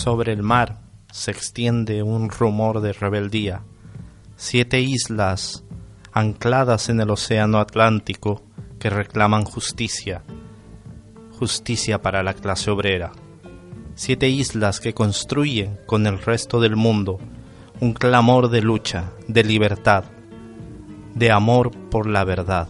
Sobre 0.00 0.32
el 0.32 0.42
mar 0.42 0.78
se 1.12 1.30
extiende 1.30 2.02
un 2.02 2.30
rumor 2.30 2.80
de 2.80 2.94
rebeldía. 2.94 3.60
Siete 4.34 4.80
islas 4.80 5.62
ancladas 6.14 6.88
en 6.88 7.00
el 7.00 7.10
océano 7.10 7.58
Atlántico 7.58 8.42
que 8.78 8.88
reclaman 8.88 9.44
justicia, 9.44 10.22
justicia 11.38 12.00
para 12.00 12.22
la 12.22 12.32
clase 12.32 12.70
obrera. 12.70 13.12
Siete 13.94 14.30
islas 14.30 14.80
que 14.80 14.94
construyen 14.94 15.78
con 15.84 16.06
el 16.06 16.18
resto 16.18 16.62
del 16.62 16.76
mundo 16.76 17.18
un 17.78 17.92
clamor 17.92 18.48
de 18.48 18.62
lucha, 18.62 19.12
de 19.28 19.44
libertad, 19.44 20.04
de 21.14 21.30
amor 21.30 21.72
por 21.90 22.06
la 22.06 22.24
verdad. 22.24 22.68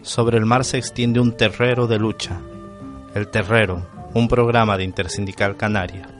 Sobre 0.00 0.38
el 0.38 0.46
mar 0.46 0.64
se 0.64 0.78
extiende 0.78 1.20
un 1.20 1.36
terrero 1.36 1.86
de 1.86 1.98
lucha. 1.98 2.40
El 3.14 3.28
Terrero, 3.28 3.86
un 4.14 4.28
programa 4.28 4.78
de 4.78 4.84
Intersindical 4.84 5.54
Canaria. 5.58 6.17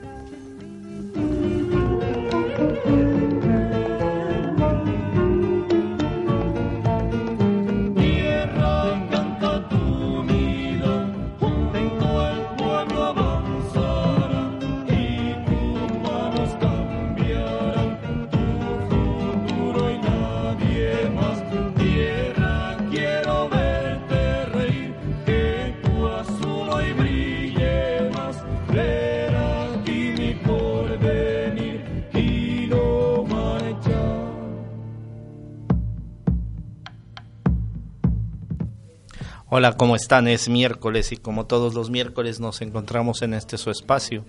Hola, 39.58 39.73
¿cómo 39.73 39.96
están? 39.96 40.29
Es 40.29 40.48
miércoles 40.48 41.11
y 41.11 41.17
como 41.17 41.46
todos 41.46 41.74
los 41.74 41.91
miércoles 41.91 42.39
nos 42.39 42.63
encontramos 42.63 43.23
en 43.23 43.35
este 43.35 43.58
su 43.58 43.73
espacio, 43.73 44.24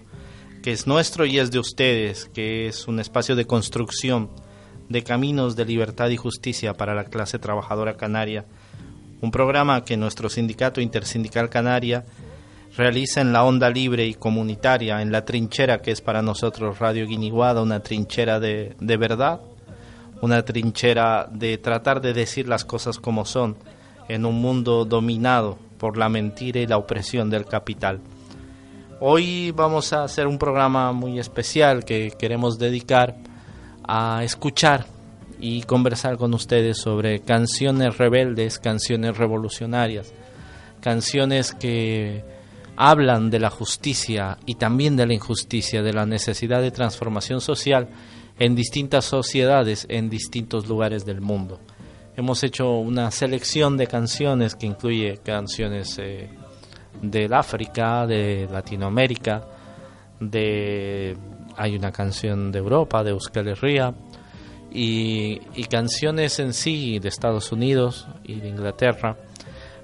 que 0.63 0.71
es 0.71 0.87
nuestro 0.87 1.23
y 1.23 1.37
es 1.37 1.51
de 1.51 1.59
ustedes, 1.59 2.25
que 2.33 2.65
es 2.65 2.87
un 2.87 2.99
espacio 2.99 3.35
de 3.35 3.45
construcción 3.45 4.31
de 4.89 5.03
caminos 5.03 5.55
de 5.55 5.65
libertad 5.65 6.09
y 6.09 6.17
justicia 6.17 6.73
para 6.73 6.95
la 6.95 7.03
clase 7.03 7.37
trabajadora 7.37 7.95
canaria. 7.95 8.45
Un 9.21 9.29
programa 9.29 9.85
que 9.85 9.97
nuestro 9.97 10.29
sindicato 10.29 10.81
intersindical 10.81 11.47
canaria 11.51 12.05
realiza 12.75 13.21
en 13.21 13.31
la 13.31 13.43
onda 13.43 13.69
libre 13.69 14.07
y 14.07 14.15
comunitaria, 14.15 14.99
en 14.99 15.11
la 15.11 15.25
trinchera 15.25 15.83
que 15.83 15.91
es 15.91 16.01
para 16.01 16.23
nosotros 16.23 16.79
Radio 16.79 17.05
Guiniguada, 17.05 17.61
una 17.61 17.81
trinchera 17.81 18.39
de, 18.39 18.75
de 18.79 18.97
verdad, 18.97 19.41
una 20.23 20.43
trinchera 20.43 21.29
de 21.31 21.59
tratar 21.59 22.01
de 22.01 22.13
decir 22.13 22.47
las 22.47 22.65
cosas 22.65 22.97
como 22.97 23.25
son 23.25 23.57
en 24.09 24.25
un 24.25 24.41
mundo 24.41 24.83
dominado 24.83 25.57
por 25.77 25.97
la 25.97 26.09
mentira 26.09 26.59
y 26.59 26.67
la 26.67 26.77
opresión 26.77 27.29
del 27.29 27.45
capital. 27.45 28.01
Hoy 28.99 29.51
vamos 29.51 29.93
a 29.93 30.03
hacer 30.03 30.27
un 30.27 30.37
programa 30.37 30.91
muy 30.91 31.19
especial 31.19 31.85
que 31.85 32.11
queremos 32.19 32.59
dedicar 32.59 33.15
a 33.87 34.23
escuchar 34.25 34.85
y 35.39 35.61
conversar 35.63 36.17
con 36.17 36.33
ustedes 36.33 36.77
sobre 36.77 37.21
canciones 37.21 37.97
rebeldes, 37.97 38.59
canciones 38.59 39.17
revolucionarias, 39.17 40.13
canciones 40.81 41.53
que 41.53 42.25
hablan 42.75 43.29
de 43.29 43.39
la 43.39 43.49
justicia 43.49 44.37
y 44.45 44.55
también 44.55 44.97
de 44.97 45.05
la 45.05 45.13
injusticia, 45.13 45.81
de 45.81 45.93
la 45.93 46.05
necesidad 46.05 46.61
de 46.61 46.71
transformación 46.71 47.39
social 47.39 47.87
en 48.37 48.55
distintas 48.55 49.05
sociedades, 49.05 49.85
en 49.89 50.09
distintos 50.09 50.67
lugares 50.67 51.05
del 51.05 51.21
mundo. 51.21 51.59
Hemos 52.19 52.43
hecho 52.43 52.73
una 52.73 53.11
selección 53.11 53.77
de 53.77 53.87
canciones 53.87 54.53
que 54.53 54.65
incluye 54.65 55.19
canciones 55.23 55.97
eh, 55.99 56.27
del 57.01 57.33
África, 57.33 58.05
de 58.05 58.45
Latinoamérica, 58.51 59.47
de 60.19 61.15
hay 61.55 61.77
una 61.77 61.93
canción 61.93 62.51
de 62.51 62.59
Europa, 62.59 63.05
de 63.05 63.11
Euskal 63.11 63.47
Herria, 63.47 63.93
y, 64.69 65.39
y 65.55 65.63
canciones 65.71 66.39
en 66.39 66.51
sí 66.51 66.99
de 66.99 67.07
Estados 67.07 67.53
Unidos 67.53 68.05
y 68.25 68.41
de 68.41 68.49
Inglaterra, 68.49 69.15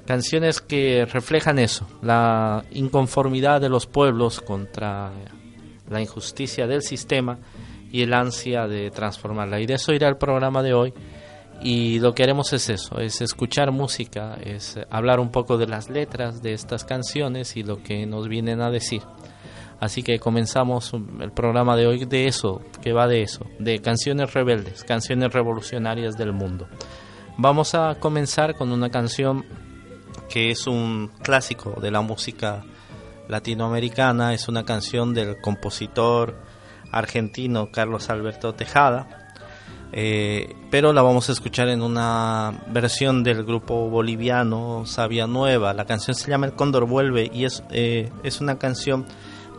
canciones 0.06 0.60
que 0.60 1.06
reflejan 1.06 1.58
eso, 1.58 1.88
la 2.02 2.66
inconformidad 2.72 3.62
de 3.62 3.70
los 3.70 3.88
pueblos 3.88 4.42
contra 4.42 5.10
la 5.90 6.02
injusticia 6.02 6.68
del 6.68 6.82
sistema 6.82 7.38
y 7.94 8.02
el 8.02 8.14
ansia 8.14 8.68
de 8.68 8.92
transformarla. 8.92 9.62
Y 9.62 9.68
de 9.68 9.76
eso 9.76 9.94
irá 9.94 10.10
el 10.10 10.18
programa 10.18 10.62
de 10.62 10.74
hoy. 10.74 10.94
Y 11.62 12.00
lo 12.00 12.14
que 12.14 12.24
haremos 12.24 12.54
es 12.54 12.70
eso, 12.70 13.00
es 13.00 13.22
escuchar 13.22 13.72
música, 13.72 14.38
es 14.44 14.78
hablar 14.90 15.20
un 15.20 15.32
poco 15.32 15.58
de 15.58 15.68
las 15.68 15.90
letras 15.90 16.42
de 16.42 16.54
estas 16.54 16.84
canciones 16.84 17.56
y 17.58 17.64
lo 17.64 17.82
que 17.82 18.06
nos 18.06 18.28
vienen 18.28 18.62
a 18.62 18.70
decir. 18.70 19.02
Así 19.80 20.04
que 20.04 20.20
comenzamos 20.20 20.94
el 20.94 21.32
programa 21.32 21.76
de 21.76 21.88
hoy 21.88 22.06
de 22.06 22.28
eso, 22.28 22.62
que 22.82 22.94
va 22.94 23.08
de 23.08 23.22
eso, 23.22 23.46
de 23.60 23.80
canciones 23.80 24.34
rebeldes, 24.34 24.84
canciones 24.84 25.34
revolucionarias 25.34 26.18
del 26.18 26.34
mundo. 26.34 26.68
Vamos 27.38 27.76
a 27.76 27.96
comenzar 27.96 28.56
con 28.56 28.72
una 28.72 28.90
canción 28.90 29.46
que 30.30 30.52
es 30.52 30.68
un 30.68 31.12
clásico 31.22 31.80
de 31.82 31.92
la 31.92 32.02
música 32.02 32.64
latinoamericana, 33.28 34.34
es 34.34 34.48
una 34.48 34.64
canción 34.64 35.14
del 35.14 35.42
compositor 35.42 36.36
argentino 36.92 37.72
Carlos 37.72 38.10
Alberto 38.10 38.54
Tejada, 38.54 39.25
eh, 39.98 40.54
pero 40.70 40.92
la 40.92 41.02
vamos 41.02 41.30
a 41.30 41.32
escuchar 41.32 41.70
en 41.70 41.82
una 41.82 42.54
versión 42.68 43.24
del 43.24 43.46
grupo 43.46 43.90
boliviano 43.90 44.84
Sabia 44.86 45.26
Nueva. 45.26 45.74
La 45.74 45.86
canción 45.86 46.16
se 46.16 46.30
llama 46.30 46.48
El 46.48 46.54
Cóndor 46.54 46.86
Vuelve 46.86 47.32
y 47.34 47.46
es, 47.46 47.64
eh, 47.72 48.12
es 48.24 48.42
una 48.42 48.58
canción 48.60 49.06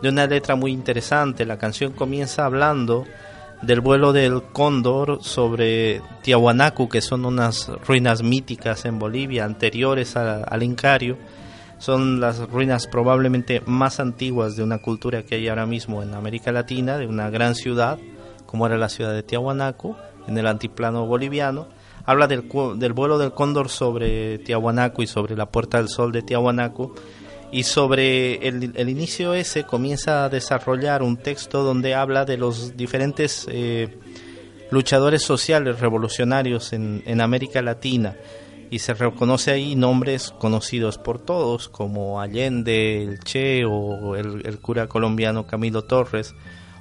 de 0.03 0.09
una 0.09 0.27
letra 0.27 0.55
muy 0.55 0.71
interesante. 0.71 1.43
La 1.45 1.57
canción 1.57 1.91
comienza 1.93 2.45
hablando 2.45 3.05
del 3.63 3.81
vuelo 3.81 4.13
del 4.13 4.43
cóndor 4.43 5.17
sobre 5.23 6.03
Tiahuanacu, 6.21 6.87
que 6.87 7.01
son 7.01 7.25
unas 7.25 7.67
ruinas 7.87 8.21
míticas 8.21 8.85
en 8.85 8.99
Bolivia, 8.99 9.43
anteriores 9.45 10.15
a- 10.15 10.43
al 10.43 10.61
Incario. 10.61 11.17
Son 11.79 12.19
las 12.19 12.39
ruinas 12.49 12.85
probablemente 12.85 13.63
más 13.65 13.99
antiguas 13.99 14.55
de 14.55 14.61
una 14.61 14.77
cultura 14.79 15.23
que 15.23 15.33
hay 15.35 15.47
ahora 15.47 15.65
mismo 15.65 16.03
en 16.03 16.13
América 16.13 16.51
Latina, 16.51 16.99
de 16.99 17.07
una 17.07 17.31
gran 17.31 17.55
ciudad, 17.55 17.97
como 18.45 18.67
era 18.67 18.77
la 18.77 18.89
ciudad 18.89 19.13
de 19.13 19.23
Tiahuanacu, 19.23 19.95
en 20.27 20.37
el 20.37 20.47
antiplano 20.47 21.05
boliviano. 21.05 21.67
Habla 22.05 22.27
del, 22.27 22.49
del 22.77 22.93
vuelo 22.93 23.17
del 23.17 23.33
cóndor 23.33 23.69
sobre 23.69 24.39
Tiahuanacu 24.39 25.01
y 25.01 25.07
sobre 25.07 25.35
la 25.35 25.47
Puerta 25.47 25.77
del 25.77 25.89
Sol 25.89 26.11
de 26.11 26.21
Tiahuanacu. 26.21 26.93
Y 27.51 27.63
sobre 27.63 28.47
el, 28.47 28.73
el 28.75 28.89
inicio 28.89 29.33
ese 29.33 29.63
comienza 29.63 30.25
a 30.25 30.29
desarrollar 30.29 31.01
un 31.01 31.17
texto 31.17 31.63
donde 31.63 31.95
habla 31.95 32.25
de 32.25 32.37
los 32.37 32.75
diferentes 32.75 33.47
eh, 33.49 33.97
luchadores 34.69 35.23
sociales 35.23 35.79
revolucionarios 35.79 36.73
en, 36.73 37.03
en 37.05 37.21
América 37.21 37.61
Latina 37.61 38.15
y 38.69 38.79
se 38.79 38.93
reconoce 38.93 39.51
ahí 39.51 39.75
nombres 39.75 40.33
conocidos 40.37 40.97
por 40.97 41.19
todos 41.19 41.69
como 41.69 42.19
Allende, 42.19 43.03
el 43.03 43.19
Che 43.19 43.65
o 43.65 44.15
el, 44.15 44.45
el 44.45 44.59
cura 44.59 44.87
colombiano 44.87 45.47
Camilo 45.47 45.83
Torres, 45.83 46.35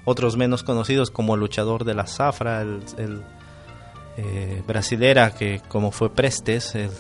otros 0.05 0.37
menos 0.37 0.63
conocidos 0.63 1.11
como 1.11 1.35
el 1.35 1.41
luchador 1.41 1.85
de 1.85 1.95
la 1.95 2.07
zafra, 2.07 2.63
el, 2.63 2.81
el, 2.99 3.23
eh, 4.19 4.63
brasilera 4.67 5.31
que 5.33 5.61
como 5.69 5.91
fue 5.91 6.11
Prestes, 6.11 6.75
el, 6.75 6.91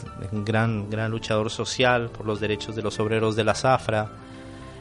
gran, 0.45 0.91
gran 0.91 1.11
luchador 1.11 1.51
social 1.51 2.11
por 2.11 2.27
los 2.27 2.41
derechos 2.41 2.77
de 2.77 2.83
los 2.83 3.01
obreros 3.01 3.37
de 3.37 3.45
la 3.45 3.55
zafra, 3.55 4.11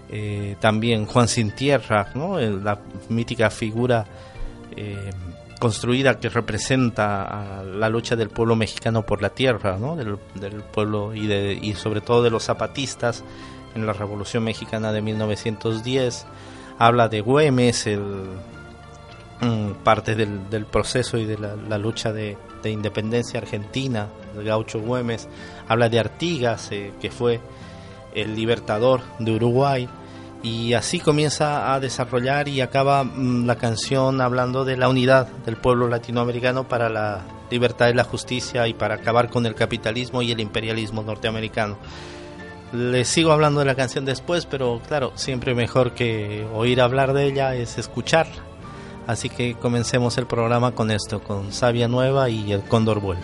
eh, 0.10 0.58
también 0.60 1.06
Juan 1.06 1.30
Sin 1.30 1.52
Tierra, 1.52 2.10
¿no? 2.14 2.38
la 2.40 2.80
mítica 3.08 3.50
figura 3.50 4.06
eh, 4.76 5.12
construida 5.60 6.20
que 6.20 6.28
representa 6.28 7.64
la 7.64 7.88
lucha 7.88 8.18
del 8.18 8.30
pueblo 8.30 8.58
mexicano 8.58 9.06
por 9.06 9.22
la 9.22 9.30
tierra, 9.30 9.78
¿no? 9.78 9.96
del, 9.96 10.18
pueblo 10.74 11.16
y, 11.16 11.28
de, 11.28 11.54
y 11.54 11.74
sobre 11.76 12.02
todo 12.02 12.22
de 12.22 12.32
los 12.32 12.44
zapatistas 12.44 13.24
en 13.76 13.86
la 13.86 13.94
Revolución 13.94 14.44
Mexicana 14.44 14.92
de 14.92 15.02
1910. 15.02 16.26
Habla 16.78 17.08
de 17.08 17.22
Güemes, 17.22 17.88
el, 17.88 18.02
parte 19.84 20.16
del, 20.16 20.66
proceso 20.66 21.18
y 21.18 21.26
de 21.26 21.38
la, 21.38 21.78
lucha 21.78 22.12
de, 22.12 22.38
independencia 22.64 23.40
argentina, 23.40 24.08
el 24.36 24.44
gaucho 24.44 24.80
Güemes. 24.80 25.28
Habla 25.68 25.90
de 25.90 26.00
Artigas, 26.00 26.72
eh, 26.72 26.94
que 27.00 27.12
fue 27.12 27.40
el 28.14 28.36
libertador 28.36 29.02
de 29.20 29.34
Uruguay 29.34 29.90
y 30.46 30.74
así 30.74 31.00
comienza 31.00 31.74
a 31.74 31.80
desarrollar 31.80 32.48
y 32.48 32.62
acaba 32.62 33.04
mm, 33.04 33.46
la 33.46 33.56
canción 33.56 34.22
hablando 34.22 34.64
de 34.64 34.78
la 34.78 34.90
unidad 34.90 35.28
del 35.46 35.58
pueblo 35.58 35.88
latinoamericano 35.88 36.68
para 36.68 36.88
la 36.88 37.22
libertad 37.50 37.90
y 37.90 37.94
la 37.94 38.04
justicia 38.04 38.68
y 38.68 38.74
para 38.74 38.96
acabar 38.96 39.30
con 39.30 39.46
el 39.46 39.56
capitalismo 39.56 40.22
y 40.22 40.32
el 40.32 40.40
imperialismo 40.40 41.02
norteamericano. 41.02 41.78
Les 42.74 43.08
sigo 43.08 43.32
hablando 43.32 43.60
de 43.60 43.66
la 43.66 43.76
canción 43.76 44.06
después, 44.06 44.46
pero 44.46 44.82
claro, 44.88 45.14
siempre 45.16 45.56
mejor 45.56 45.94
que 45.94 46.46
oír 46.54 46.82
hablar 46.82 47.14
de 47.14 47.26
ella 47.26 47.56
es 47.56 47.78
escuchar. 47.78 48.28
Así 49.07 49.30
que 49.30 49.56
comencemos 49.56 50.18
el 50.18 50.25
programa 50.25 50.72
con 50.72 50.90
esto, 50.90 51.22
con 51.22 51.54
Sabia 51.54 51.88
Nueva 51.88 52.30
y 52.30 52.52
El 52.52 52.63
Cóndor 52.63 53.00
Vuelve. 53.00 53.24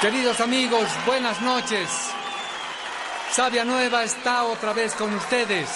Queridos 0.00 0.40
amigos, 0.40 0.88
buenas 1.04 1.42
noches. 1.42 1.88
Sabia 3.32 3.64
Nueva 3.64 4.02
está 4.02 4.44
otra 4.44 4.72
vez 4.72 4.94
con 4.94 5.12
ustedes. 5.14 5.68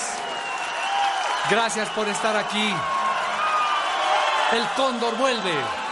Gracias 1.50 1.88
por 1.90 2.08
estar 2.08 2.36
aquí. 2.36 2.74
El 4.52 4.62
cóndor 4.76 5.16
vuelve. 5.18 5.83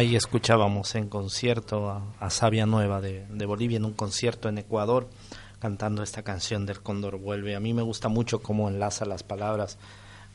Ahí 0.00 0.16
escuchábamos 0.16 0.94
en 0.94 1.10
concierto 1.10 1.90
a, 1.90 2.30
Sabia 2.30 2.64
Nueva 2.64 3.02
de, 3.02 3.44
Bolivia 3.44 3.76
en 3.76 3.84
un 3.84 3.92
concierto 3.92 4.48
en 4.48 4.56
Ecuador 4.56 5.10
cantando 5.58 6.02
esta 6.02 6.22
canción 6.22 6.64
del 6.64 6.80
Cóndor 6.80 7.18
Vuelve. 7.18 7.54
A 7.54 7.60
mí 7.60 7.74
me 7.74 7.82
gusta 7.82 8.08
mucho 8.08 8.40
cómo 8.40 8.70
enlaza 8.70 9.04
las 9.04 9.22
palabras, 9.22 9.76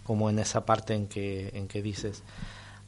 como 0.03 0.29
en 0.29 0.37
esa 0.37 0.67
parte 0.67 0.93
en 0.93 1.07
que, 1.07 1.49
en 1.55 1.67
que 1.67 1.81
dices, 1.81 2.21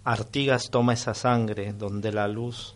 Artigas 0.04 0.70
toma 0.70 0.94
esa 0.94 1.16
sangre 1.16 1.74
donde 1.74 2.12
la 2.12 2.28
luz 2.28 2.76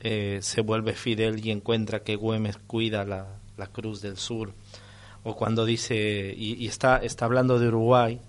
eh, 0.00 0.40
se 0.42 0.60
vuelve 0.60 0.92
fidel 0.92 1.42
y 1.42 1.50
encuentra 1.50 2.00
que 2.00 2.16
Güemes 2.16 2.58
cuida 2.58 3.06
la, 3.06 3.38
la 3.56 3.68
cruz 3.68 4.02
del 4.02 4.18
sur. 4.18 4.52
o 5.22 5.34
cuando 5.34 5.64
dice, 5.64 6.34
y, 6.36 6.66
está, 6.66 6.98
está 6.98 7.24
hablando 7.24 7.58
de 7.58 7.68
Uruguay, 7.68 8.20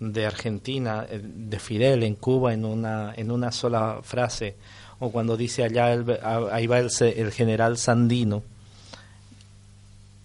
de 0.00 0.26
Argentina, 0.26 1.06
eh, 1.08 1.20
de 1.22 1.58
Fidel 1.58 2.02
en 2.02 2.14
Cuba 2.14 2.52
en 2.52 2.64
una, 2.64 3.12
en 3.16 3.30
una 3.30 3.52
sola 3.52 4.00
frase, 4.02 4.56
o 5.00 5.10
cuando 5.10 5.36
dice 5.36 5.64
allá, 5.64 5.86
ahí 6.52 6.66
va 6.66 6.78
el, 6.78 6.90
el 7.00 7.32
general 7.32 7.78
Sandino, 7.78 8.42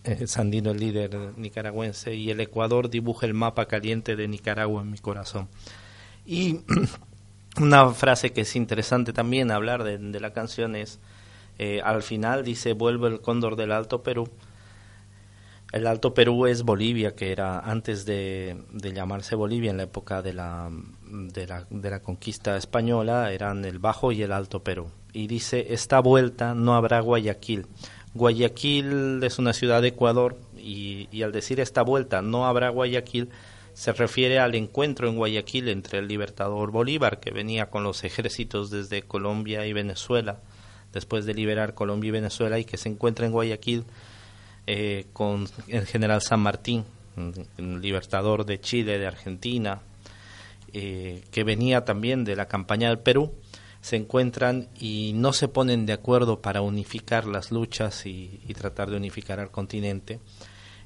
eh, 0.04 0.28
Sandino 0.28 0.72
el 0.72 0.80
líder 0.80 1.16
nicaragüense, 1.38 2.16
y 2.16 2.30
el 2.32 2.40
Ecuador 2.40 2.90
dibuja 2.90 3.26
el 3.26 3.34
mapa 3.34 3.68
caliente 3.68 4.16
de 4.16 4.28
Nicaragua 4.28 4.82
en 4.82 4.92
mi 4.92 4.98
corazón. 4.98 5.48
Y 6.26 6.62
una 7.60 7.90
frase 7.92 8.32
que 8.32 8.42
es 8.42 8.56
interesante 8.56 9.14
también 9.14 9.52
hablar 9.52 9.84
de, 9.84 9.98
de 9.98 10.20
la 10.20 10.34
canción 10.34 10.76
es, 10.76 11.00
eh, 11.60 11.82
al 11.84 12.02
final 12.02 12.44
dice, 12.44 12.74
vuelve 12.74 13.08
el 13.08 13.22
cóndor 13.22 13.56
del 13.56 13.72
Alto 13.72 14.02
Perú, 14.02 14.30
el 15.74 15.88
Alto 15.88 16.14
Perú 16.14 16.46
es 16.46 16.62
Bolivia, 16.62 17.16
que 17.16 17.32
era 17.32 17.60
antes 17.60 18.06
de, 18.06 18.56
llamarse 18.94 19.36
Bolivia, 19.36 19.72
en 19.72 19.78
la 19.78 19.84
época 19.84 20.22
de 20.22 20.32
la, 20.32 20.70
de 21.02 21.48
la, 21.48 21.66
de, 21.68 21.90
la, 21.90 22.00
conquista 22.00 22.56
española, 22.58 23.32
eran 23.32 23.66
el 23.66 23.80
Bajo 23.80 24.12
y 24.12 24.22
el 24.22 24.32
Alto 24.32 24.62
Perú. 24.62 24.92
Y 25.14 25.26
dice, 25.26 25.74
esta 25.74 26.00
vuelta 26.00 26.54
no 26.54 26.76
habrá 26.76 27.00
Guayaquil. 27.00 27.66
Guayaquil 28.14 29.24
es 29.24 29.40
una 29.40 29.54
ciudad 29.54 29.82
de 29.82 29.88
Ecuador 29.90 30.38
y, 30.56 31.08
y 31.12 31.24
al 31.24 31.32
decir 31.32 31.60
esta 31.60 31.82
vuelta 31.82 32.22
no 32.22 32.46
habrá 32.46 32.70
Guayaquil, 32.70 33.30
se 33.74 33.94
refiere 33.94 34.38
al 34.38 34.54
encuentro 34.54 35.10
en 35.10 35.16
Guayaquil 35.16 35.70
entre 35.70 35.98
el 35.98 36.08
libertador 36.08 36.70
Bolívar, 36.70 37.20
que 37.20 37.32
venía 37.32 37.72
con 37.72 37.84
los 37.84 38.04
ejércitos 38.04 38.70
desde 38.70 39.02
Colombia 39.02 39.66
y 39.66 39.74
Venezuela, 39.74 40.38
después 40.94 41.26
de 41.26 41.34
liberar 41.34 41.74
Colombia 41.74 42.10
y 42.10 42.12
Venezuela, 42.12 42.60
y 42.60 42.66
que 42.66 42.78
se 42.78 42.90
encuentra 42.90 43.26
en 43.26 43.32
Guayaquil 43.32 43.86
eh, 44.66 45.08
con 45.12 45.48
el 45.68 45.86
general 45.86 46.22
San 46.22 46.40
Martín, 46.40 46.86
libertador 47.58 48.46
de 48.46 48.62
Chile, 48.62 48.98
de 48.98 49.08
Argentina, 49.08 49.82
eh, 50.72 51.24
que 51.32 51.44
venía 51.44 51.86
también 51.86 52.24
de 52.24 52.36
la 52.36 52.48
campaña 52.48 52.88
del 52.88 53.00
Perú, 53.00 53.34
se 53.82 53.98
encuentran 53.98 54.70
y 54.80 55.12
no 55.16 55.34
se 55.34 55.50
ponen 55.50 55.86
de 55.86 55.94
acuerdo 55.94 56.42
para 56.42 56.62
unificar 56.62 57.26
las 57.26 57.52
luchas 57.52 58.06
y, 58.06 58.40
tratar 58.58 58.90
de 58.90 58.98
unificar 58.98 59.42
al 59.42 59.52
continente. 59.52 60.22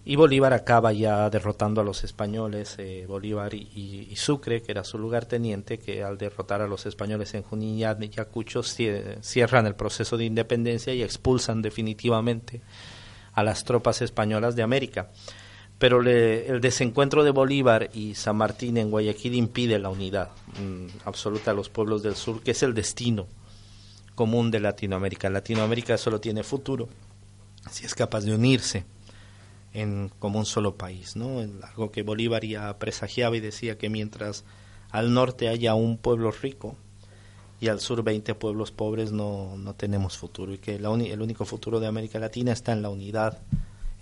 Y 0.04 0.16
Bolívar 0.16 0.54
acaba 0.54 0.92
ya 0.92 1.30
derrotando 1.30 1.82
a 1.82 1.84
los 1.84 2.04
españoles, 2.04 2.76
eh, 2.80 3.06
Bolívar 3.08 3.54
y, 3.54 4.12
Sucre, 4.16 4.64
que 4.64 4.72
era 4.72 4.84
su 4.84 4.98
lugarteniente, 4.98 5.78
que 5.78 6.02
al 6.02 6.18
derrotar 6.18 6.62
a 6.62 6.68
los 6.68 6.86
españoles 6.86 7.34
en 7.36 7.44
Junín 7.44 7.78
y 7.78 7.84
Ayacucho 7.84 8.64
cierran 8.64 9.68
el 9.68 9.76
proceso 9.76 10.18
de 10.18 10.26
independencia 10.26 10.94
y 10.94 11.04
expulsan 11.04 11.62
definitivamente 11.62 12.62
a 13.38 13.44
las 13.44 13.64
tropas 13.64 14.02
españolas 14.02 14.56
de 14.56 14.64
América. 14.64 15.12
Pero 15.78 16.02
el 16.02 16.60
desencuentro 16.60 17.24
de 17.24 17.30
Bolívar 17.30 17.92
y 17.94 18.16
San 18.16 18.36
Martín 18.36 18.78
en 18.78 18.90
Guayaquil 18.90 19.36
impide 19.36 19.78
la 19.78 19.90
unidad 19.90 20.32
mm, 20.60 21.06
absoluta 21.06 21.52
de 21.52 21.58
los 21.58 21.70
pueblos 21.70 22.02
del 22.02 22.16
sur, 22.16 22.42
que 22.42 22.50
es 22.50 22.64
el 22.64 22.74
destino 22.74 23.28
común 24.16 24.50
de 24.50 24.60
Latinoamérica. 24.60 25.30
Latinoamérica 25.30 26.00
solo 26.00 26.20
tiene 26.20 26.42
futuro 26.42 26.90
si 27.70 27.86
es 27.86 27.94
capaz 27.94 28.22
de 28.22 28.34
unirse 28.34 28.86
en 29.72 30.10
como 30.18 30.40
un 30.40 30.48
solo 30.48 30.76
país, 30.76 31.16
¿no? 31.16 31.40
Algo 31.62 31.92
que 31.92 32.02
Bolívar 32.02 32.44
ya 32.44 32.80
presagiaba 32.80 33.38
y 33.38 33.40
decía 33.40 33.78
que 33.78 33.90
mientras 33.90 34.46
al 34.90 35.14
norte 35.14 35.48
haya 35.48 35.76
un 35.76 36.00
pueblo 36.00 36.32
rico, 36.32 36.76
y 37.60 37.70
al 37.70 37.80
sur 37.80 38.04
20 38.04 38.36
pueblos 38.36 38.72
pobres 38.72 39.12
no, 39.12 39.58
no 39.58 39.74
tenemos 39.74 40.18
futuro 40.18 40.54
y 40.54 40.58
que 40.60 40.76
el 40.76 40.86
único 40.86 41.46
futuro 41.46 41.80
de 41.80 41.88
América 41.88 42.20
Latina 42.20 42.52
está 42.52 42.72
en 42.72 42.82
la 42.82 42.90
unidad, 42.90 43.40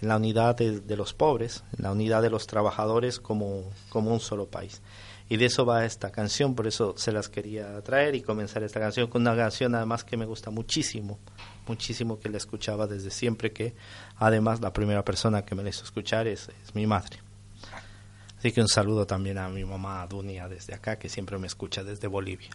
en 0.01 0.09
la 0.09 0.17
unidad 0.17 0.55
de, 0.57 0.97
los 0.97 1.13
pobres, 1.13 1.63
en 1.77 1.83
la 1.83 1.91
unidad 1.91 2.21
de 2.21 2.29
los 2.29 2.47
trabajadores 2.47 3.19
como, 3.19 3.63
como 3.89 4.11
un 4.11 4.19
solo 4.19 4.47
país. 4.47 4.81
Y 5.27 5.37
de 5.37 5.45
eso 5.45 5.65
va 5.65 5.85
esta 5.85 6.11
canción, 6.11 6.53
por 6.53 6.67
eso 6.67 6.93
se 6.97 7.11
las 7.11 7.29
quería 7.29 7.81
traer 7.81 8.13
y 8.13 8.21
comenzar 8.21 8.61
esta 8.61 8.79
canción 8.79 9.07
con 9.07 9.21
una 9.23 9.35
canción 9.35 9.73
además 9.73 10.03
que 10.03 10.17
me 10.17 10.25
gusta 10.25 10.51
muchísimo, 10.51 11.17
muchísimo 11.67 12.19
que 12.19 12.29
la 12.29 12.37
escuchaba 12.37 12.85
desde 12.85 13.09
siempre, 13.09 13.51
que 13.51 13.73
además 14.17 14.61
la 14.61 14.71
primera 14.71 15.03
persona 15.03 15.43
que 15.43 15.55
me 15.55 15.63
la 15.63 15.69
hizo 15.69 15.83
escuchar 15.83 16.27
es, 16.27 16.49
es 16.63 16.75
mi 16.75 16.85
madre. 16.85 17.19
Así 18.37 18.51
que 18.51 18.61
un 18.61 18.67
saludo 18.67 19.07
también 19.07 19.39
a 19.39 19.49
mi 19.49 19.65
mamá 19.65 20.05
Dunia 20.05 20.47
desde 20.47 20.75
acá, 20.75 20.99
que 20.99 21.09
siempre 21.09 21.39
me 21.39 21.47
escucha 21.47 21.83
desde 21.83 22.05
Bolivia. 22.07 22.51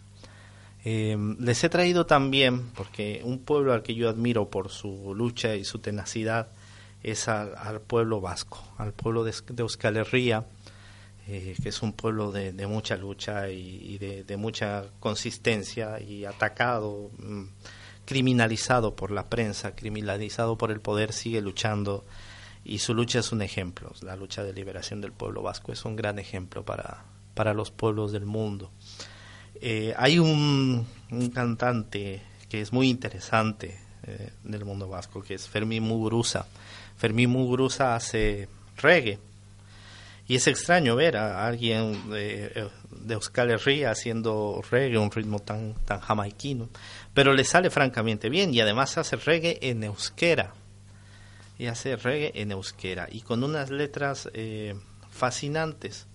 Eh, 0.85 1.17
les 1.39 1.63
he 1.63 1.69
traído 1.69 2.07
también, 2.07 2.71
porque 2.71 3.21
un 3.25 3.41
pueblo 3.41 3.73
al 3.73 3.83
que 3.83 3.95
yo 3.95 4.09
admiro 4.09 4.49
por 4.49 4.71
su 4.71 5.15
lucha 5.15 5.55
y 5.55 5.65
su 5.65 5.79
tenacidad 5.79 6.49
es 7.03 7.29
al, 7.29 7.81
pueblo 7.81 8.21
vasco, 8.21 8.63
al 8.79 8.93
pueblo 8.93 9.25
de, 9.25 9.35
Euskal 9.59 9.97
Herria, 9.97 10.47
eh, 11.29 11.55
que 11.63 11.69
es 11.69 11.83
un 11.83 11.93
pueblo 11.93 12.33
de, 12.33 12.53
mucha 12.67 12.97
lucha 12.97 13.51
y, 13.51 13.99
de, 13.99 14.37
mucha 14.37 14.85
consistencia 15.01 16.01
y 16.01 16.25
atacado, 16.25 17.11
mm, 17.19 17.45
criminalizado 18.05 18.97
por 18.97 19.11
la 19.11 19.27
prensa, 19.27 19.75
criminalizado 19.75 20.57
por 20.57 20.71
el 20.71 20.81
poder, 20.81 21.13
sigue 21.13 21.41
luchando 21.41 22.05
y 22.65 22.79
su 22.79 22.95
lucha 22.95 23.21
es 23.21 23.33
un 23.33 23.43
ejemplo. 23.43 23.93
La 24.03 24.17
lucha 24.17 24.43
de 24.43 24.53
liberación 24.53 25.01
del 25.01 25.13
pueblo 25.13 25.43
vasco 25.43 25.73
es 25.73 25.85
un 25.85 25.97
gran 25.97 26.19
ejemplo 26.19 26.65
para, 26.65 27.05
para 27.35 27.55
los 27.55 27.71
pueblos 27.71 28.13
del 28.13 28.27
mundo. 28.27 28.71
Eh, 29.61 29.95
hay 29.97 30.19
un, 30.19 30.87
cantante 31.35 32.23
que 32.49 32.61
es 32.61 32.73
muy 32.73 32.89
interesante 32.89 33.79
eh, 34.07 34.31
del 34.43 34.65
mundo 34.65 34.89
vasco, 34.89 35.23
que 35.23 35.35
es 35.35 35.49
Fermín 35.49 35.83
Muguruza. 35.83 36.47
Fermín 36.97 37.31
Muguruza 37.31 37.95
hace 37.95 38.49
reggae. 38.77 39.19
Y 40.27 40.37
es 40.37 40.47
extraño 40.47 40.97
ver 40.97 41.17
a 41.17 41.47
alguien 41.47 42.11
de, 42.11 42.69
de 42.91 43.15
Euskal 43.15 43.51
Herria 43.51 43.91
haciendo 43.91 44.63
reggae, 44.71 44.97
un 44.97 45.11
ritmo 45.11 45.41
tan, 45.41 45.75
tan 45.85 46.01
jamaiquino. 46.01 46.69
Pero 47.13 47.35
le 47.35 47.45
sale 47.45 47.69
francamente 47.69 48.29
bien 48.29 48.55
y 48.55 48.61
además 48.61 48.97
hace 48.97 49.17
reggae 49.17 49.59
en 49.61 49.83
euskera. 49.83 50.55
Y 51.59 51.67
hace 51.67 51.97
reggae 51.97 52.33
en 52.41 52.53
euskera. 52.53 53.09
Y 53.11 53.21
con 53.23 53.43
unas 53.43 53.71
letras 53.71 54.31
eh, 54.33 54.75
fascinantes 55.11 56.07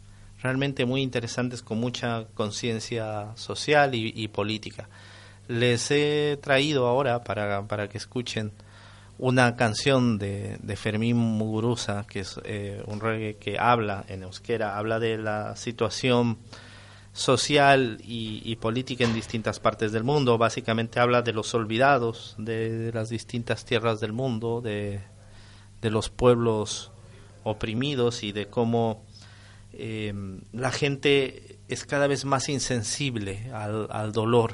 realmente 0.45 0.85
muy 0.85 1.01
interesantes 1.01 1.61
con 1.61 1.79
mucha 1.79 2.25
conciencia 2.33 3.35
social 3.35 3.95
y, 3.95 4.27
política. 4.29 4.87
Les 5.47 5.91
he 5.91 6.37
traído 6.41 6.87
ahora 6.87 7.23
para, 7.23 7.67
para 7.67 7.89
que 7.89 7.97
escuchen 7.97 8.51
una 9.17 9.55
canción 9.55 10.17
de, 10.17 10.57
de 10.61 10.75
Fermín 10.75 11.17
Muguruza, 11.17 12.05
que 12.07 12.19
es 12.21 12.39
eh, 12.43 12.83
un 12.85 12.99
reggae 12.99 13.35
que 13.35 13.57
habla 13.57 14.05
en 14.07 14.23
euskera, 14.23 14.77
habla 14.77 14.99
de 14.99 15.17
la 15.17 15.55
situación 15.55 16.37
social 17.13 17.97
y, 18.03 18.55
política 18.57 19.05
en 19.05 19.13
distintas 19.13 19.59
partes 19.59 19.93
del 19.93 20.03
mundo. 20.03 20.37
Básicamente 20.37 20.99
habla 20.99 21.21
de 21.21 21.31
los 21.31 21.53
olvidados 21.55 22.35
de, 22.37 22.91
las 22.93 23.09
distintas 23.09 23.63
tierras 23.63 24.01
del 24.01 24.11
mundo, 24.11 24.59
de, 24.61 24.99
de 25.81 25.89
los 25.89 26.09
pueblos 26.09 26.91
oprimidos 27.43 28.23
y 28.23 28.33
de 28.33 28.47
cómo 28.47 29.04
eh, 29.77 30.13
la 30.53 30.71
gente 30.71 31.57
es 31.67 31.85
cada 31.85 32.07
vez 32.07 32.23
más 32.23 32.47
insensible 32.47 33.51
al, 33.53 34.11
dolor, 34.13 34.53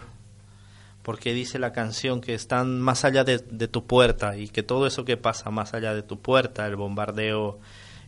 porque 1.04 1.34
dice 1.34 1.60
la 1.60 1.74
canción 1.74 2.22
que 2.22 2.34
están 2.34 2.82
más 2.82 3.06
allá 3.06 3.24
de, 3.24 3.40
tu 3.40 3.86
puerta 3.86 4.36
y 4.38 4.48
que 4.48 4.64
todo 4.64 4.88
eso 4.88 5.06
que 5.06 5.18
pasa 5.18 5.52
más 5.52 5.74
allá 5.74 5.94
de 5.94 6.02
tu 6.02 6.20
puerta, 6.20 6.66
el 6.66 6.76
bombardeo 6.76 7.60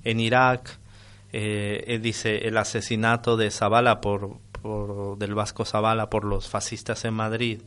en 0.04 0.20
Irak, 0.20 0.80
eh, 1.32 1.84
eh, 1.88 2.00
dice 2.00 2.48
el 2.48 2.58
asesinato 2.58 3.38
de 3.38 3.52
Zavala 3.52 4.02
por, 4.02 4.40
del 5.18 5.36
Vasco 5.36 5.66
Zavala 5.66 6.10
por 6.10 6.26
los 6.26 6.50
fascistas 6.50 7.06
en 7.06 7.14
Madrid, 7.14 7.62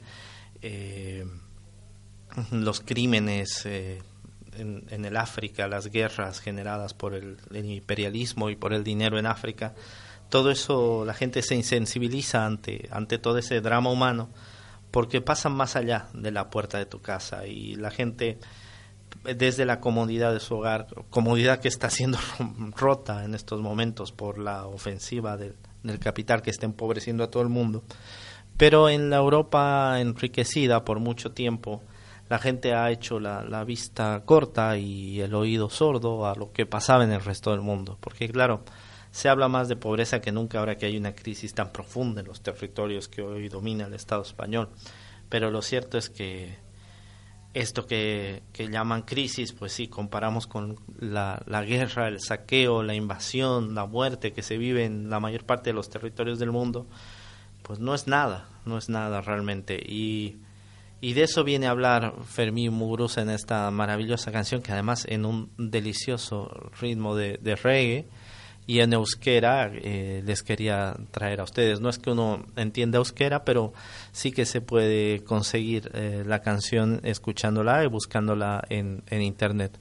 los 2.50 2.81
crímenes 2.81 3.69
en, 4.58 5.04
el 5.04 5.16
África, 5.16 5.68
las 5.68 5.90
guerras 5.90 6.40
generadas 6.40 6.94
por 6.94 7.14
el, 7.14 7.38
imperialismo 7.52 8.50
y 8.50 8.56
por 8.56 8.72
el 8.72 8.84
dinero 8.84 9.18
en 9.18 9.26
África, 9.26 9.75
todo 10.28 10.50
eso 10.50 11.04
la 11.04 11.14
gente 11.14 11.42
se 11.42 11.54
insensibiliza 11.54 12.44
ante, 12.44 12.88
ante 12.90 13.18
todo 13.18 13.38
ese 13.38 13.60
drama 13.60 13.90
humano 13.90 14.28
porque 14.90 15.20
pasan 15.20 15.52
más 15.52 15.76
allá 15.76 16.08
de 16.14 16.30
la 16.30 16.50
puerta 16.50 16.78
de 16.78 16.86
tu 16.86 17.00
casa 17.00 17.46
y 17.46 17.76
la 17.76 17.90
gente 17.90 18.38
desde 19.25 19.64
la 19.64 19.80
comodidad 19.80 20.32
de 20.32 20.40
su 20.40 20.56
hogar, 20.56 20.86
comodidad 21.10 21.60
que 21.60 21.68
está 21.68 21.90
siendo 21.90 22.18
rota 22.76 23.25
en 23.25 23.34
estos 23.34 23.60
momentos 23.60 24.12
por 24.12 24.38
la 24.38 24.66
ofensiva 24.66 25.36
del, 25.36 25.54
del 25.82 25.98
capital 25.98 26.42
que 26.42 26.50
está 26.50 26.66
empobreciendo 26.66 27.25
a 27.25 27.30
todo 27.30 27.42
el 27.42 27.48
mundo, 27.48 27.82
pero 28.56 28.88
en 28.88 29.10
la 29.10 29.16
Europa 29.16 30.00
enriquecida 30.00 30.84
por 30.84 31.00
mucho 31.00 31.32
tiempo, 31.32 31.82
la 32.28 32.38
gente 32.38 32.75
ha 32.75 32.90
hecho 32.90 33.21
la, 33.21 33.64
vista 33.64 34.23
corta 34.25 34.76
y 34.76 35.21
el 35.21 35.35
oído 35.35 35.71
sordo 35.71 36.26
a 36.26 36.35
lo 36.35 36.52
que 36.52 36.66
pasaba 36.66 37.04
en 37.04 37.12
el 37.12 37.23
resto 37.23 37.52
del 37.52 37.61
mundo. 37.61 37.99
Porque 38.00 38.28
claro, 38.28 38.64
se 39.12 39.28
habla 39.28 39.49
más 39.49 39.68
de 39.68 39.76
pobreza 39.76 40.21
que 40.21 40.33
nunca 40.33 40.59
ahora 40.59 40.76
que 40.76 40.87
hay 40.87 40.97
una 40.97 41.14
crisis 41.14 41.54
tan 41.54 41.73
profunda 41.73 42.21
en 42.21 42.26
los 42.26 42.40
territorios 42.40 43.09
que 43.09 43.23
hoy 43.23 43.49
domina 43.49 43.87
el 43.87 43.95
Estado 43.95 44.23
español. 44.23 44.68
Pero 45.28 45.50
lo 45.50 45.62
cierto 45.62 45.99
es 45.99 46.11
que 46.11 46.59
esto 47.54 47.87
que, 47.87 48.42
que, 48.52 48.68
llaman 48.68 49.02
crisis, 49.02 49.52
pues 49.52 49.73
sí, 49.73 49.88
comparamos 49.88 50.47
con 50.47 50.78
la, 50.99 51.42
la, 51.47 51.62
guerra, 51.62 52.09
el 52.09 52.21
saqueo, 52.21 52.83
la 52.83 52.95
invasión, 52.95 53.75
la 53.75 53.87
muerte 53.87 54.33
que 54.33 54.42
se 54.42 54.59
vive 54.59 54.85
en 54.85 55.09
la 55.09 55.21
mayor 55.21 55.45
parte 55.45 55.71
de 55.71 55.75
los 55.75 55.88
territorios 55.88 56.38
del 56.38 56.50
mundo, 56.50 56.87
pues 57.62 57.78
no 57.78 57.95
es 57.95 58.06
nada, 58.06 58.49
no 58.66 58.76
es 58.76 58.90
nada 58.90 59.23
realmente. 59.23 59.76
Y, 59.76 60.37
y 61.00 61.12
de 61.12 61.25
eso 61.25 61.45
viene 61.45 61.67
a 61.67 61.71
hablar 61.71 62.15
Fermín 62.25 62.73
Muguruza 62.73 63.21
en 63.21 63.31
esta 63.31 63.71
maravillosa 63.71 64.33
canción, 64.33 64.62
que 64.62 64.73
además 64.73 65.05
en 65.09 65.26
un 65.26 65.50
delicioso 65.59 66.71
ritmo 66.81 67.15
de, 67.15 67.38
reggae, 67.62 68.07
y 68.67 68.81
en 68.81 68.95
euskera 68.95 69.71
eh, 69.73 70.23
les 70.25 70.43
quería 70.43 70.97
traer 71.12 71.41
a 71.41 71.45
ustedes. 71.45 71.81
No 71.81 71.88
es 71.88 71.99
que 71.99 72.11
uno 72.11 72.45
entienda 72.57 72.99
euskera, 72.99 73.45
pero 73.45 73.73
sí 74.11 74.33
que 74.33 74.45
se 74.47 74.61
puede 74.61 75.23
conseguir 75.23 75.91
eh, 75.95 76.25
la 76.26 76.41
canción 76.41 77.00
escuchándola 77.05 77.85
y 77.85 77.88
buscándola 77.88 78.65
en, 78.69 79.05
en, 79.09 79.23
internet. 79.23 79.79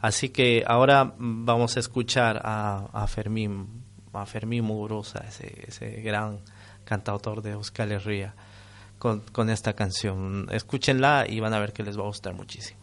Así 0.00 0.28
que 0.28 0.62
ahora 0.66 1.14
vamos 1.18 1.76
a 1.76 1.80
escuchar 1.80 2.40
a, 2.44 2.88
a 2.92 3.06
Fermín, 3.08 3.82
a 4.12 4.26
Fermín 4.26 4.64
Muguruza, 4.64 5.24
ese, 5.26 5.64
ese 5.66 6.02
gran 6.02 6.38
cantautor 6.84 7.42
de 7.42 7.52
Euskal 7.52 7.90
Herria, 7.90 8.34
con, 8.98 9.20
con 9.20 9.50
esta 9.50 9.72
canción. 9.74 10.48
Escúchenla 10.50 11.26
y 11.28 11.40
van 11.40 11.54
a 11.54 11.58
ver 11.58 11.72
que 11.72 11.82
les 11.82 11.98
va 11.98 12.02
a 12.02 12.06
gustar 12.06 12.34
muchísimo. 12.34 12.77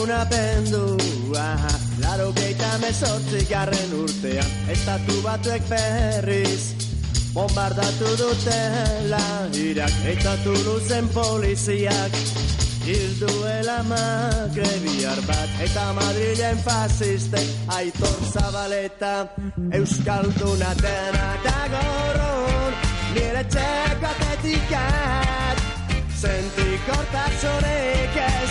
Ezaguna 0.00 0.26
pendua 0.26 1.56
Laro 2.00 2.32
geita 2.32 2.78
mezortzi 2.80 3.44
garren 3.50 3.92
urtean. 3.92 4.46
Estatu 4.68 5.22
batuek 5.22 5.62
berriz 5.68 6.74
Bombardatu 7.34 8.16
dutela 8.16 9.48
Irak. 9.52 9.92
Eta 10.06 10.36
tuluzen 10.44 11.08
poliziak 11.08 12.12
Hilduela 12.86 13.82
magrebiar 13.84 15.20
bat. 15.26 15.48
Eta 15.60 15.92
Madrilen 15.92 16.58
fasiste 16.64 17.38
Aitor 17.68 18.20
Zabaleta 18.32 19.28
Euskalduna 19.72 20.74
dena 20.80 21.36
Dagoron 21.44 22.72
Nire 23.14 23.44
txekatetikat 23.52 25.58
Senti 26.20 26.80
kortasunik 26.88 28.16
ez 28.16 28.50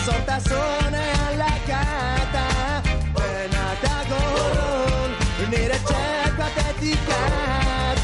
kata 1.70 2.48
Benata 3.16 3.96
gorron 4.10 5.12
Nire 5.52 5.80
txeko 5.88 6.44
atetikat 6.48 7.98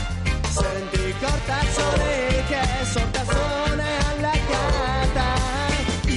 Sentik 0.58 1.26
hortaz 1.26 1.74
horrek 1.84 2.52
ez 2.62 2.92
Hortaz 2.98 3.30
honean 3.38 4.18
lakata 4.26 5.30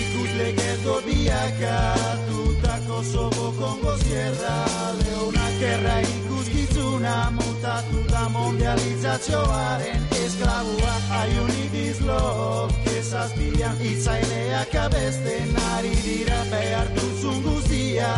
Ikus 0.00 0.32
legeko 0.40 0.94
biakatutako 1.08 2.98
Sobo 3.12 3.46
kongo 3.60 3.94
zierra 4.04 4.58
Leunak 5.02 5.62
erra 5.72 5.96
ikus 6.08 6.46
gizuna 6.54 7.16
Mutatu 7.38 8.04
da 8.12 8.26
mundializazioaren 8.36 10.02
Esklabua 10.24 10.94
Aiunik 11.22 11.80
izlok 11.86 12.77
zazpian 13.10 13.76
Itzaineak 13.90 14.74
abesten 14.84 15.56
ari 15.72 15.94
dira 16.04 16.40
behartu 16.50 17.06
zunguzia 17.20 18.12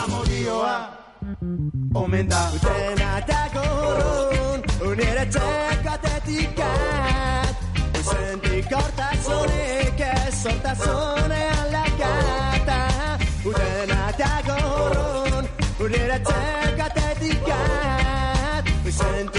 Amodioa. 0.00 0.76
Omen 1.94 2.28
da. 2.28 2.42
Uten 2.56 3.00
atako 3.14 3.64
horron 3.80 4.60
Unera 4.90 5.24
txek 5.34 5.88
atetikat 5.94 7.56
Uzentik 8.00 8.70
hortak 8.78 9.18
zonek 9.26 10.00
ez 10.08 10.38
Horta 10.46 10.74
zonean 10.84 11.66
lakata 11.74 12.80
Uten 13.50 13.90
atako 14.04 14.60
horron 14.68 15.50
Unera 15.88 16.18
txek 16.30 16.86
atetikat 16.86 18.72
Uzentik 18.92 19.37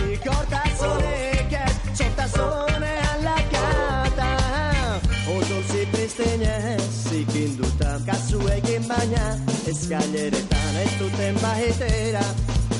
baina 9.00 9.28
eskaileretan 9.72 10.78
ez 10.84 10.94
duten 11.00 11.38
bajetera 11.40 12.24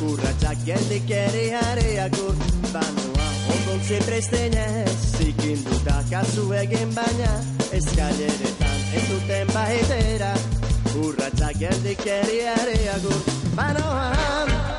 Urratxak 0.08 0.66
erdik 0.76 1.12
eri 1.16 1.44
jareak 1.54 2.18
ur 2.26 2.42
Banua 2.74 3.28
ondok 3.54 3.86
zepresten 3.88 4.58
ez 4.64 4.98
kasu 6.10 6.50
egin 6.64 6.92
baina 6.98 7.32
Eskaileretan 7.80 8.84
ez 9.00 9.06
duten 9.14 9.54
bajetera 9.54 10.34
Urratxak 11.06 11.64
erdik 11.72 12.06
eri 12.18 12.44
jareak 12.44 13.10
ur 13.14 13.24
Banua 13.56 14.79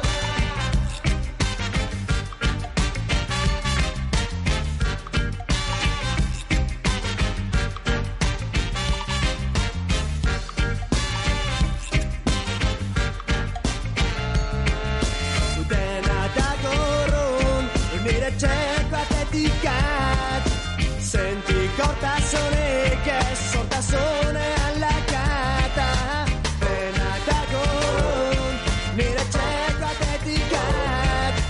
Sentik 22.01 22.09
hortasunik 22.09 23.07
ez 23.07 23.39
sortasunean 23.53 24.75
lakata 24.81 25.89
Dena 26.61 27.11
dagoron 27.27 28.55
nire 28.97 29.25
txeko 29.35 29.89
atetikat 29.91 31.43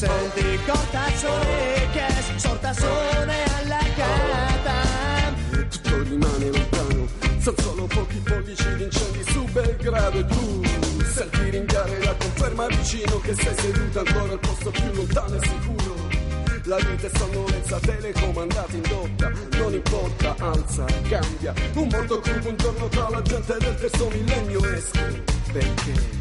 Sentik 0.00 0.70
hortasunik 0.72 1.98
ez 2.06 2.30
sortasunean 2.46 3.68
lakata 3.68 4.78
tutto 5.68 6.02
rimane 6.08 6.48
lontano 6.48 7.06
Sono 7.44 7.56
solo 7.60 7.86
pochi 7.86 8.20
pollici 8.24 8.76
di 8.76 8.84
incendi 8.84 9.22
su 9.32 9.44
Belgrado 9.52 10.18
e 10.18 10.24
tu. 10.24 10.62
Senti 11.12 11.50
ringhiare 11.50 12.04
la 12.04 12.14
conferma 12.14 12.66
vicino 12.68 13.20
che 13.20 13.34
sei 13.34 13.54
seduto 13.54 13.98
ancora 13.98 14.32
al 14.32 14.40
posto 14.40 14.70
più 14.70 14.92
lontano 14.94 15.34
e 15.36 15.40
sicuro 15.46 15.99
la 16.70 16.76
vita 16.76 17.08
è 17.08 17.10
sonnolenza 17.18 17.80
telecomandata 17.80 18.76
in 18.76 18.82
dotta 18.82 19.32
Non 19.58 19.74
importa, 19.74 20.36
alza, 20.38 20.84
cambia. 21.08 21.52
Un 21.74 21.88
mondo 21.90 22.20
curvo 22.20 22.48
intorno 22.48 22.88
tra 22.88 23.08
la 23.10 23.22
gente 23.22 23.56
del 23.58 23.74
terzo 23.74 24.08
millennio 24.08 24.64
esco 24.72 25.00
Perché 25.52 26.19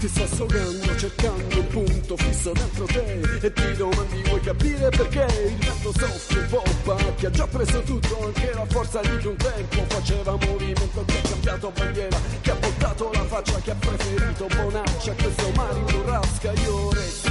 Ti 0.00 0.08
stai 0.08 0.26
sfogando 0.28 0.96
cercando 0.96 1.60
un 1.60 1.66
punto 1.66 2.16
fisso 2.16 2.52
dentro 2.52 2.86
te. 2.86 3.20
E 3.42 3.52
ti 3.52 3.76
domandi 3.76 4.22
vuoi 4.22 4.40
capire 4.40 4.88
perché? 4.88 5.26
Il 5.46 5.56
vento 5.56 5.92
soffia 5.92 6.40
e 6.40 6.44
poppa 6.46 6.96
Che 7.16 7.26
ha 7.26 7.30
già 7.30 7.46
preso 7.46 7.82
tutto 7.82 8.24
anche 8.24 8.50
la 8.54 8.64
forza 8.64 9.00
di 9.02 9.26
un 9.26 9.36
tempo. 9.36 9.84
Faceva 9.88 10.38
movimento 10.40 11.04
che 11.04 11.18
ha 11.18 11.28
cambiato 11.28 11.72
bandiera. 11.76 12.18
Che 12.40 12.50
ha 12.50 12.54
portato 12.54 13.10
la 13.12 13.24
faccia 13.24 13.60
che 13.60 13.70
ha 13.72 13.74
preferito 13.74 14.46
Bonaccia. 14.46 15.12
Questo 15.12 15.50
mare 15.54 15.78
in 15.78 15.84
burrasca 15.84 16.52
Io 16.52 16.92
resto 16.92 17.30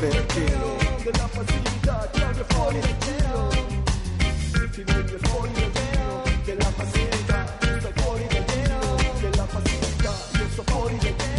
perché? 0.00 0.44
Della 1.04 1.28
passività 1.32 2.10
ti 2.12 2.20
voglio 2.20 2.44
fuori 2.48 2.80
del 2.80 2.96
giro 2.98 3.48
Ti 4.72 4.82
voglio 4.82 5.18
fuori 5.22 5.52
del 5.52 5.70
giro 5.72 6.22
Della 6.44 6.72
passività 6.76 7.58
stai 7.60 7.92
fuori 7.94 8.26
del 8.26 8.44
giro 8.44 8.96
Della 9.20 9.44
passività 9.44 10.14
io 10.32 10.48
sto 10.50 10.62
fuori 10.66 10.98
del 10.98 11.14
giro 11.16 11.37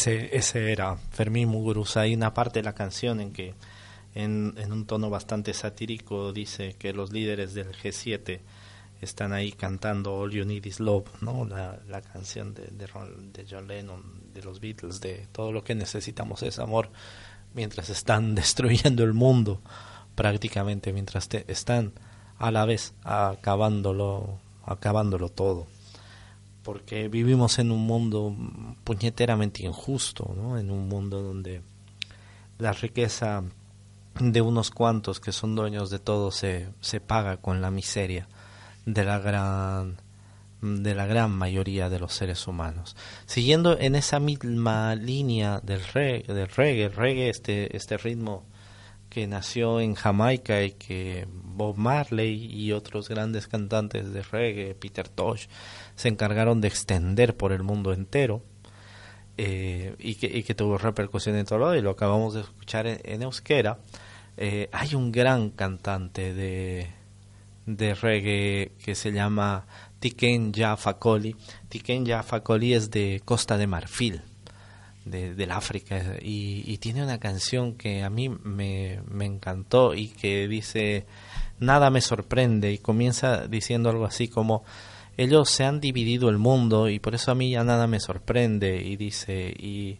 Ese, 0.00 0.34
ese 0.34 0.72
era 0.72 0.96
Fermín 1.10 1.48
Muguruza. 1.50 2.00
Hay 2.00 2.14
una 2.14 2.32
parte 2.32 2.60
de 2.60 2.62
la 2.62 2.74
canción 2.74 3.20
en 3.20 3.34
que, 3.34 3.54
en, 4.20 4.72
un 4.72 4.86
tono 4.86 5.10
bastante 5.10 5.54
satírico, 5.54 6.32
dice 6.32 6.74
que 6.78 6.92
los 6.92 7.12
líderes 7.12 7.54
del 7.54 7.72
G7 7.72 8.40
están 9.00 9.32
ahí 9.32 9.52
cantando 9.52 10.14
All 10.14 10.30
You 10.30 10.44
Need 10.44 10.64
Is 10.66 10.80
Love, 10.80 11.08
¿no? 11.22 11.44
la, 11.44 12.02
canción 12.12 12.54
de 12.54 12.88
John 13.50 13.66
Lennon, 13.66 14.02
de 14.34 14.42
los 14.42 14.60
Beatles, 14.60 15.00
de 15.00 15.26
todo 15.32 15.52
lo 15.52 15.64
que 15.64 15.74
necesitamos 15.74 16.42
es 16.42 16.58
amor, 16.58 16.90
mientras 17.54 17.90
están 17.90 18.34
destruyendo 18.34 19.02
el 19.04 19.14
mundo, 19.14 19.60
prácticamente, 20.14 20.92
mientras 20.92 21.28
te- 21.28 21.50
están 21.50 21.92
a 22.38 22.50
la 22.50 22.64
vez 22.64 22.94
acabándolo, 23.04 24.38
acabándolo 24.64 25.28
todo 25.28 25.66
porque 26.62 27.08
vivimos 27.08 27.58
en 27.58 27.70
un 27.70 27.80
mundo 27.80 28.34
puñeteramente 28.84 29.64
injusto, 29.64 30.34
¿no? 30.36 30.58
En 30.58 30.70
un 30.70 30.88
mundo 30.88 31.22
donde 31.22 31.62
la 32.58 32.72
riqueza 32.72 33.42
de 34.18 34.40
unos 34.40 34.70
cuantos 34.70 35.20
que 35.20 35.32
son 35.32 35.54
dueños 35.54 35.90
de 35.90 35.98
todo 35.98 36.30
se, 36.30 36.68
se 36.80 37.00
paga 37.00 37.36
con 37.38 37.60
la 37.60 37.70
miseria 37.70 38.28
de 38.84 39.04
la 39.04 39.18
gran 39.18 40.00
de 40.62 40.94
la 40.94 41.06
gran 41.06 41.30
mayoría 41.30 41.88
de 41.88 41.98
los 41.98 42.12
seres 42.12 42.46
humanos. 42.46 42.94
Siguiendo 43.24 43.78
en 43.78 43.94
esa 43.94 44.20
misma 44.20 44.94
línea 44.94 45.60
del 45.60 45.82
reggae, 45.82 46.34
del 46.34 46.48
reggae, 46.48 46.88
reggae 46.90 47.30
este, 47.30 47.74
este 47.74 47.96
ritmo 47.96 48.44
que 49.08 49.26
nació 49.26 49.80
en 49.80 49.94
Jamaica 49.94 50.62
y 50.62 50.72
que 50.72 51.26
Bob 51.30 51.76
Marley 51.78 52.46
y 52.52 52.72
otros 52.72 53.08
grandes 53.08 53.48
cantantes 53.48 54.12
de 54.12 54.22
reggae, 54.22 54.74
Peter 54.74 55.08
Tosh, 55.08 55.46
se 55.96 56.08
encargaron 56.08 56.60
de 56.60 56.68
extender 56.68 57.36
por 57.36 57.52
el 57.52 57.62
mundo 57.62 57.92
entero 57.92 58.42
eh, 59.42 59.94
y, 59.98 60.16
que, 60.16 60.26
y 60.26 60.42
que 60.42 60.54
tuvo 60.54 60.76
repercusión 60.76 61.34
en 61.34 61.46
todo 61.46 61.60
lado 61.60 61.74
y 61.74 61.80
lo 61.80 61.92
acabamos 61.92 62.34
de 62.34 62.42
escuchar 62.42 62.86
en, 62.86 63.22
euskera. 63.22 63.78
Eh, 64.36 64.68
hay 64.70 64.94
un 64.94 65.10
gran 65.10 65.48
cantante 65.48 66.34
de, 66.34 66.88
de 67.64 67.94
reggae 67.94 68.72
que 68.84 68.94
se 68.94 69.12
llama 69.12 69.64
Tiken 69.98 70.52
Jafakoli. 70.52 71.34
Tiken 71.70 72.06
Jafakoli 72.06 72.74
es 72.74 72.90
de 72.90 73.22
Costa 73.24 73.56
de 73.56 73.66
Marfil 73.66 74.20
de, 75.06 75.34
del 75.34 75.52
África 75.52 76.16
y, 76.20 76.62
y 76.66 76.76
tiene 76.76 77.02
una 77.02 77.18
canción 77.18 77.76
que 77.76 78.02
a 78.02 78.10
mí 78.10 78.28
me, 78.28 79.00
me 79.10 79.24
encantó 79.24 79.94
y 79.94 80.08
que 80.08 80.48
dice 80.48 81.06
nada 81.58 81.88
me 81.88 82.02
sorprende 82.02 82.72
y 82.72 82.76
comienza 82.76 83.46
diciendo 83.46 83.88
algo 83.88 84.04
así 84.04 84.28
como 84.28 84.64
ellos 85.16 85.50
se 85.50 85.64
han 85.64 85.80
dividido 85.80 86.28
el 86.28 86.38
mundo 86.38 86.88
y 86.88 86.98
por 86.98 87.14
eso 87.14 87.30
a 87.30 87.34
mí 87.34 87.50
ya 87.50 87.64
nada 87.64 87.86
me 87.86 88.00
sorprende 88.00 88.82
y 88.82 88.96
dice 88.96 89.54
y, 89.56 89.98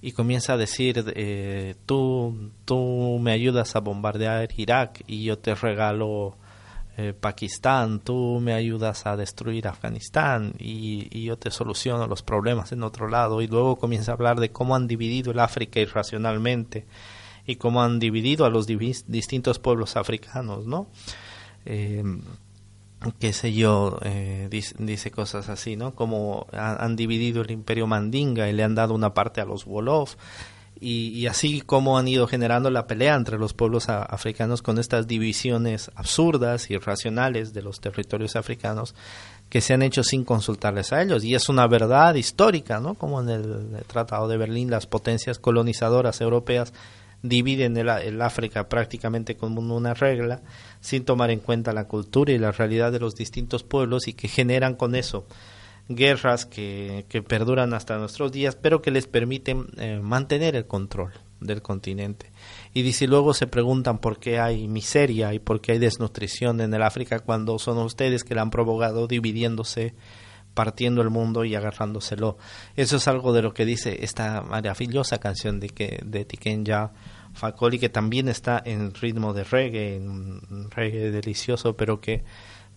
y 0.00 0.12
comienza 0.12 0.54
a 0.54 0.56
decir 0.56 1.04
eh, 1.14 1.74
tú 1.86 2.50
tú 2.64 3.18
me 3.20 3.32
ayudas 3.32 3.76
a 3.76 3.80
bombardear 3.80 4.48
Irak 4.56 5.02
y 5.06 5.24
yo 5.24 5.38
te 5.38 5.54
regalo 5.54 6.36
eh, 6.98 7.14
Pakistán, 7.18 8.00
tú 8.00 8.38
me 8.42 8.52
ayudas 8.52 9.06
a 9.06 9.16
destruir 9.16 9.66
Afganistán 9.66 10.52
y, 10.58 11.08
y 11.10 11.24
yo 11.24 11.38
te 11.38 11.50
soluciono 11.50 12.06
los 12.06 12.22
problemas 12.22 12.70
en 12.72 12.82
otro 12.82 13.08
lado 13.08 13.40
y 13.40 13.46
luego 13.46 13.76
comienza 13.76 14.12
a 14.12 14.14
hablar 14.14 14.38
de 14.38 14.50
cómo 14.50 14.76
han 14.76 14.86
dividido 14.86 15.30
el 15.30 15.38
África 15.38 15.80
irracionalmente 15.80 16.86
y 17.46 17.56
cómo 17.56 17.82
han 17.82 17.98
dividido 17.98 18.44
a 18.44 18.50
los 18.50 18.66
distintos 18.66 19.58
pueblos 19.58 19.96
africanos, 19.96 20.66
¿no? 20.66 20.88
Eh, 21.64 22.02
qué 23.18 23.32
sé 23.32 23.52
yo, 23.52 23.98
eh, 24.02 24.48
dice, 24.50 25.10
cosas 25.10 25.48
así, 25.48 25.76
¿no? 25.76 25.94
Como 25.94 26.46
ha- 26.52 26.84
han 26.84 26.96
dividido 26.96 27.42
el 27.42 27.50
imperio 27.50 27.86
mandinga 27.86 28.48
y 28.48 28.52
le 28.52 28.62
han 28.64 28.74
dado 28.74 28.94
una 28.94 29.14
parte 29.14 29.40
a 29.40 29.44
los 29.44 29.66
Wolof 29.66 30.14
y, 30.84 31.26
así 31.26 31.60
como 31.60 31.96
han 31.96 32.08
ido 32.08 32.26
generando 32.26 32.68
la 32.68 32.88
pelea 32.88 33.14
entre 33.14 33.38
los 33.38 33.54
pueblos 33.54 33.88
africanos 33.88 34.62
con 34.62 34.78
estas 34.80 35.06
divisiones 35.06 35.92
absurdas 35.94 36.70
irracionales 36.70 37.52
de 37.52 37.62
los 37.62 37.80
territorios 37.80 38.34
africanos 38.34 38.96
que 39.48 39.60
se 39.60 39.74
han 39.74 39.82
hecho 39.82 40.02
sin 40.02 40.24
consultarles 40.24 40.92
a 40.92 41.00
ellos 41.02 41.22
y 41.22 41.36
es 41.36 41.48
una 41.48 41.68
verdad 41.68 42.14
histórica, 42.16 42.80
¿no? 42.80 42.94
Como 42.94 43.20
en 43.20 43.28
el 43.28 43.84
Tratado 43.86 44.26
de 44.26 44.36
Berlín 44.38 44.70
las 44.72 44.86
potencias 44.88 45.38
colonizadoras 45.38 46.20
europeas 46.20 46.72
dividen 47.22 47.76
el, 47.76 48.20
África 48.20 48.68
prácticamente 48.68 49.36
como 49.36 49.60
una 49.74 49.94
regla 49.94 50.42
sin 50.80 51.04
tomar 51.04 51.30
en 51.30 51.40
cuenta 51.40 51.72
la 51.72 51.86
cultura 51.86 52.32
y 52.32 52.38
la 52.38 52.52
realidad 52.52 52.92
de 52.92 53.00
los 53.00 53.14
distintos 53.14 53.62
pueblos 53.62 54.08
y 54.08 54.12
que 54.12 54.28
generan 54.28 54.74
con 54.74 54.94
eso 54.94 55.26
guerras 55.88 56.46
que, 56.46 57.06
que 57.08 57.22
perduran 57.22 57.74
hasta 57.74 57.98
nuestros 57.98 58.32
días, 58.32 58.56
pero 58.56 58.82
que 58.82 58.90
les 58.90 59.06
permiten 59.06 59.66
eh, 59.78 60.00
mantener 60.02 60.56
el 60.56 60.66
control 60.66 61.12
del 61.40 61.62
continente. 61.62 62.30
Y 62.72 62.90
si 62.92 63.06
luego 63.06 63.34
se 63.34 63.46
preguntan 63.46 63.98
por 63.98 64.18
qué 64.18 64.38
hay 64.38 64.68
miseria 64.68 65.34
y 65.34 65.38
por 65.38 65.60
qué 65.60 65.72
hay 65.72 65.78
desnutrición 65.78 66.60
en 66.60 66.72
el 66.72 66.82
África 66.82 67.20
cuando 67.20 67.58
son 67.58 67.78
ustedes 67.78 68.24
que 68.24 68.34
la 68.34 68.42
han 68.42 68.50
provocado 68.50 69.06
dividiéndose, 69.06 69.94
partiendo 70.54 71.02
el 71.02 71.10
mundo 71.10 71.44
y 71.44 71.54
agarrándoselo. 71.54 72.38
Eso 72.76 72.96
es 72.96 73.08
algo 73.08 73.32
de 73.32 73.42
lo 73.42 73.54
que 73.54 73.64
dice 73.64 74.04
esta 74.04 74.42
maravillosa 74.42 75.18
canción 75.18 75.60
de 75.60 75.68
que 75.70 76.00
de 76.04 76.24
Tikenya 76.24 76.90
Fakoli 77.34 77.78
que 77.78 77.88
también 77.88 78.28
está 78.28 78.62
en 78.64 78.94
ritmo 78.94 79.32
de 79.32 79.44
reggae, 79.44 79.96
en 79.96 80.70
reggae 80.70 81.10
delicioso, 81.10 81.76
pero 81.76 82.00
que 82.00 82.24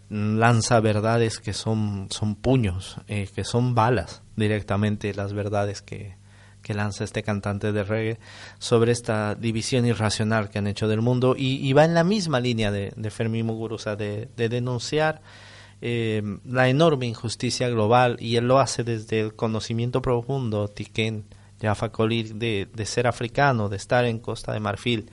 lanza 0.09 0.79
verdades 0.79 1.39
que 1.39 1.53
son, 1.53 2.07
son 2.09 2.35
puños, 2.35 2.97
eh, 3.07 3.27
que 3.33 3.43
son 3.43 3.75
balas 3.75 4.21
directamente 4.35 5.13
las 5.13 5.33
verdades 5.33 5.81
que, 5.81 6.15
que 6.61 6.73
lanza 6.73 7.03
este 7.03 7.23
cantante 7.23 7.71
de 7.71 7.83
reggae 7.83 8.19
sobre 8.59 8.91
esta 8.91 9.35
división 9.35 9.85
irracional 9.85 10.49
que 10.49 10.59
han 10.59 10.67
hecho 10.67 10.87
del 10.87 11.01
mundo 11.01 11.35
y, 11.37 11.67
y 11.67 11.73
va 11.73 11.85
en 11.85 11.93
la 11.93 12.03
misma 12.03 12.39
línea 12.39 12.71
de, 12.71 12.93
de 12.95 13.09
Fermín 13.09 13.47
Muguruza 13.47 13.95
de, 13.95 14.29
de 14.37 14.49
denunciar 14.49 15.21
eh, 15.81 16.21
la 16.45 16.69
enorme 16.69 17.05
injusticia 17.05 17.69
global 17.69 18.17
y 18.19 18.37
él 18.37 18.47
lo 18.47 18.59
hace 18.59 18.83
desde 18.83 19.19
el 19.21 19.35
conocimiento 19.35 20.01
profundo, 20.01 20.67
Tiken 20.67 21.25
Jaffa 21.61 21.89
de, 21.89 22.67
de 22.71 22.85
ser 22.85 23.07
africano, 23.07 23.69
de 23.69 23.77
estar 23.77 24.05
en 24.05 24.19
Costa 24.19 24.53
de 24.53 24.59
Marfil 24.59 25.09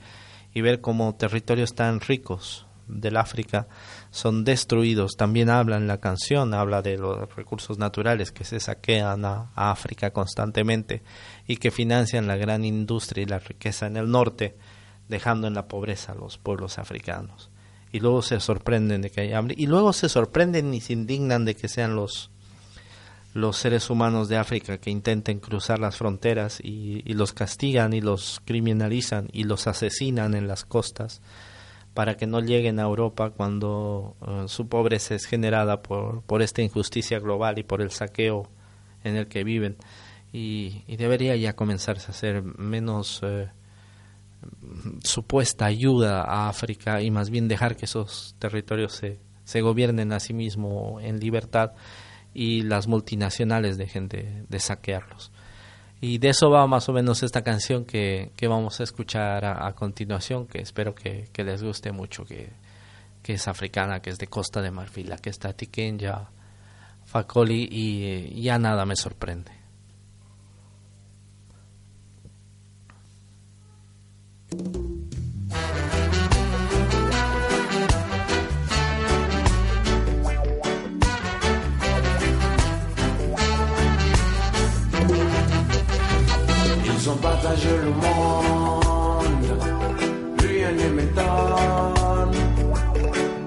y 0.53 0.61
ver 0.61 0.81
cómo 0.81 1.15
territorios 1.15 1.73
tan 1.73 1.99
ricos 1.99 2.65
del 2.87 3.17
África 3.17 3.67
son 4.11 4.43
destruidos. 4.43 5.15
También 5.17 5.49
habla 5.49 5.77
en 5.77 5.87
la 5.87 5.99
canción, 5.99 6.53
habla 6.53 6.81
de 6.81 6.97
los 6.97 7.33
recursos 7.35 7.77
naturales 7.77 8.31
que 8.31 8.43
se 8.43 8.59
saquean 8.59 9.25
a, 9.25 9.51
África 9.55 10.11
constantemente 10.11 11.01
y 11.47 11.57
que 11.57 11.71
financian 11.71 12.27
la 12.27 12.35
gran 12.35 12.65
industria 12.65 13.23
y 13.23 13.27
la 13.27 13.39
riqueza 13.39 13.87
en 13.87 13.97
el 13.97 14.09
norte, 14.09 14.55
dejando 15.07 15.47
en 15.47 15.53
la 15.53 15.67
pobreza 15.67 16.11
a 16.11 16.15
los 16.15 16.37
pueblos 16.37 16.77
africanos. 16.77 17.49
Y 17.93 18.01
luego 18.01 18.21
se 18.21 18.41
sorprenden 18.41 19.01
de 19.01 19.09
que 19.09 19.21
hay 19.21 19.31
hambre. 19.31 19.55
Y 19.57 19.67
luego 19.67 19.93
se 19.93 20.09
sorprenden 20.09 20.73
y 20.73 20.81
se 20.81 20.91
indignan 20.91 21.45
de 21.45 21.55
que 21.55 21.69
sean 21.69 21.95
los, 21.95 22.31
los 23.33 23.57
seres 23.57 23.89
humanos 23.89 24.29
de 24.29 24.37
África 24.37 24.77
que 24.77 24.91
intenten 24.91 25.39
cruzar 25.39 25.79
las 25.79 25.97
fronteras 25.97 26.59
y, 26.61 27.01
los 27.13 27.33
castigan 27.33 27.93
y 27.93 28.01
los 28.01 28.41
criminalizan 28.45 29.29
y 29.31 29.43
los 29.43 29.67
asesinan 29.67 30.35
en 30.35 30.47
las 30.47 30.65
costas 30.65 31.21
para 31.93 32.15
que 32.17 32.27
no 32.27 32.39
lleguen 32.39 32.79
a 32.79 32.83
Europa 32.83 33.29
cuando 33.31 34.15
uh, 34.21 34.47
su 34.47 34.67
pobreza 34.67 35.15
es 35.15 35.25
generada 35.25 35.81
por, 35.81 36.23
por 36.23 36.41
esta 36.41 36.61
injusticia 36.61 37.19
global 37.19 37.59
y 37.59 37.63
por 37.63 37.81
el 37.81 37.91
saqueo 37.91 38.49
en 39.03 39.15
el 39.15 39.27
que 39.27 39.43
viven. 39.43 39.77
Y, 40.31 40.83
y 40.87 40.97
debería 40.97 41.35
ya 41.35 41.55
comenzarse 41.55 42.09
a 42.09 42.15
ser 42.15 42.41
menos, 42.41 43.21
uh, 43.21 43.47
supuesta 45.03 45.65
ayuda 45.65 46.23
a 46.23 46.49
África 46.49 47.01
y 47.01 47.11
más 47.11 47.29
bien 47.29 47.47
dejar 47.47 47.75
que 47.75 47.85
esos 47.85 48.35
territorios 48.39 48.93
se, 48.93 49.19
se 49.43 49.61
gobiernen 49.61 50.11
a 50.13 50.19
sí 50.19 50.33
mismos 50.33 51.01
en 51.03 51.19
libertad 51.19 51.71
y 52.33 52.63
las 52.63 52.87
multinacionales 52.87 53.77
dejen 53.77 54.07
de, 54.07 54.59
saquearlos. 54.59 55.31
Y 56.01 56.17
de 56.17 56.29
eso 56.29 56.49
va 56.49 56.67
más 56.67 56.89
o 56.89 56.93
menos 56.93 57.23
esta 57.23 57.43
canción 57.43 57.85
que, 57.85 58.31
que 58.35 58.47
vamos 58.47 58.79
a 58.79 58.83
escuchar 58.83 59.45
a, 59.45 59.71
continuación, 59.73 60.47
que 60.47 60.59
espero 60.59 60.93
que, 60.95 61.29
les 61.37 61.63
guste 61.63 61.91
mucho, 61.91 62.25
que, 62.25 62.49
que 63.21 63.33
es 63.33 63.47
africana, 63.47 64.01
que 64.01 64.09
es 64.09 64.17
de 64.17 64.27
Costa 64.27 64.61
de 64.61 64.71
Marfil, 64.71 65.13
que 65.21 65.29
está 65.29 65.53
Tikenya, 65.53 66.29
Facoli 67.05 67.69
y 67.71 68.41
ya 68.41 68.57
nada 68.59 68.85
me 68.85 68.95
sorprende. 68.95 69.62
Ils 74.53 74.59
ont 87.09 87.15
partagé 87.15 87.69
le 87.83 87.89
monde, 87.89 89.23
rien 90.39 90.71
ne 90.71 90.89
m'étonne, 90.89 92.35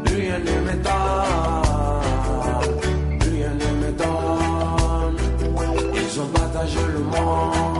rien 0.07 0.38
ne 0.38 0.55
m'étonne, 0.66 0.92
rien 3.21 3.53
ne 3.55 3.69
m'étonne. 3.81 5.19
Ils 5.95 6.21
ont 6.21 6.31
partagé 6.35 6.81
le 6.92 6.99
monde, 6.99 7.75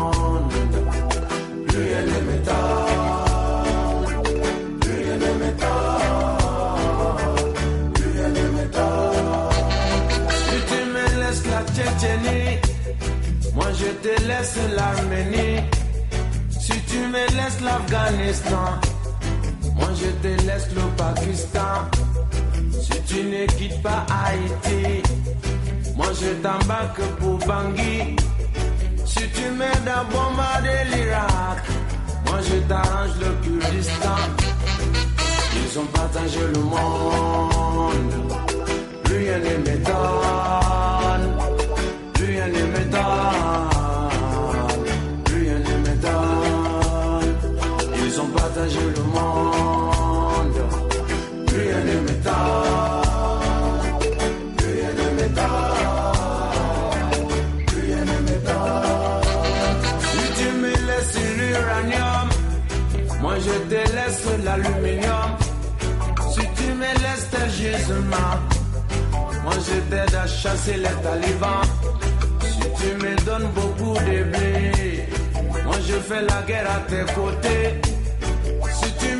te 14.07 14.23
laisse 14.29 14.59
l'Arménie. 14.77 15.61
Si 16.51 16.77
tu 16.91 16.99
me 17.13 17.25
laisses 17.37 17.61
l'Afghanistan, 17.67 18.69
moi 19.75 19.89
je 20.01 20.11
te 20.23 20.33
laisse 20.47 20.69
le 20.77 20.85
Pakistan. 20.97 21.75
Si 22.85 22.97
tu 23.09 23.19
ne 23.25 23.47
quittes 23.57 23.83
pas 23.83 24.07
Haïti, 24.23 25.03
moi 25.97 26.11
je 26.21 26.31
t'embarque 26.45 27.03
pour 27.19 27.39
Bangui. 27.49 28.17
Si 29.05 29.25
tu 29.37 29.45
m'aides 29.59 29.91
à 29.99 30.05
bombarder 30.13 30.83
l'Irak, 30.93 31.63
moi 32.27 32.39
je 32.49 32.57
t'arrange 32.69 33.17
le 33.23 33.31
Kurdistan. 33.43 34.21
Ils 35.59 35.79
ont 35.81 35.89
partagé 35.99 36.41
le 36.55 36.61
monde, 36.61 38.13
rien 39.07 39.39
ne 39.47 39.55
m'étonne, 39.65 40.96
Partagé 48.57 48.81
le 48.81 49.03
monde, 49.03 50.61
rien 51.49 51.81
ne 51.89 51.97
m'étonne, 52.07 52.33
rien 54.65 54.93
ne 54.99 55.07
m'étonne, 55.17 55.85
rien 57.77 58.03
ne 58.11 58.17
m'étonne. 58.27 59.25
Si 60.09 60.23
tu 60.39 60.49
me 60.63 60.73
laisses 60.89 61.19
l'uranium, 61.37 62.29
moi 63.21 63.35
je 63.45 63.57
te 63.69 63.81
laisse 63.95 64.27
l'aluminium. 64.43 65.31
Si 66.31 66.45
tu 66.57 66.73
me 66.73 66.91
laisses 67.03 67.29
tes 67.31 67.49
gisements, 67.51 68.41
moi 69.45 69.53
je 69.67 69.77
t'aide 69.91 70.15
à 70.15 70.27
chasser 70.27 70.77
les 70.79 70.97
talibans. 71.03 71.67
Si 72.41 72.61
tu 72.81 72.89
me 73.05 73.15
donnes 73.27 73.51
beaucoup 73.55 73.99
de 73.99 74.23
blé, 74.23 75.09
moi 75.63 75.77
je 75.87 75.97
fais 76.09 76.23
la 76.23 76.41
guerre 76.47 76.71
à 76.71 76.81
tes 76.89 77.05
côtés. 77.13 77.86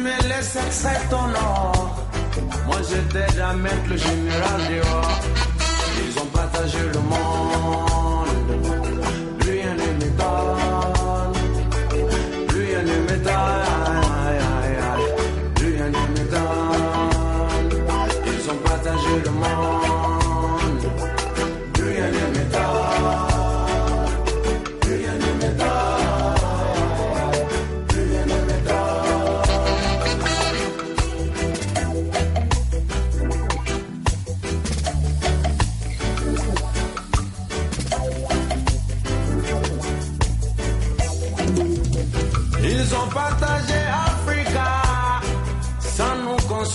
Me 0.07 0.17
laisses 0.29 0.55
extraire 0.55 1.05
ton 1.11 1.29
or, 1.35 2.07
moi 2.65 2.81
je 2.89 2.99
t'aide 3.13 3.41
à 3.41 3.53
mettre 3.55 3.89
le 3.91 3.97
général 3.97 4.61
dehors. 4.71 5.21
Ils 5.99 6.15
ont 6.23 6.27
partagé 6.27 6.79
le 6.95 7.01
monde, 7.13 8.29
rien 9.41 9.73
ne 9.75 9.89
m'étonne, 9.99 11.35
rien 12.57 12.83
ne 12.91 12.97
m'étonne, 13.07 14.05
rien 15.61 15.89
ne 15.97 16.03
m'étonne. 16.15 17.69
Ils 18.27 18.45
ont 18.53 18.61
partagé 18.65 19.15
le 19.25 19.31
monde, 19.33 19.76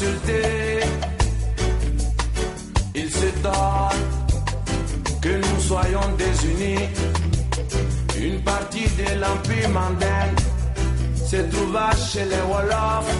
consulter. 0.02 0.80
Ils 2.96 3.12
s'étonnent 3.12 4.08
que 5.22 5.30
nous 5.30 5.62
soyons 5.62 6.08
désunis. 6.18 6.90
Une 8.20 8.42
partie 8.42 8.88
de 8.98 9.20
l'Empire 9.20 9.70
mandingue 9.70 10.40
se 11.16 11.38
trouva 11.54 11.92
chez 11.96 12.26
les 12.26 12.44
Wolofs. 12.50 13.16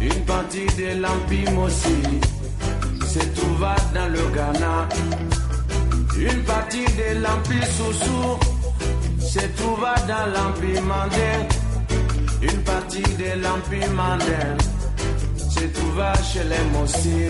Une 0.00 0.24
partie 0.24 0.66
de 0.78 1.00
l'Empire 1.00 1.50
Mossi 1.52 2.02
se 3.04 3.40
trouva 3.40 3.74
dans 3.94 4.08
le 4.08 4.22
Ghana. 4.34 4.88
Une 6.16 6.42
partie 6.44 6.84
de 6.84 7.20
l'Empire 7.20 7.66
Soussou 7.76 8.38
se 9.20 9.44
trouva 9.58 9.94
dans 10.06 10.26
l'Empire 10.34 10.82
Mandin. 10.82 11.40
Une 12.42 12.62
partie 12.62 13.02
de 13.02 13.42
l'Empire 13.42 13.90
Mandin 13.92 14.75
trouva 15.72 16.12
chez 16.22 16.44
les 16.44 16.64
Mossi. 16.72 17.28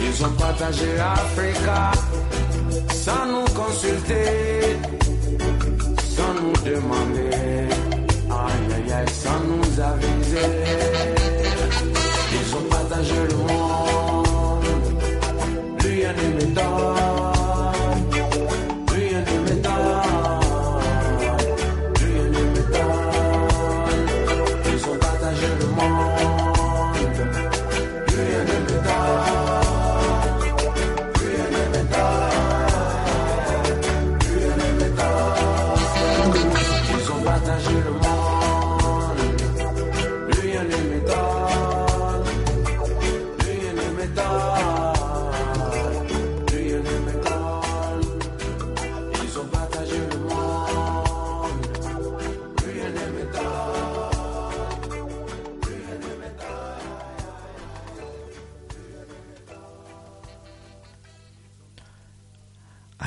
Ils 0.00 0.24
ont 0.24 0.32
partagé 0.38 0.98
Africa 0.98 1.92
sans 2.90 3.26
nous 3.26 3.48
consulter, 3.52 4.76
sans 6.16 6.34
nous 6.34 6.56
demander, 6.64 7.68
aïe 8.30 8.74
aïe 8.76 8.92
aïe, 8.92 9.12
sans 9.22 9.40
nous 9.50 9.80
aviser. 9.80 10.63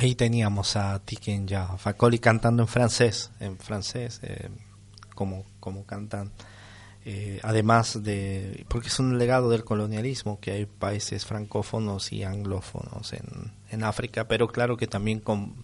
Ahí 0.07 0.15
teníamos 0.15 0.77
a 0.77 0.99
Tiken 0.99 1.49
ya 1.49 1.67
Facoli 1.77 2.17
cantando 2.19 2.63
en 2.63 2.69
francés, 2.69 3.29
en 3.41 3.57
francés, 3.57 4.21
eh, 4.23 4.47
como, 5.15 5.43
como 5.59 5.85
cantan. 5.85 6.31
Eh, 7.03 7.41
además 7.43 8.01
de, 8.03 8.65
porque 8.69 8.87
es 8.87 8.99
un 8.99 9.17
legado 9.17 9.49
del 9.49 9.65
colonialismo, 9.65 10.39
que 10.39 10.51
hay 10.51 10.65
países 10.65 11.25
francófonos 11.25 12.13
y 12.13 12.23
anglófonos 12.23 13.11
en, 13.11 13.51
en 13.69 13.83
África, 13.83 14.29
pero 14.29 14.47
claro 14.47 14.77
que 14.77 14.87
también 14.87 15.19
con- 15.19 15.55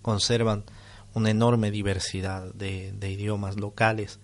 conservan 0.00 0.64
una 1.12 1.28
enorme 1.28 1.70
diversidad 1.70 2.44
de, 2.54 2.92
de 2.92 3.10
idiomas 3.10 3.56
locales. 3.60 4.20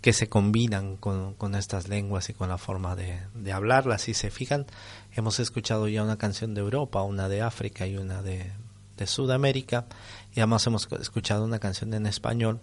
que 0.00 0.14
se 0.14 0.28
combinan 0.28 0.96
con, 0.96 1.34
con, 1.34 1.54
estas 1.54 1.88
lenguas 1.88 2.28
y 2.30 2.32
con 2.34 2.48
la 2.48 2.56
forma 2.58 2.96
de, 2.96 3.20
de, 3.34 3.52
hablarlas. 3.52 4.02
Si 4.02 4.14
se 4.14 4.30
fijan, 4.30 4.64
hemos 5.12 5.38
escuchado 5.40 5.86
ya 5.88 6.02
una 6.02 6.16
canción 6.16 6.54
de 6.54 6.60
Europa, 6.62 7.02
una 7.02 7.28
de 7.28 7.42
África 7.42 7.86
y 7.86 7.96
una 7.98 8.20
de, 8.22 8.50
de 8.96 9.06
Sudamérica, 9.06 9.86
y 10.34 10.40
además 10.40 10.66
hemos 10.66 10.88
escuchado 11.00 11.44
una 11.44 11.58
canción 11.58 11.94
en 11.94 12.06
español, 12.06 12.60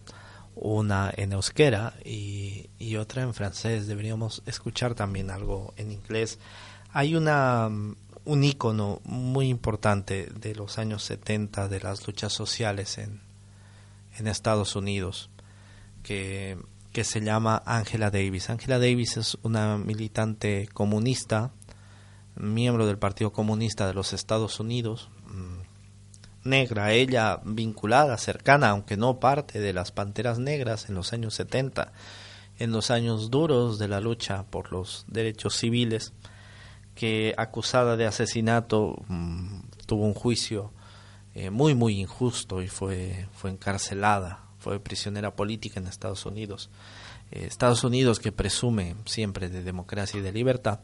una 0.55 1.11
en 1.15 1.33
euskera 1.33 1.93
y, 2.03 2.69
otra 2.97 3.23
en 3.23 3.33
francés. 3.33 3.87
Deberíamos 3.87 4.41
escuchar 4.45 4.93
también 4.95 5.31
algo 5.31 5.73
en 5.77 5.91
inglés. 5.91 6.39
Hay 6.91 7.15
una 7.15 7.69
un 8.25 8.43
icono 8.43 9.01
muy 9.05 9.47
importante 9.47 10.27
de 10.27 10.53
los 10.53 10.77
años 10.77 11.03
70 11.03 11.67
de 11.67 11.79
las 11.79 12.05
luchas 12.05 12.33
sociales 12.33 12.97
en, 12.97 13.21
en 14.17 14.27
Estados 14.27 14.75
Unidos, 14.75 15.29
que, 16.03 16.57
que 16.91 17.03
se 17.03 17.21
llama 17.21 17.63
Angela 17.65 18.11
Davis. 18.11 18.49
Angela 18.49 18.77
Davis 18.77 19.17
es 19.17 19.37
una 19.41 19.77
militante 19.77 20.69
comunista, 20.73 21.51
miembro 22.35 22.85
del 22.85 22.97
Partido 22.97 23.31
Comunista 23.31 23.87
de 23.87 23.93
los 23.93 24.13
Estados 24.13 24.59
Unidos, 24.59 25.09
mm, 25.27 25.68
negra, 26.49 26.91
ella 26.91 27.39
vinculada, 27.45 28.17
cercana, 28.17 28.69
aunque 28.69 28.97
no 28.97 29.19
parte 29.19 29.59
de 29.59 29.73
las 29.73 29.91
Panteras 29.91 30.39
Negras 30.39 30.89
en 30.89 30.95
los 30.95 31.13
años 31.13 31.33
70, 31.35 31.93
en 32.57 32.71
los 32.71 32.91
años 32.91 33.29
duros 33.29 33.79
de 33.79 33.87
la 33.87 34.01
lucha 34.01 34.43
por 34.49 34.71
los 34.71 35.05
derechos 35.07 35.55
civiles, 35.55 36.13
que 36.95 37.33
acusada 37.37 37.95
de 37.95 38.05
asesinato 38.05 39.01
mm, 39.07 39.59
tuvo 39.85 40.05
un 40.05 40.13
juicio 40.13 40.73
eh, 41.33 41.49
muy 41.49 41.73
muy 41.75 41.99
injusto 41.99 42.61
y 42.61 42.67
fue 42.67 43.27
fue 43.33 43.51
encarcelada 43.51 44.39
fue 44.57 44.79
prisionera 44.79 45.35
política 45.35 45.79
en 45.79 45.87
Estados 45.87 46.25
Unidos 46.25 46.69
eh, 47.31 47.45
Estados 47.45 47.83
Unidos 47.83 48.19
que 48.19 48.31
presume 48.31 48.95
siempre 49.05 49.49
de 49.49 49.63
democracia 49.63 50.19
y 50.19 50.23
de 50.23 50.31
libertad 50.31 50.79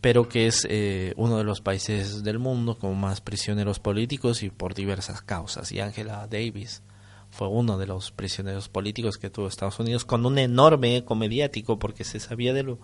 pero 0.00 0.28
que 0.28 0.46
es 0.46 0.66
eh, 0.70 1.14
uno 1.16 1.38
de 1.38 1.44
los 1.44 1.60
países 1.60 2.22
del 2.22 2.38
mundo 2.38 2.78
con 2.78 2.98
más 2.98 3.20
prisioneros 3.20 3.78
políticos 3.78 4.42
y 4.42 4.50
por 4.50 4.74
diversas 4.74 5.22
causas 5.22 5.72
y 5.72 5.80
Angela 5.80 6.26
Davis 6.30 6.82
fue 7.30 7.46
uno 7.46 7.78
de 7.78 7.86
los 7.86 8.10
prisioneros 8.10 8.68
políticos 8.68 9.16
que 9.16 9.30
tuvo 9.30 9.46
Estados 9.46 9.78
Unidos 9.78 10.04
con 10.04 10.26
un 10.26 10.38
enorme 10.38 10.96
eco 10.96 11.14
mediático 11.14 11.78
porque 11.78 12.04
se 12.04 12.18
sabía 12.18 12.52
de 12.52 12.64
lo 12.64 12.78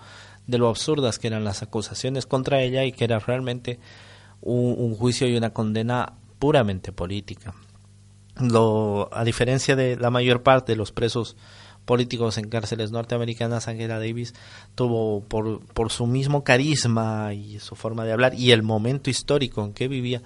de 0.47 0.59
lo 0.59 0.69
absurdas 0.69 1.19
que 1.19 1.27
eran 1.27 1.45
las 1.45 1.63
acusaciones 1.63 2.27
contra 2.27 2.63
ella 2.63 2.85
y 2.85 2.93
que 2.93 3.05
era 3.05 3.19
realmente 3.19 3.81
un, 4.41 4.95
juicio 4.95 5.27
y 5.27 5.37
una 5.37 5.51
condena 5.51 6.15
puramente 6.39 6.93
política. 6.93 7.55
Lo, 8.41 9.09
a 9.13 9.25
diferencia 9.25 9.77
de 9.77 9.97
la 9.97 10.11
mayor 10.11 10.43
parte 10.43 10.73
de 10.73 10.77
los 10.77 10.93
presos 10.93 11.37
políticos 11.87 12.37
en 12.37 12.51
cárceles 12.51 12.91
norteamericanas, 12.91 13.69
Angela 13.69 13.99
Davis 13.99 14.35
tuvo 14.75 15.23
por, 15.23 15.65
por 15.67 15.91
su 15.91 16.07
mismo 16.07 16.45
carisma 16.45 17.33
y 17.33 17.61
su 17.61 17.77
forma 17.77 18.05
de 18.05 18.13
hablar 18.13 18.35
y 18.35 18.51
el 18.51 18.63
momento 18.63 19.09
histórico 19.09 19.65
en 19.65 19.73
que 19.73 19.89
vivía 19.89 20.23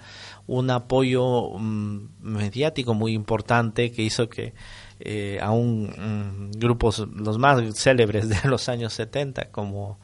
un 0.47 0.69
apoyo 0.71 1.57
mm, 1.57 2.09
mediático 2.21 2.93
muy 2.93 3.13
importante 3.13 3.91
que 3.91 4.01
hizo 4.01 4.27
que 4.27 4.53
eh, 4.99 5.39
aún 5.41 6.49
mm, 6.51 6.59
grupos 6.59 7.07
los 7.15 7.37
más 7.37 7.61
célebres 7.75 8.27
de 8.27 8.49
los 8.49 8.67
años 8.67 8.93
70 8.93 9.49
como 9.51 9.99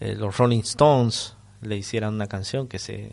eh, 0.00 0.14
los 0.14 0.36
Rolling 0.36 0.60
Stones 0.60 1.34
le 1.62 1.76
hicieran 1.76 2.14
una 2.14 2.28
canción 2.28 2.68
que 2.68 2.78
se, 2.78 3.12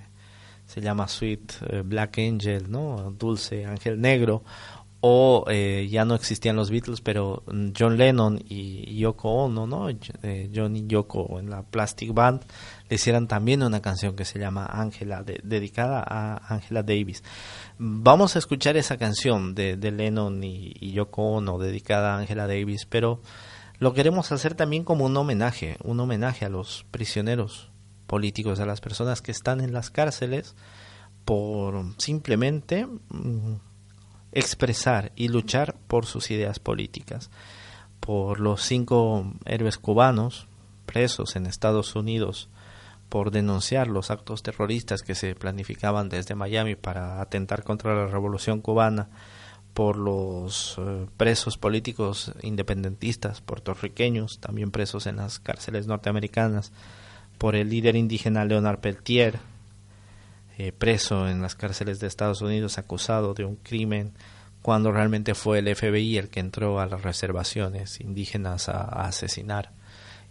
se 0.65 0.81
llama 0.81 1.07
Sweet 1.07 1.53
eh, 1.67 1.81
Black 1.83 2.19
Angel, 2.19 2.69
¿no? 2.69 3.13
Dulce 3.17 3.65
Ángel 3.65 3.99
Negro, 3.99 4.43
o 5.07 5.45
eh, 5.49 5.87
ya 5.87 6.03
no 6.03 6.15
existían 6.15 6.55
los 6.55 6.71
Beatles, 6.71 6.99
pero 6.99 7.43
John 7.77 7.95
Lennon 7.95 8.43
y 8.49 8.97
Yoko 8.97 9.29
Ono, 9.45 9.67
¿no? 9.67 9.87
John 10.51 10.75
y 10.75 10.87
Yoko 10.87 11.39
en 11.39 11.51
la 11.51 11.61
Plastic 11.61 12.11
Band 12.11 12.41
le 12.89 12.95
hicieran 12.95 13.27
también 13.27 13.61
una 13.61 13.83
canción 13.83 14.15
que 14.15 14.25
se 14.25 14.39
llama 14.39 14.65
Angela, 14.65 15.23
dedicada 15.23 16.03
a 16.03 16.51
Angela 16.51 16.81
Davis. 16.81 17.23
Vamos 17.77 18.35
a 18.35 18.39
escuchar 18.39 18.77
esa 18.77 18.97
canción 18.97 19.53
de, 19.53 19.77
de 19.77 19.91
Lennon 19.91 20.43
y, 20.43 20.73
y 20.79 20.93
Yoko 20.93 21.33
Ono 21.33 21.59
dedicada 21.59 22.15
a 22.15 22.17
Angela 22.17 22.47
Davis, 22.47 22.87
pero 22.87 23.21
lo 23.77 23.93
queremos 23.93 24.31
hacer 24.31 24.55
también 24.55 24.83
como 24.83 25.05
un 25.05 25.15
homenaje, 25.15 25.77
un 25.83 25.99
homenaje 25.99 26.45
a 26.45 26.49
los 26.49 26.83
prisioneros 26.89 27.69
políticos, 28.07 28.59
a 28.59 28.65
las 28.65 28.81
personas 28.81 29.21
que 29.21 29.29
están 29.29 29.61
en 29.61 29.71
las 29.71 29.91
cárceles 29.91 30.55
por 31.25 31.93
simplemente 31.99 32.87
mm, 32.87 33.55
expresar 34.35 35.11
y 35.15 35.29
luchar 35.29 35.75
por 35.87 36.05
sus 36.05 36.29
ideas 36.29 36.59
políticas, 36.59 37.31
por 37.99 38.39
los 38.39 38.61
cinco 38.61 39.33
héroes 39.45 39.79
cubanos 39.79 40.47
presos 40.85 41.35
en 41.35 41.47
Estados 41.47 41.95
Unidos 41.95 42.49
por 43.09 43.31
denunciar 43.31 43.87
los 43.87 44.11
actos 44.11 44.43
terroristas 44.43 45.01
que 45.01 45.15
se 45.15 45.35
planificaban 45.35 46.09
desde 46.09 46.35
Miami 46.35 46.75
para 46.75 47.21
atentar 47.21 47.63
contra 47.63 47.95
la 47.95 48.07
revolución 48.07 48.61
cubana, 48.61 49.07
por 49.73 49.97
los 49.97 50.77
eh, 50.77 51.05
presos 51.17 51.57
políticos 51.57 52.31
independentistas 52.41 53.41
puertorriqueños, 53.41 54.39
también 54.39 54.71
presos 54.71 55.05
en 55.05 55.17
las 55.17 55.39
cárceles 55.39 55.85
norteamericanas, 55.85 56.71
por 57.37 57.55
el 57.55 57.69
líder 57.69 57.97
indígena 57.97 58.45
Leonard 58.45 58.79
Peltier, 58.79 59.39
eh, 60.57 60.71
preso 60.71 61.27
en 61.27 61.41
las 61.41 61.55
cárceles 61.55 61.99
de 61.99 62.07
Estados 62.07 62.41
Unidos 62.41 62.77
acusado 62.77 63.33
de 63.33 63.45
un 63.45 63.57
crimen 63.57 64.13
cuando 64.61 64.91
realmente 64.91 65.35
fue 65.35 65.59
el 65.59 65.75
FBI 65.75 66.17
el 66.17 66.29
que 66.29 66.39
entró 66.39 66.79
a 66.79 66.87
las 66.87 67.03
reservaciones 67.03 67.99
indígenas 68.01 68.67
a, 68.67 68.81
asesinar. 69.05 69.71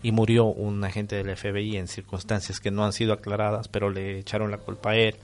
Y 0.03 0.13
murió 0.13 0.47
un 0.47 0.83
agente 0.83 1.23
del 1.23 1.37
FBI 1.37 1.77
en 1.77 1.89
circunstancias 1.89 2.59
que 2.59 2.71
no 2.71 2.85
han 2.85 2.93
sido 2.93 3.13
aclaradas, 3.13 3.69
pero 3.69 3.91
le 3.91 4.19
echaron 4.19 4.51
la 4.51 4.59
culpa 4.59 4.91
a 4.91 4.97
él 4.97 5.17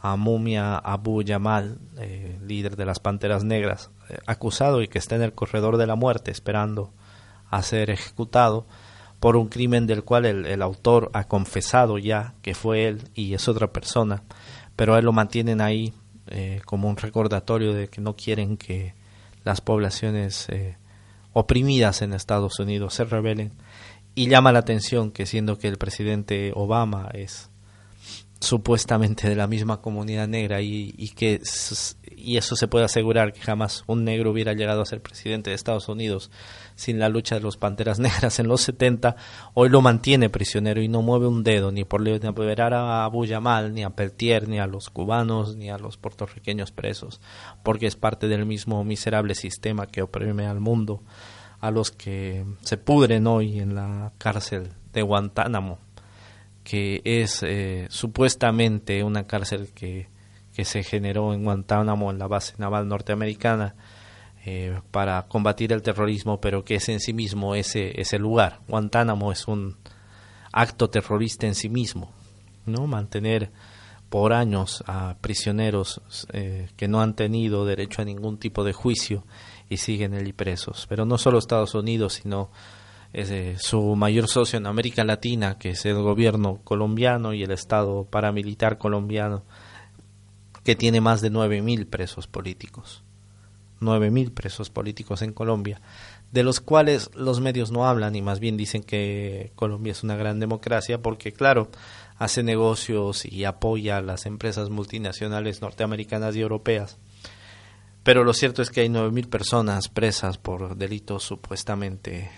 a 0.00 0.16
Mumia 0.16 0.76
Abu 0.76 1.22
Yamal, 1.22 1.78
eh, 1.98 2.38
líder 2.42 2.76
de 2.76 2.84
las 2.84 3.00
Panteras 3.00 3.42
Negras, 3.42 3.90
eh, 4.10 4.18
acusado 4.26 4.82
y 4.82 4.88
que 4.88 4.98
está 4.98 5.16
en 5.16 5.22
el 5.22 5.32
corredor 5.32 5.78
de 5.78 5.86
la 5.86 5.94
muerte 5.94 6.30
esperando 6.30 6.92
a 7.50 7.62
ser 7.62 7.90
ejecutado 7.90 8.66
por 9.24 9.36
un 9.36 9.48
crimen 9.48 9.86
del 9.86 10.04
cual 10.04 10.26
el, 10.26 10.60
autor 10.60 11.10
ha 11.14 11.24
confesado 11.24 11.96
ya 11.96 12.34
que 12.42 12.52
fue 12.52 12.88
él 12.88 13.08
y 13.14 13.32
es 13.32 13.48
otra 13.48 13.72
persona, 13.72 14.22
pero 14.76 14.98
él 14.98 15.06
lo 15.06 15.14
mantienen 15.14 15.62
ahí 15.62 15.94
eh, 16.26 16.60
como 16.66 16.90
un 16.90 16.98
recordatorio 16.98 17.72
de 17.72 17.88
que 17.88 18.02
no 18.02 18.16
quieren 18.16 18.58
que 18.58 18.92
las 19.42 19.62
poblaciones 19.62 20.48
oprimidas 21.32 22.02
en 22.02 22.12
Estados 22.12 22.58
Unidos 22.58 22.92
se 22.92 23.04
rebelen. 23.04 23.54
Y 24.14 24.28
llama 24.28 24.52
la 24.52 24.58
atención 24.58 25.10
que 25.10 25.24
siendo 25.24 25.56
que 25.56 25.68
el 25.68 25.78
presidente 25.78 26.52
Obama 26.54 27.08
es 27.14 27.48
supuestamente 28.40 29.26
de 29.26 29.36
la 29.36 29.46
misma 29.46 29.80
comunidad 29.80 30.28
negra 30.28 30.60
y, 30.60 30.94
y, 30.98 31.08
que 31.14 31.40
y 32.14 32.36
eso 32.36 32.56
se 32.56 32.68
puede 32.68 32.84
asegurar 32.84 33.32
que 33.32 33.40
jamás 33.40 33.84
un 33.86 34.04
negro 34.04 34.32
hubiera 34.32 34.52
llegado 34.52 34.82
a 34.82 34.86
ser 34.86 35.00
presidente 35.00 35.48
de 35.48 35.56
Estados 35.56 35.88
Unidos 35.88 36.30
sin 36.74 36.98
la 36.98 37.08
lucha 37.08 37.36
de 37.36 37.40
los 37.40 37.56
panteras 37.56 37.98
negras 38.00 38.38
en 38.38 38.48
los 38.48 38.62
70 38.62 39.16
hoy 39.54 39.68
lo 39.68 39.80
mantiene 39.80 40.30
prisionero 40.30 40.82
y 40.82 40.88
no 40.88 41.02
mueve 41.02 41.26
un 41.26 41.42
dedo 41.42 41.72
ni 41.72 41.84
por 41.84 42.00
liberar 42.00 42.74
a 42.74 43.04
Abu 43.04 43.24
Yamal 43.24 43.74
ni 43.74 43.84
a 43.84 43.90
Peltier 43.90 44.48
ni 44.48 44.58
a 44.58 44.66
los 44.66 44.90
cubanos 44.90 45.56
ni 45.56 45.70
a 45.70 45.78
los 45.78 45.96
puertorriqueños 45.96 46.72
presos 46.72 47.20
porque 47.62 47.86
es 47.86 47.96
parte 47.96 48.28
del 48.28 48.46
mismo 48.46 48.82
miserable 48.84 49.34
sistema 49.34 49.86
que 49.86 50.02
oprime 50.02 50.46
al 50.46 50.60
mundo 50.60 51.02
a 51.60 51.70
los 51.70 51.90
que 51.90 52.44
se 52.62 52.76
pudren 52.76 53.26
hoy 53.26 53.58
en 53.58 53.74
la 53.74 54.12
cárcel 54.18 54.68
de 54.92 55.02
Guantánamo 55.02 55.78
que 56.64 57.02
es 57.04 57.42
eh, 57.42 57.86
supuestamente 57.90 59.04
una 59.04 59.26
cárcel 59.26 59.70
que, 59.74 60.08
que, 60.54 60.64
se 60.64 60.82
generó 60.82 61.34
en 61.34 61.44
Guantánamo, 61.44 62.10
en 62.10 62.18
la 62.18 62.26
base 62.26 62.54
naval 62.56 62.88
norteamericana, 62.88 63.76
eh, 64.46 64.80
para 64.90 65.22
combatir 65.26 65.72
el 65.72 65.82
terrorismo, 65.82 66.40
pero 66.40 66.64
que 66.64 66.76
es 66.76 66.88
en 66.88 67.00
sí 67.00 67.12
mismo 67.12 67.54
ese, 67.54 68.00
ese 68.00 68.18
lugar. 68.18 68.60
Guantánamo 68.68 69.32
es 69.32 69.48
un 69.48 69.76
acto 70.52 70.90
terrorista 70.90 71.46
en 71.46 71.54
sí 71.54 71.68
mismo, 71.68 72.12
¿no? 72.66 72.86
Mantener 72.86 73.50
por 74.08 74.32
años 74.32 74.84
a 74.86 75.16
prisioneros 75.20 76.00
eh, 76.32 76.68
que 76.76 76.88
no 76.88 77.00
han 77.00 77.16
tenido 77.16 77.64
derecho 77.64 78.02
a 78.02 78.04
ningún 78.04 78.38
tipo 78.38 78.64
de 78.64 78.72
juicio 78.72 79.24
y 79.68 79.78
siguen 79.78 80.14
allí 80.14 80.32
presos. 80.32 80.86
Pero 80.88 81.04
no 81.04 81.18
solo 81.18 81.38
Estados 81.38 81.74
Unidos, 81.74 82.14
sino 82.14 82.50
es, 83.14 83.62
su 83.62 83.96
mayor 83.96 84.28
socio 84.28 84.58
en 84.58 84.66
América 84.66 85.04
Latina, 85.04 85.58
que 85.58 85.70
es 85.70 85.86
el 85.86 86.02
gobierno 86.02 86.60
colombiano 86.64 87.32
y 87.32 87.42
el 87.42 87.50
Estado 87.50 88.04
paramilitar 88.04 88.78
colombiano, 88.78 89.42
que 90.64 90.76
tiene 90.76 91.00
más 91.00 91.20
de 91.20 91.32
9.000 91.32 91.88
presos 91.88 92.26
políticos. 92.26 93.03
9.000 93.84 94.32
presos 94.32 94.70
políticos 94.70 95.22
en 95.22 95.32
Colombia, 95.32 95.80
de 96.32 96.42
los 96.42 96.60
cuales 96.60 97.10
los 97.14 97.40
medios 97.40 97.70
no 97.70 97.86
hablan 97.86 98.16
y 98.16 98.22
más 98.22 98.40
bien 98.40 98.56
dicen 98.56 98.82
que 98.82 99.52
Colombia 99.54 99.92
es 99.92 100.02
una 100.02 100.16
gran 100.16 100.40
democracia 100.40 101.00
porque, 101.00 101.32
claro, 101.32 101.70
hace 102.18 102.42
negocios 102.42 103.24
y 103.24 103.44
apoya 103.44 103.98
a 103.98 104.02
las 104.02 104.26
empresas 104.26 104.70
multinacionales 104.70 105.60
norteamericanas 105.60 106.34
y 106.36 106.40
europeas. 106.40 106.98
Pero 108.02 108.24
lo 108.24 108.34
cierto 108.34 108.62
es 108.62 108.70
que 108.70 108.82
hay 108.82 108.88
9.000 108.88 109.28
personas 109.28 109.88
presas 109.88 110.38
por 110.38 110.76
delitos 110.76 111.22
supuestamente 111.22 112.30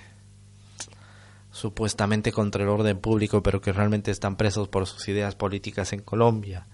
supuestamente 1.57 2.32
contra 2.32 2.62
el 2.62 2.68
orden 2.68 2.99
público, 2.99 3.42
pero 3.42 3.62
que 3.62 3.72
realmente 3.72 4.11
están 4.11 4.36
presos 4.36 4.68
por 4.68 4.86
sus 4.86 5.09
ideas 5.09 5.34
políticas 5.34 5.94
en 5.94 6.01
Colombia. 6.01 6.66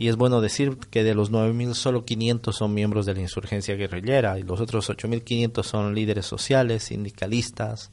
Y 0.00 0.08
es 0.08 0.16
bueno 0.16 0.40
decir 0.40 0.78
que 0.90 1.04
de 1.04 1.14
los 1.14 1.30
9.000 1.30 1.74
solo 1.74 2.06
500 2.06 2.56
son 2.56 2.72
miembros 2.72 3.04
de 3.04 3.12
la 3.12 3.20
insurgencia 3.20 3.74
guerrillera 3.74 4.38
y 4.38 4.42
los 4.44 4.58
otros 4.58 4.88
8.500 4.88 5.62
son 5.62 5.94
líderes 5.94 6.24
sociales, 6.24 6.84
sindicalistas, 6.84 7.90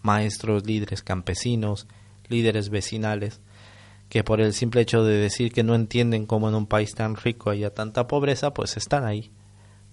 maestros, 0.00 0.64
líderes 0.64 1.02
campesinos, 1.02 1.88
líderes 2.28 2.70
vecinales, 2.70 3.40
que 4.08 4.22
por 4.22 4.40
el 4.40 4.54
simple 4.54 4.82
hecho 4.82 5.02
de 5.02 5.16
decir 5.16 5.50
que 5.52 5.64
no 5.64 5.74
entienden 5.74 6.26
cómo 6.26 6.48
en 6.48 6.54
un 6.54 6.68
país 6.68 6.94
tan 6.94 7.16
rico 7.16 7.50
haya 7.50 7.74
tanta 7.74 8.06
pobreza, 8.06 8.54
pues 8.54 8.76
están 8.76 9.04
ahí, 9.04 9.32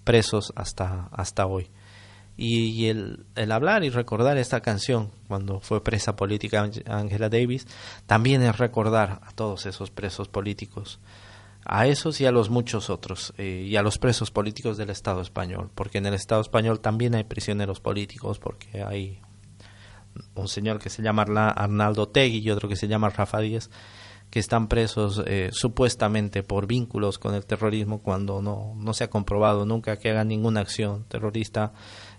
presos 0.04 0.52
hasta, 0.54 1.08
hasta 1.10 1.46
hoy. 1.46 1.68
Y, 2.36 2.86
el, 2.86 3.26
el, 3.34 3.50
hablar 3.50 3.82
y 3.82 3.90
recordar 3.90 4.38
esta 4.38 4.60
canción 4.60 5.10
cuando 5.26 5.58
fue 5.58 5.82
presa 5.82 6.14
política 6.14 6.70
Angela 6.86 7.28
Davis, 7.28 7.66
también 8.06 8.42
es 8.42 8.56
recordar 8.56 9.20
a 9.26 9.32
todos 9.32 9.66
esos 9.66 9.90
presos 9.90 10.28
políticos, 10.28 11.00
a 11.68 11.86
esos 11.86 12.20
y 12.20 12.26
a 12.26 12.30
los 12.30 12.50
muchos 12.50 12.90
otros, 12.90 13.34
eh, 13.38 13.66
y 13.68 13.76
a 13.76 13.82
los 13.82 13.98
presos 13.98 14.30
políticos 14.30 14.76
del 14.76 14.90
Estado 14.90 15.20
español, 15.20 15.70
porque 15.74 15.98
en 15.98 16.06
el 16.06 16.14
Estado 16.14 16.40
español 16.40 16.80
también 16.80 17.14
hay 17.14 17.24
prisioneros 17.24 17.80
políticos, 17.80 18.38
porque 18.38 18.82
hay 18.82 19.20
un 20.34 20.48
señor 20.48 20.78
que 20.78 20.90
se 20.90 21.02
llama 21.02 21.22
Arnaldo 21.22 22.08
Tegui 22.08 22.38
y 22.38 22.50
otro 22.50 22.68
que 22.68 22.76
se 22.76 22.88
llama 22.88 23.10
Rafa 23.10 23.40
Díez, 23.40 23.70
que 24.30 24.40
están 24.40 24.68
presos 24.68 25.22
eh, 25.26 25.50
supuestamente 25.52 26.42
por 26.42 26.66
vínculos 26.66 27.18
con 27.18 27.34
el 27.34 27.46
terrorismo 27.46 28.02
cuando 28.02 28.42
no, 28.42 28.74
no 28.76 28.92
se 28.92 29.04
ha 29.04 29.10
comprobado 29.10 29.64
nunca 29.66 29.98
que 29.98 30.10
hagan 30.10 30.28
ninguna 30.28 30.60
acción 30.60 31.04
terrorista 31.08 31.72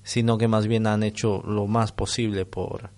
sino 0.07 0.37
que 0.37 0.47
más 0.47 0.67
bien 0.67 0.87
han 0.87 1.03
hecho 1.03 1.43
lo 1.45 1.67
más 1.67 1.91
posible 1.91 2.45
por, 2.45 2.91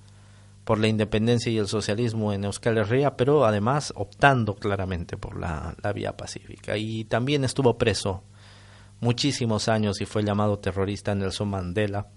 por 0.69 0.77
la 0.77 0.87
independencia 0.87 1.51
y 1.51 1.57
el 1.57 1.67
socialismo 1.67 2.31
en 2.31 2.43
Euskal 2.43 2.77
Herria, 2.77 3.17
pero 3.17 3.43
además 3.43 3.91
optando 3.95 4.53
claramente 4.53 5.17
por 5.17 5.35
la, 5.35 5.75
vía 5.95 6.15
pacífica. 6.15 6.77
Y 6.77 7.05
también 7.05 7.43
estuvo 7.43 7.79
preso 7.79 8.21
muchísimos 8.99 9.67
años 9.67 9.99
y 9.99 10.05
fue 10.05 10.23
llamado 10.23 10.59
terrorista 10.59 11.15
Nelson 11.15 11.49
Mandela 11.49 12.09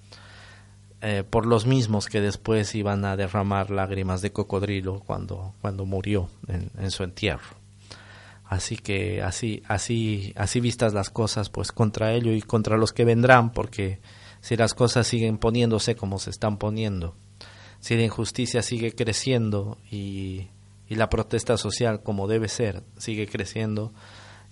eh, 1.00 1.24
por 1.24 1.46
los 1.46 1.64
mismos 1.64 2.08
que 2.08 2.20
después 2.20 2.74
iban 2.74 3.06
a 3.06 3.16
derramar 3.16 3.70
lágrimas 3.70 4.20
de 4.20 4.32
cocodrilo 4.32 5.00
cuando, 5.00 5.54
cuando 5.62 5.86
murió 5.86 6.28
en, 6.46 6.70
en 6.76 6.90
su 6.90 7.04
entierro. 7.04 7.56
Así 8.44 8.76
que 8.76 9.22
así, 9.22 9.62
así, 9.66 10.34
así 10.36 10.60
vistas 10.60 10.92
las 10.92 11.08
cosas, 11.08 11.48
pues 11.48 11.72
contra 11.72 12.12
ello 12.12 12.32
y 12.32 12.42
contra 12.42 12.76
los 12.76 12.92
que 12.92 13.06
vendrán, 13.06 13.50
porque 13.50 14.00
si 14.42 14.56
las 14.56 14.74
cosas 14.74 15.06
siguen 15.06 15.38
poniéndose 15.38 15.96
como 15.96 16.18
se 16.18 16.28
están 16.28 16.58
poniendo, 16.58 17.16
si 17.82 17.96
la 17.96 18.04
injusticia 18.04 18.62
sigue 18.62 18.94
creciendo 18.94 19.76
y, 19.90 20.48
la 20.88 21.08
protesta 21.08 21.56
social 21.56 22.02
como 22.02 22.28
debe 22.28 22.48
ser 22.48 22.82
sigue 22.98 23.26
creciendo, 23.26 23.94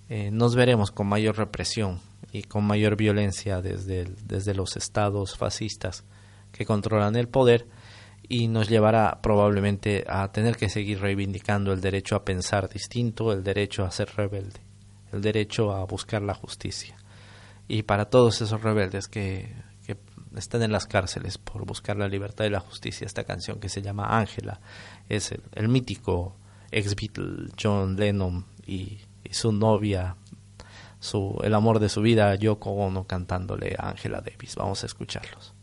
eh, 0.08 0.30
nos 0.32 0.56
veremos 0.56 0.90
con 0.90 1.06
mayor 1.06 1.36
represión 1.36 2.00
y 2.32 2.44
con 2.44 2.64
mayor 2.64 2.96
violencia 2.96 3.60
desde, 3.60 4.06
desde 4.24 4.54
los 4.54 4.78
estados 4.78 5.36
fascistas 5.36 6.02
que 6.50 6.64
controlan 6.64 7.14
el 7.14 7.28
poder 7.28 7.68
y 8.26 8.48
nos 8.48 8.70
llevará 8.70 9.20
probablemente 9.20 10.06
a 10.08 10.32
tener 10.32 10.56
que 10.56 10.70
seguir 10.70 11.00
reivindicando 11.00 11.74
el 11.74 11.82
derecho 11.82 12.16
a 12.16 12.24
pensar 12.24 12.70
distinto, 12.70 13.32
el 13.32 13.44
derecho 13.44 13.84
a 13.84 13.90
ser 13.90 14.08
rebelde, 14.16 14.60
el 15.12 15.20
derecho 15.20 15.72
a 15.72 15.84
buscar 15.84 16.22
la 16.22 16.34
justicia. 16.34 16.96
Y 17.68 17.82
para 17.82 18.06
todos 18.06 18.40
esos 18.40 18.62
rebeldes 18.62 19.08
que 19.08 19.54
están 20.36 20.62
en 20.62 20.72
las 20.72 20.86
cárceles 20.86 21.38
por 21.38 21.66
buscar 21.66 21.96
la 21.96 22.08
libertad 22.08 22.44
y 22.44 22.50
la 22.50 22.60
justicia. 22.60 23.06
Esta 23.06 23.24
canción 23.24 23.58
que 23.58 23.68
se 23.68 23.82
llama 23.82 24.18
Ángela 24.18 24.60
es 25.08 25.34
el, 25.52 25.68
mítico 25.68 26.36
ex 26.70 26.94
Beatle 26.94 27.50
John 27.60 27.96
Lennon 27.96 28.44
y, 28.66 29.00
su 29.30 29.52
novia, 29.52 30.16
su, 30.98 31.38
el 31.42 31.54
amor 31.54 31.78
de 31.78 31.88
su 31.88 32.02
vida, 32.02 32.34
Yoko 32.34 32.70
Ono, 32.70 33.04
cantándole 33.04 33.76
a 33.78 33.88
Ángela 33.90 34.20
Davis. 34.20 34.56
Vamos 34.56 34.82
a 34.82 34.86
escucharlos. 34.86 35.54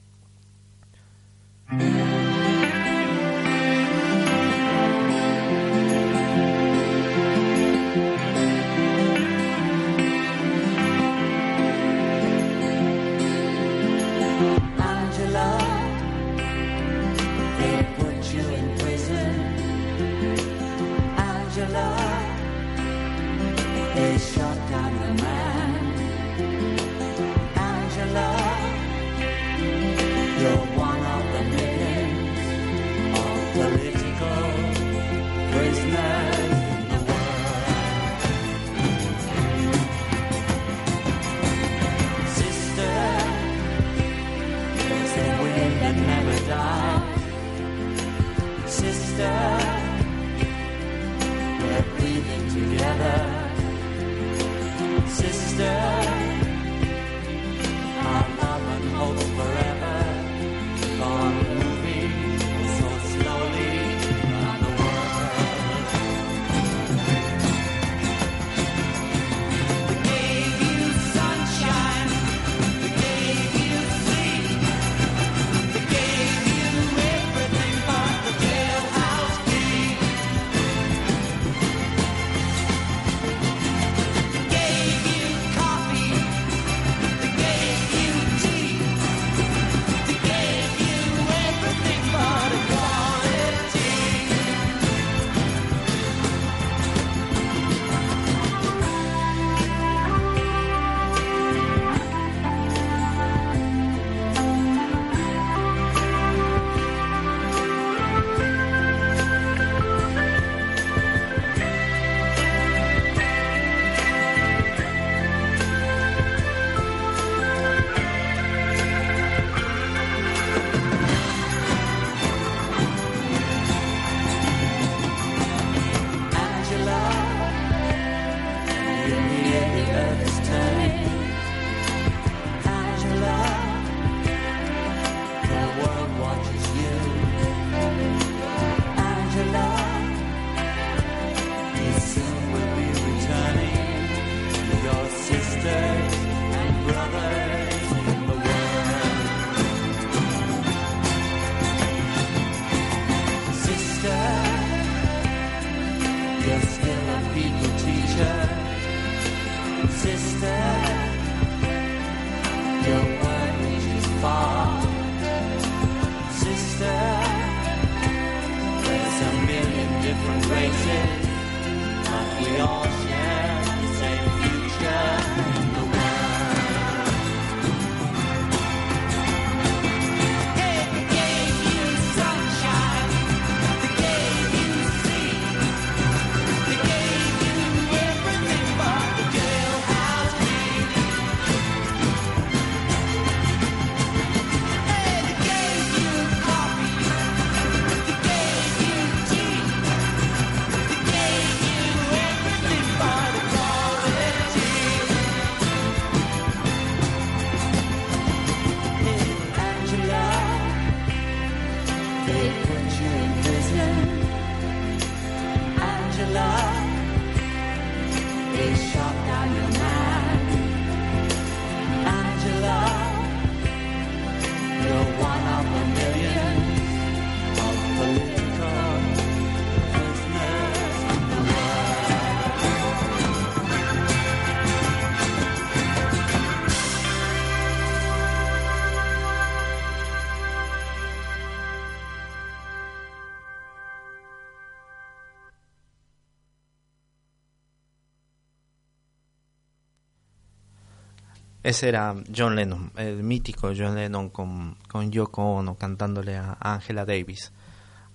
Ese 251.68 251.90
era 251.90 252.16
John 252.34 252.56
Lennon, 252.56 252.94
el 252.96 253.24
mítico 253.24 253.74
John 253.78 253.96
Lennon 253.96 254.30
con, 254.30 254.78
con 254.88 255.12
Yoko 255.12 255.44
Ono 255.44 255.76
cantándole 255.76 256.38
a 256.38 256.56
Angela 256.62 257.04
Davis, 257.04 257.52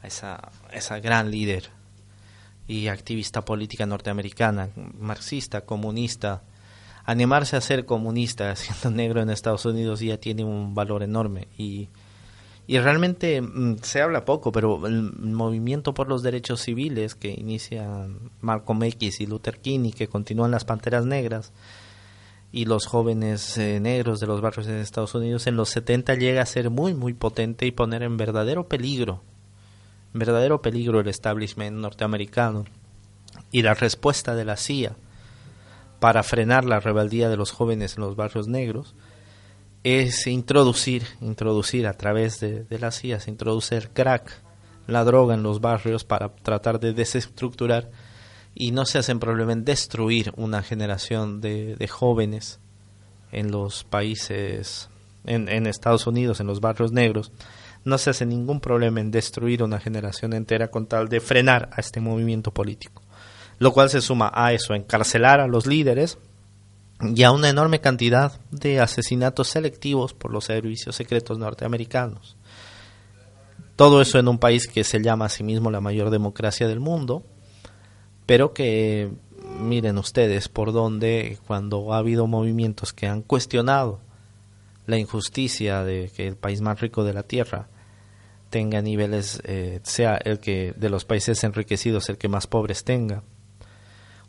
a 0.02 0.06
esa, 0.06 0.50
esa 0.72 1.00
gran 1.00 1.30
líder 1.30 1.68
y 2.66 2.88
activista 2.88 3.44
política 3.44 3.84
norteamericana, 3.84 4.70
marxista, 4.98 5.66
comunista. 5.66 6.44
Animarse 7.04 7.56
a 7.56 7.60
ser 7.60 7.84
comunista 7.84 8.56
siendo 8.56 8.90
negro 8.90 9.20
en 9.20 9.28
Estados 9.28 9.66
Unidos 9.66 10.00
ya 10.00 10.16
tiene 10.16 10.44
un 10.44 10.74
valor 10.74 11.02
enorme 11.02 11.48
y, 11.58 11.90
y 12.66 12.78
realmente 12.78 13.42
mm, 13.42 13.80
se 13.82 14.00
habla 14.00 14.24
poco, 14.24 14.50
pero 14.50 14.86
el 14.86 15.12
movimiento 15.12 15.92
por 15.92 16.08
los 16.08 16.22
derechos 16.22 16.62
civiles 16.62 17.14
que 17.14 17.28
inician 17.28 18.30
Malcolm 18.40 18.82
X 18.84 19.20
y 19.20 19.26
Luther 19.26 19.60
King 19.60 19.84
y 19.84 19.92
que 19.92 20.08
continúan 20.08 20.52
las 20.52 20.64
Panteras 20.64 21.04
Negras, 21.04 21.52
y 22.52 22.66
los 22.66 22.86
jóvenes 22.86 23.56
eh, 23.56 23.80
negros 23.80 24.20
de 24.20 24.26
los 24.26 24.42
barrios 24.42 24.68
en 24.68 24.76
Estados 24.76 25.14
Unidos 25.14 25.46
en 25.46 25.56
los 25.56 25.70
70 25.70 26.14
llega 26.16 26.42
a 26.42 26.46
ser 26.46 26.68
muy 26.68 26.92
muy 26.92 27.14
potente 27.14 27.64
y 27.66 27.72
poner 27.72 28.02
en 28.02 28.18
verdadero 28.18 28.68
peligro 28.68 29.22
en 30.12 30.20
verdadero 30.20 30.60
peligro 30.60 31.00
el 31.00 31.08
establishment 31.08 31.78
norteamericano 31.78 32.66
y 33.50 33.62
la 33.62 33.72
respuesta 33.72 34.34
de 34.34 34.44
la 34.44 34.58
CIA 34.58 34.94
para 35.98 36.22
frenar 36.22 36.66
la 36.66 36.78
rebeldía 36.78 37.30
de 37.30 37.38
los 37.38 37.52
jóvenes 37.52 37.96
en 37.96 38.02
los 38.02 38.16
barrios 38.16 38.48
negros 38.48 38.94
es 39.82 40.26
introducir 40.26 41.04
introducir 41.22 41.86
a 41.86 41.94
través 41.94 42.38
de, 42.38 42.64
de 42.64 42.78
la 42.78 42.90
CIA 42.90 43.18
se 43.18 43.30
introduce 43.30 43.76
el 43.78 43.88
crack 43.88 44.42
la 44.86 45.04
droga 45.04 45.34
en 45.34 45.42
los 45.42 45.62
barrios 45.62 46.04
para 46.04 46.28
tratar 46.28 46.80
de 46.80 46.92
desestructurar 46.92 47.90
y 48.54 48.70
no 48.72 48.84
se 48.84 48.98
hacen 48.98 49.18
problema 49.18 49.52
en 49.52 49.64
destruir 49.64 50.32
una 50.36 50.62
generación 50.62 51.40
de, 51.40 51.76
de 51.76 51.88
jóvenes 51.88 52.60
en 53.30 53.50
los 53.50 53.84
países, 53.84 54.88
en, 55.24 55.48
en, 55.48 55.66
Estados 55.66 56.06
Unidos, 56.06 56.40
en 56.40 56.46
los 56.46 56.60
barrios 56.60 56.92
negros, 56.92 57.32
no 57.84 57.98
se 57.98 58.10
hace 58.10 58.26
ningún 58.26 58.60
problema 58.60 59.00
en 59.00 59.10
destruir 59.10 59.62
una 59.62 59.80
generación 59.80 60.34
entera 60.34 60.68
con 60.68 60.86
tal 60.86 61.08
de 61.08 61.20
frenar 61.20 61.70
a 61.72 61.80
este 61.80 62.00
movimiento 62.00 62.52
político. 62.52 63.02
Lo 63.58 63.72
cual 63.72 63.90
se 63.90 64.00
suma 64.00 64.30
a 64.34 64.52
eso, 64.52 64.74
encarcelar 64.74 65.40
a 65.40 65.46
los 65.46 65.66
líderes 65.66 66.18
y 67.00 67.22
a 67.22 67.32
una 67.32 67.48
enorme 67.48 67.80
cantidad 67.80 68.40
de 68.50 68.80
asesinatos 68.80 69.48
selectivos 69.48 70.14
por 70.14 70.32
los 70.32 70.44
servicios 70.44 70.94
secretos 70.94 71.38
norteamericanos. 71.38 72.36
Todo 73.76 74.00
eso 74.00 74.18
en 74.18 74.28
un 74.28 74.38
país 74.38 74.68
que 74.68 74.84
se 74.84 75.02
llama 75.02 75.24
a 75.24 75.30
sí 75.30 75.42
mismo 75.42 75.70
la 75.70 75.80
mayor 75.80 76.10
democracia 76.10 76.68
del 76.68 76.78
mundo, 76.78 77.24
pero 78.32 78.54
que 78.54 79.10
miren 79.60 79.98
ustedes 79.98 80.48
por 80.48 80.72
dónde 80.72 81.36
cuando 81.46 81.92
ha 81.92 81.98
habido 81.98 82.26
movimientos 82.26 82.94
que 82.94 83.06
han 83.06 83.20
cuestionado 83.20 84.00
la 84.86 84.96
injusticia 84.96 85.84
de 85.84 86.10
que 86.16 86.28
el 86.28 86.36
país 86.36 86.62
más 86.62 86.80
rico 86.80 87.04
de 87.04 87.12
la 87.12 87.24
tierra 87.24 87.68
tenga 88.48 88.80
niveles, 88.80 89.42
eh, 89.44 89.80
sea 89.82 90.16
el 90.16 90.40
que 90.40 90.72
de 90.78 90.88
los 90.88 91.04
países 91.04 91.44
enriquecidos 91.44 92.08
el 92.08 92.16
que 92.16 92.28
más 92.28 92.46
pobres 92.46 92.84
tenga, 92.84 93.22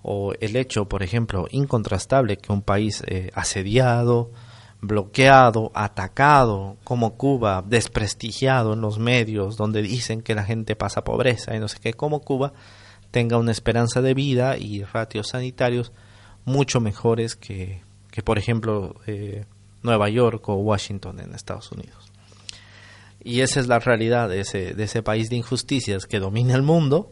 o 0.01 0.33
el 0.41 0.57
hecho, 0.57 0.89
por 0.89 1.01
ejemplo, 1.01 1.47
incontrastable 1.51 2.35
que 2.35 2.51
un 2.51 2.61
país 2.61 3.05
eh, 3.07 3.31
asediado, 3.35 4.31
bloqueado, 4.81 5.71
atacado, 5.73 6.75
como 6.83 7.15
Cuba, 7.15 7.63
desprestigiado 7.65 8.73
en 8.73 8.81
los 8.81 8.99
medios, 8.99 9.55
donde 9.55 9.81
dicen 9.81 10.21
que 10.21 10.35
la 10.35 10.43
gente 10.43 10.75
pasa 10.75 11.05
pobreza 11.05 11.55
y 11.55 11.59
no 11.61 11.69
sé 11.69 11.77
qué, 11.79 11.93
como 11.93 12.19
Cuba, 12.19 12.51
tenga 13.13 13.37
una 13.37 13.51
esperanza 13.51 14.01
de 14.01 14.15
vida 14.15 14.57
y 14.57 14.83
ratios 14.83 15.27
sanitarios 15.27 15.91
mucho 16.45 16.81
mejores 16.81 17.35
que, 17.35 17.83
que 18.09 18.23
por 18.23 18.39
ejemplo, 18.39 18.95
eh, 19.05 19.45
Nueva 19.83 20.09
York 20.09 20.49
o 20.49 20.55
Washington 20.55 21.19
en 21.19 21.35
Estados 21.35 21.71
Unidos. 21.71 22.11
Y 23.23 23.41
esa 23.41 23.59
es 23.59 23.67
la 23.67 23.77
realidad 23.77 24.29
de 24.29 24.39
ese, 24.39 24.73
de 24.73 24.83
ese 24.85 25.03
país 25.03 25.29
de 25.29 25.35
injusticias 25.35 26.07
que 26.07 26.19
domina 26.19 26.55
el 26.55 26.63
mundo 26.63 27.11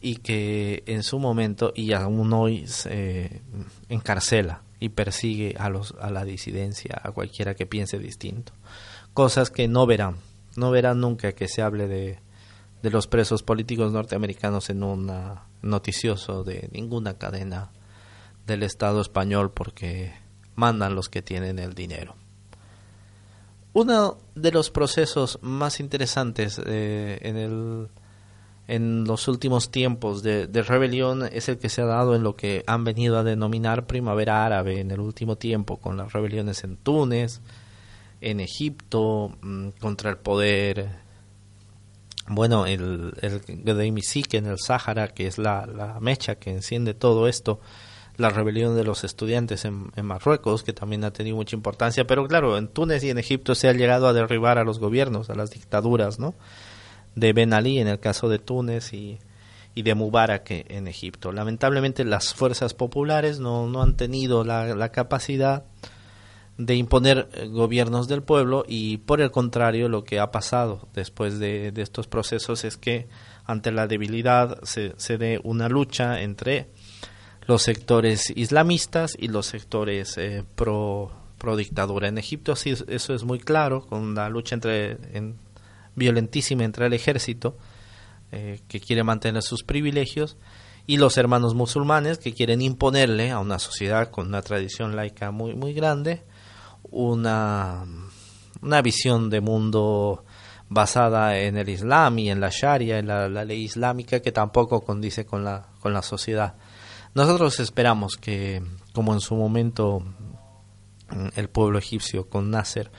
y 0.00 0.18
que 0.18 0.84
en 0.86 1.02
su 1.02 1.18
momento 1.18 1.72
y 1.74 1.94
aún 1.94 2.32
hoy 2.32 2.68
se 2.68 3.42
encarcela 3.88 4.62
y 4.78 4.90
persigue 4.90 5.56
a, 5.58 5.68
los, 5.68 5.96
a 6.00 6.12
la 6.12 6.24
disidencia, 6.24 7.00
a 7.02 7.10
cualquiera 7.10 7.56
que 7.56 7.66
piense 7.66 7.98
distinto. 7.98 8.52
Cosas 9.14 9.50
que 9.50 9.66
no 9.66 9.84
verán, 9.84 10.18
no 10.54 10.70
verán 10.70 11.00
nunca 11.00 11.32
que 11.32 11.48
se 11.48 11.60
hable 11.60 11.88
de, 11.88 12.20
de 12.82 12.90
los 12.90 13.06
presos 13.06 13.42
políticos 13.42 13.92
norteamericanos 13.92 14.70
en 14.70 14.82
un 14.82 15.12
noticioso 15.62 16.44
de 16.44 16.68
ninguna 16.72 17.14
cadena 17.14 17.70
del 18.46 18.62
Estado 18.62 19.00
español 19.00 19.50
porque 19.50 20.12
mandan 20.54 20.94
los 20.94 21.08
que 21.08 21.22
tienen 21.22 21.58
el 21.58 21.74
dinero. 21.74 22.16
Uno 23.72 24.18
de 24.34 24.50
los 24.50 24.70
procesos 24.70 25.38
más 25.42 25.78
interesantes 25.78 26.60
eh, 26.64 27.18
en, 27.22 27.36
el, 27.36 27.88
en 28.66 29.04
los 29.04 29.28
últimos 29.28 29.70
tiempos 29.70 30.22
de, 30.22 30.46
de, 30.46 30.62
rebelión 30.62 31.28
es 31.30 31.48
el 31.48 31.58
que 31.58 31.68
se 31.68 31.82
ha 31.82 31.86
dado 31.86 32.16
en 32.16 32.22
lo 32.22 32.34
que 32.34 32.64
han 32.66 32.84
venido 32.84 33.18
a 33.18 33.24
denominar 33.24 33.86
primavera 33.86 34.44
árabe 34.44 34.80
en 34.80 34.90
el 34.90 35.00
último 35.00 35.36
tiempo, 35.36 35.76
con 35.76 35.96
las 35.96 36.12
rebeliones 36.12 36.64
en 36.64 36.76
Túnez, 36.76 37.40
en 38.20 38.40
Egipto, 38.40 39.36
mm, 39.42 39.68
contra 39.80 40.10
el 40.10 40.16
poder 40.16 41.07
bueno, 42.28 42.66
el, 42.66 43.12
el 43.22 43.40
en 43.48 44.46
el 44.46 44.58
Sáhara, 44.58 45.08
que 45.08 45.26
es 45.26 45.38
la, 45.38 45.66
la, 45.66 45.98
mecha 46.00 46.36
que 46.36 46.50
enciende 46.50 46.94
todo 46.94 47.28
esto, 47.28 47.60
la 48.16 48.30
rebelión 48.30 48.76
de 48.76 48.84
los 48.84 49.04
estudiantes 49.04 49.64
en, 49.64 49.92
en, 49.96 50.06
Marruecos, 50.06 50.62
que 50.62 50.72
también 50.72 51.04
ha 51.04 51.12
tenido 51.12 51.36
mucha 51.36 51.56
importancia, 51.56 52.06
pero 52.06 52.26
claro, 52.26 52.58
en 52.58 52.68
Túnez 52.68 53.04
y 53.04 53.10
en 53.10 53.18
Egipto 53.18 53.54
se 53.54 53.68
ha 53.68 53.72
llegado 53.72 54.08
a 54.08 54.12
derribar 54.12 54.58
a 54.58 54.64
los 54.64 54.78
gobiernos, 54.78 55.30
a 55.30 55.34
las 55.34 55.50
dictaduras, 55.50 56.18
¿no? 56.18 56.34
De 57.14 57.32
Ben 57.32 57.52
Ali 57.52 57.78
en 57.78 57.88
el 57.88 58.00
caso 58.00 58.28
de 58.28 58.38
Túnez 58.38 58.92
y, 58.92 59.18
y 59.74 59.82
de 59.82 59.94
Mubarak 59.94 60.50
en 60.50 60.88
Egipto. 60.88 61.32
Lamentablemente 61.32 62.04
las 62.04 62.34
fuerzas 62.34 62.74
populares 62.74 63.38
no, 63.38 63.66
no 63.68 63.82
han 63.82 63.96
tenido 63.96 64.44
la, 64.44 64.74
la 64.74 64.90
capacidad 64.90 65.64
de 66.58 66.74
imponer 66.74 67.28
eh, 67.32 67.46
gobiernos 67.46 68.08
del 68.08 68.22
pueblo 68.22 68.64
y 68.68 68.98
por 68.98 69.20
el 69.20 69.30
contrario 69.30 69.88
lo 69.88 70.04
que 70.04 70.20
ha 70.20 70.30
pasado 70.30 70.88
después 70.92 71.38
de, 71.38 71.72
de 71.72 71.82
estos 71.82 72.06
procesos 72.06 72.64
es 72.64 72.76
que 72.76 73.08
ante 73.44 73.72
la 73.72 73.86
debilidad 73.86 74.62
se, 74.62 74.92
se 74.98 75.16
dé 75.16 75.40
una 75.42 75.68
lucha 75.68 76.20
entre 76.20 76.68
los 77.48 77.62
sectores 77.62 78.30
islamistas 78.36 79.16
y 79.18 79.28
los 79.28 79.46
sectores 79.46 80.18
eh, 80.18 80.44
pro, 80.54 81.10
pro 81.38 81.56
dictadura. 81.56 82.06
En 82.06 82.18
Egipto 82.18 82.54
sí, 82.54 82.74
eso 82.88 83.14
es 83.14 83.24
muy 83.24 83.38
claro, 83.38 83.86
con 83.86 84.14
la 84.14 84.28
lucha 84.28 84.54
entre, 84.54 84.98
en, 85.16 85.36
violentísima 85.96 86.64
entre 86.64 86.86
el 86.86 86.92
ejército, 86.92 87.56
eh, 88.32 88.60
que 88.68 88.80
quiere 88.80 89.02
mantener 89.02 89.42
sus 89.42 89.62
privilegios, 89.62 90.36
y 90.86 90.98
los 90.98 91.16
hermanos 91.16 91.54
musulmanes, 91.54 92.18
que 92.18 92.34
quieren 92.34 92.60
imponerle 92.60 93.30
a 93.30 93.38
una 93.38 93.58
sociedad 93.58 94.10
con 94.10 94.28
una 94.28 94.42
tradición 94.42 94.94
laica 94.94 95.30
muy, 95.30 95.54
muy 95.54 95.72
grande, 95.72 96.22
una, 96.90 97.84
una 98.62 98.82
visión 98.82 99.30
de 99.30 99.40
mundo 99.40 100.24
basada 100.68 101.38
en 101.38 101.56
el 101.56 101.68
Islam 101.68 102.18
y 102.18 102.30
en 102.30 102.40
la 102.40 102.50
Sharia, 102.50 102.98
en 102.98 103.06
la, 103.06 103.28
ley 103.28 103.62
islámica, 103.62 104.20
que 104.20 104.32
tampoco 104.32 104.82
condice 104.82 105.24
con 105.24 105.44
la, 105.44 105.68
con 105.80 105.92
la 105.92 106.02
sociedad. 106.02 106.54
Nosotros 107.14 107.58
esperamos 107.60 108.16
que, 108.16 108.62
como 108.92 109.14
en 109.14 109.20
su 109.20 109.34
momento 109.34 110.02
el 111.36 111.48
pueblo 111.48 111.78
egipcio 111.78 112.28
con 112.28 112.50
Nasser 112.50 112.90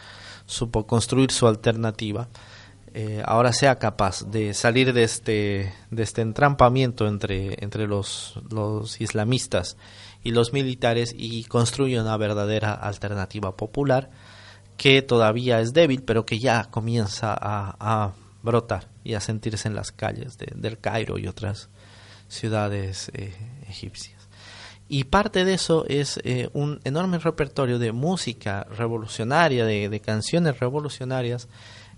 supo 0.46 0.88
construir 0.88 1.32
su 1.32 1.48
alternativa, 1.48 2.28
eh, 2.94 3.22
ahora 3.24 3.54
sea 3.54 3.78
capaz 3.78 4.24
de 4.26 4.56
salir 4.56 4.94
de 4.94 5.04
este, 5.04 5.74
de 5.92 6.04
este 6.04 6.22
entrampamiento 6.22 7.08
entre, 7.08 7.64
entre 7.64 7.86
los, 7.86 8.40
los 8.50 9.00
islamistas 9.00 9.78
y 10.24 10.32
los 10.32 10.54
militares 10.54 11.14
y 11.18 11.44
construye 11.46 12.00
una 12.00 12.18
verdadera 12.18 12.74
alternativa 12.74 13.56
popular 13.56 14.10
que 14.78 15.02
todavía 15.02 15.60
es 15.60 15.74
débil, 15.74 16.04
pero 16.04 16.26
que 16.26 16.40
ya 16.40 16.66
comienza 16.72 17.38
a, 17.40 18.14
brotar 18.42 18.88
y 19.04 19.16
a 19.16 19.20
sentirse 19.20 19.68
en 19.68 19.76
las 19.76 19.92
calles 19.92 20.38
de, 20.38 20.54
del 20.56 20.80
Cairo 20.80 21.18
y 21.18 21.28
otras 21.28 21.70
ciudades 22.30 23.12
eh, 23.14 23.34
egipcias. 23.68 24.30
Y 24.88 25.04
parte 25.04 25.44
de 25.44 25.54
eso 25.54 25.86
es 25.88 26.20
eh, 26.24 26.50
un 26.54 26.80
enorme 26.86 27.20
repertorio 27.20 27.78
de 27.78 27.92
música 27.92 28.66
revolucionaria, 28.76 29.66
de, 29.66 29.90
de, 29.90 30.00
canciones 30.00 30.60
revolucionarias 30.60 31.50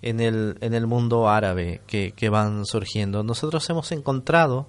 en 0.01 0.19
el, 0.19 0.57
en 0.61 0.74
el 0.74 0.88
mundo 0.88 1.30
árabe 1.30 1.82
que, 1.86 2.11
que 2.13 2.30
van 2.30 2.65
surgiendo. 2.65 3.24
Nosotros 3.24 3.69
hemos 3.69 3.91
encontrado 3.91 4.67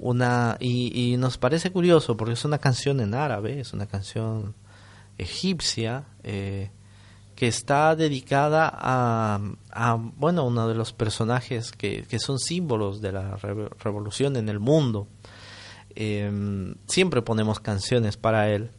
una 0.00 0.56
y, 0.60 1.12
y, 1.12 1.16
nos 1.16 1.38
parece 1.38 1.70
curioso 1.70 2.16
porque 2.16 2.34
es 2.34 2.44
una 2.44 2.58
canción 2.58 3.00
en 3.00 3.14
árabe, 3.14 3.60
es 3.60 3.72
una 3.72 3.86
canción 3.86 4.54
egipcia 5.18 6.04
eh, 6.22 6.70
que 7.34 7.48
está 7.48 7.96
dedicada 7.96 8.70
a, 8.72 9.40
a, 9.70 9.94
bueno 9.94 10.44
uno 10.44 10.68
de 10.68 10.74
los 10.74 10.92
personajes 10.92 11.72
que, 11.72 12.04
que 12.08 12.18
son 12.18 12.38
símbolos 12.38 13.00
de 13.00 13.12
la 13.12 13.36
re 13.36 13.68
revolución 13.80 14.36
en 14.36 14.48
el 14.48 14.60
mundo. 14.60 15.08
Eh, 15.94 16.74
siempre 16.86 17.22
ponemos 17.22 17.60
canciones 17.60 18.16
para 18.16 18.50
él 18.50 18.70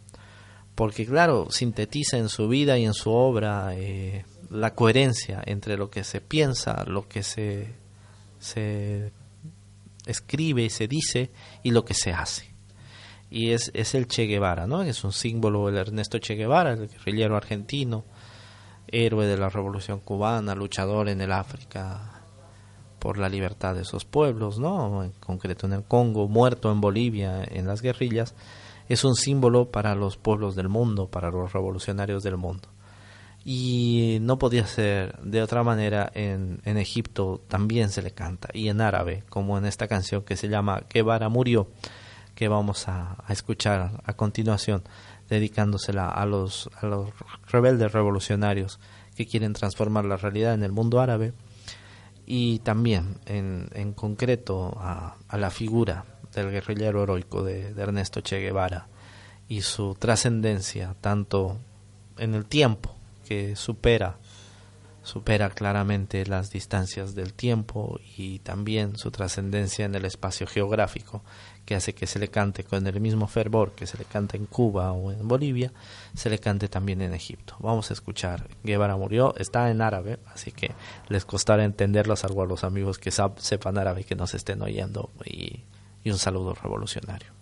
porque 0.78 1.08
claro, 1.08 1.48
sintetiza 1.50 2.20
en 2.20 2.30
su 2.30 2.48
vida 2.48 2.78
y 2.78 2.86
en 2.86 2.94
su 2.94 3.10
obra 3.10 3.74
eh, 3.74 4.26
la 4.52 4.76
coherencia 4.76 5.42
entre 5.44 5.76
lo 5.76 5.90
que 5.90 6.04
se 6.04 6.22
piensa, 6.22 6.84
lo 6.86 7.08
que 7.08 7.24
se, 7.24 7.74
se 8.38 9.12
escribe 10.08 10.70
se 10.70 10.88
dice 10.88 11.32
y 11.64 11.72
lo 11.72 11.86
que 11.86 11.94
se 11.94 12.12
hace. 12.12 12.54
Y 13.30 13.52
es, 13.52 13.72
es 13.74 13.94
el 13.94 14.08
Che 14.08 14.26
Guevara, 14.26 14.68
¿no? 14.68 14.84
Es 14.84 15.04
un 15.04 15.12
símbolo 15.12 15.68
el 15.70 15.78
Ernesto 15.78 16.18
Che 16.20 16.36
Guevara, 16.36 16.74
el 16.74 16.88
guerrillero 16.88 17.36
argentino, 17.36 18.06
héroe 18.88 19.26
de 19.26 19.38
la 19.38 19.50
revolución 19.50 20.00
cubana, 20.00 20.56
luchador 20.56 21.10
en 21.10 21.22
el 21.22 21.32
África 21.32 22.22
por 23.00 23.18
la 23.18 23.30
libertad 23.30 23.76
de 23.76 23.82
esos 23.82 24.06
pueblos, 24.06 24.60
¿no? 24.60 25.04
En 25.04 25.12
concreto 25.20 25.68
en 25.68 25.74
el 25.74 25.84
Congo, 25.84 26.28
muerto 26.28 26.72
en 26.72 26.82
Bolivia 26.82 27.44
en 27.44 27.68
las 27.68 27.82
guerrillas, 27.82 28.34
es 28.88 29.04
un 29.04 29.16
símbolo 29.16 29.72
para 29.72 29.94
los 29.94 30.18
pueblos 30.18 30.56
del 30.56 30.70
mundo, 30.70 31.08
para 31.08 31.30
los 31.30 31.52
revolucionarios 31.52 32.24
del 32.24 32.38
mundo 32.38 32.70
y 33.50 34.18
no 34.20 34.38
podía 34.38 34.68
ser 34.68 35.18
de 35.22 35.42
otra 35.42 35.64
manera 35.64 36.12
en, 36.14 36.60
Egipto 36.66 37.42
también 37.48 37.92
se 37.92 38.02
le 38.02 38.12
canta 38.12 38.50
y 38.54 38.68
en 38.68 38.82
árabe 38.82 39.24
como 39.30 39.58
en 39.58 39.66
esta 39.66 39.88
canción 39.88 40.24
que 40.24 40.36
se 40.36 40.50
llama 40.50 40.84
Guevara 40.90 41.30
murió 41.30 41.70
que 42.36 42.50
vamos 42.50 42.90
a, 42.90 43.24
escuchar 43.30 44.02
a 44.04 44.14
continuación 44.16 44.84
dedicándosela 45.30 46.10
a 46.10 46.26
los, 46.26 46.70
rebeldes 47.50 47.94
revolucionarios 47.94 48.82
que 49.16 49.26
quieren 49.26 49.54
transformar 49.54 50.04
la 50.04 50.18
realidad 50.18 50.54
en 50.54 50.64
el 50.64 50.74
mundo 50.74 51.00
árabe 51.00 51.32
y 52.26 52.60
también 52.60 53.16
en, 53.28 53.94
concreto 53.94 54.78
a, 54.78 55.16
a, 55.30 55.38
la 55.38 55.52
figura 55.52 56.04
del 56.34 56.52
guerrillero 56.52 57.04
heroico 57.04 57.44
de 57.44 57.70
Ernesto 57.70 58.20
Che 58.20 58.42
Guevara 58.42 58.90
y 59.48 59.62
su 59.62 59.96
trascendencia 59.96 60.98
tanto 61.00 61.60
en 62.18 62.36
el 62.36 62.46
tiempo 62.46 62.97
que 63.28 63.56
supera 63.56 64.18
supera 65.08 65.50
claramente 65.50 66.26
las 66.26 66.52
distancias 66.52 67.16
del 67.16 67.34
tiempo 67.34 67.98
y 68.18 68.40
también 68.40 68.98
su 68.98 69.10
trascendencia 69.10 69.86
en 69.86 69.96
el 69.96 70.04
espacio 70.04 70.46
geográfico, 70.46 71.24
que 71.66 71.76
hace 71.76 71.96
que 71.96 72.08
se 72.08 72.20
le 72.20 72.28
cante 72.28 72.66
con 72.66 72.86
el 72.86 73.00
mismo 73.00 73.28
fervor 73.28 73.72
que 73.72 73.88
se 73.88 73.98
le 73.98 74.04
canta 74.04 74.36
en 74.36 74.46
Cuba 74.46 74.92
o 74.92 75.14
en 75.14 75.26
Bolivia, 75.26 75.72
se 76.14 76.30
le 76.30 76.40
cante 76.40 76.68
también 76.68 77.02
en 77.02 77.14
Egipto. 77.14 77.56
Vamos 77.60 77.90
a 77.90 77.94
escuchar 77.94 78.50
Guevara 78.66 78.98
murió, 78.98 79.34
está 79.38 79.72
en 79.72 79.82
árabe, 79.82 80.20
así 80.34 80.52
que 80.52 80.72
les 81.08 81.24
costará 81.24 81.64
entenderlo, 81.64 82.18
salvo 82.18 82.42
a 82.42 82.46
los 82.46 82.66
amigos 82.66 83.00
que 83.00 83.12
sepan 83.12 83.78
árabe 83.78 84.04
que 84.04 84.16
nos 84.16 84.34
estén 84.34 84.62
oyendo, 84.62 85.10
y, 85.24 85.64
y 86.04 86.12
un 86.12 86.18
saludo 86.18 86.54
revolucionario. 86.54 87.37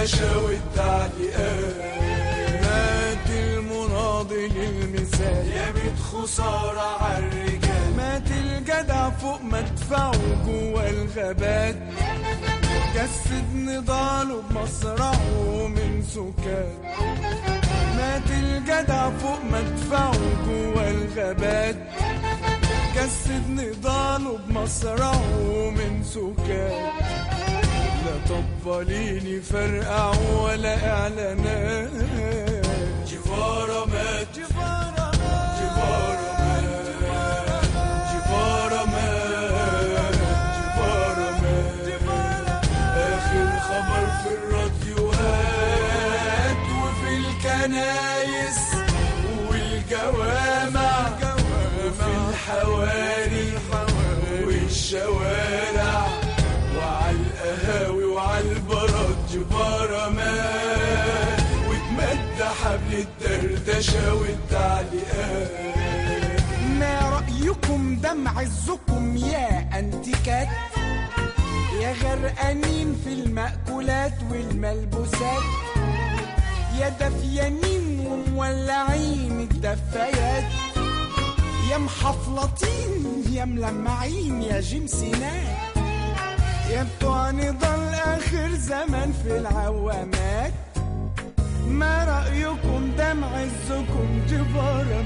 الدردشة 0.00 0.44
والتعليقات 0.44 1.74
مات 2.62 3.30
المناضل 3.30 4.50
المثال 4.56 5.46
يا 5.48 5.70
بيت 5.70 5.98
خسارة 6.12 7.02
عالرجال 7.04 7.96
مات 7.96 8.30
الجدع 8.30 9.10
فوق 9.10 9.42
مدفعه 9.42 10.12
جوا 10.46 10.88
الغابات 10.90 11.76
جسد 12.94 13.54
نضاله 13.54 14.42
بمصرعه 14.50 15.66
من 15.68 16.02
سكات 16.02 16.96
مات 17.96 18.30
الجدع 18.30 19.10
فوق 19.10 19.38
مدفعه 19.44 20.12
جوا 20.46 20.90
الغابات 20.90 21.76
جسد 22.96 23.50
نضاله 23.50 24.38
بمصرعه 24.48 25.70
من 25.70 26.02
سكات 26.04 27.19
لا 28.10 28.18
طباليني 28.28 29.40
فرقع 29.40 30.12
ولا 30.42 30.74
إعلانات. 30.92 31.90
جفارة 33.06 33.84
مات. 33.84 34.26
جفارة 34.36 35.10
مات. 35.20 35.54
جفارة 35.60 36.30
مات. 36.40 37.70
جفارة 38.12 38.82
مات 38.92 40.14
جفارة 40.56 41.30
مات 41.42 42.64
آخر 42.96 43.48
خبر 43.68 44.04
في 44.22 44.30
الراديوهات 44.38 45.76
وفي 46.82 47.10
الكنايس 47.16 48.60
والجوامع 49.50 50.94
وفي 51.86 52.10
الحواري 52.28 53.48
والشوارع. 54.46 56.19
القهاوي 58.20 58.28
وعلى 58.28 58.52
البرد 58.52 59.16
جبارة 59.32 60.08
مات 60.08 61.40
وتمد 61.68 62.42
حبل 62.42 63.06
الدردشة 63.06 64.14
والتعليقات. 64.14 65.50
ما 66.78 67.00
رأيكم 67.00 67.96
دم 67.96 68.28
عزكم 68.28 69.16
يا 69.16 69.78
أنتيكات؟ 69.78 70.48
يا 71.80 71.92
غرقانين 71.92 72.96
في 73.04 73.12
المأكولات 73.12 74.14
والملبوسات. 74.30 75.42
يا 76.78 76.88
دفيانين 76.88 78.06
ومولعين 78.06 79.40
الدفايات. 79.40 80.44
يا 81.70 81.78
محفلطين 81.78 83.24
يا 83.32 83.44
ملمعين 83.44 84.42
يا 84.42 84.60
جمسينات 84.60 85.69
يا 86.70 86.86
بتوع 86.98 87.30
نضال 87.30 87.94
آخر 87.94 88.50
زمن 88.54 89.12
في 89.22 89.38
العوامات. 89.38 90.52
ما 91.66 92.04
رأيكم 92.04 92.90
دم 92.98 93.24
عزكم 93.24 94.08
جبارة 94.28 95.02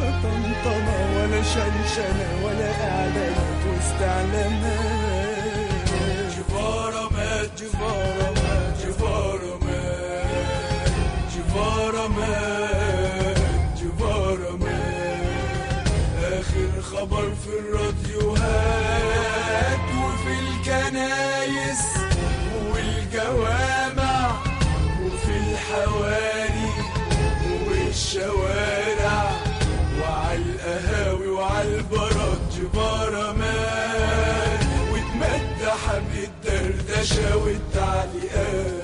لا 0.00 0.10
طمطمة 0.22 0.96
ولا 1.16 1.42
شنشنة 1.42 2.28
ولا 2.44 2.70
إعلانات 2.90 3.60
واستعلامات 3.66 5.88
جبارة 6.36 7.08
مات 7.12 7.50
جبارة 7.62 8.32
مات 8.34 8.76
جبارة 8.84 9.58
مات 12.08 13.38
جبارة 13.82 14.56
مات 14.56 15.88
آخر 16.32 16.70
خبر 16.82 17.26
في 17.44 17.50
الراديوهات 17.58 19.08
وفي 19.08 19.27
الكنايس 20.88 21.82
والجوامع 22.72 24.30
وفي 25.04 25.36
الحواري 25.36 26.70
والشوارع 27.68 29.30
وعلى 30.00 30.36
القهاوي 30.42 31.28
وعلى 31.28 31.74
البرد 31.76 32.40
جبارة 32.56 33.32
مات 33.32 34.60
وتمد 34.92 35.68
حبل 35.86 36.24
الدردشة 36.24 37.36
والتعليقات 37.36 38.77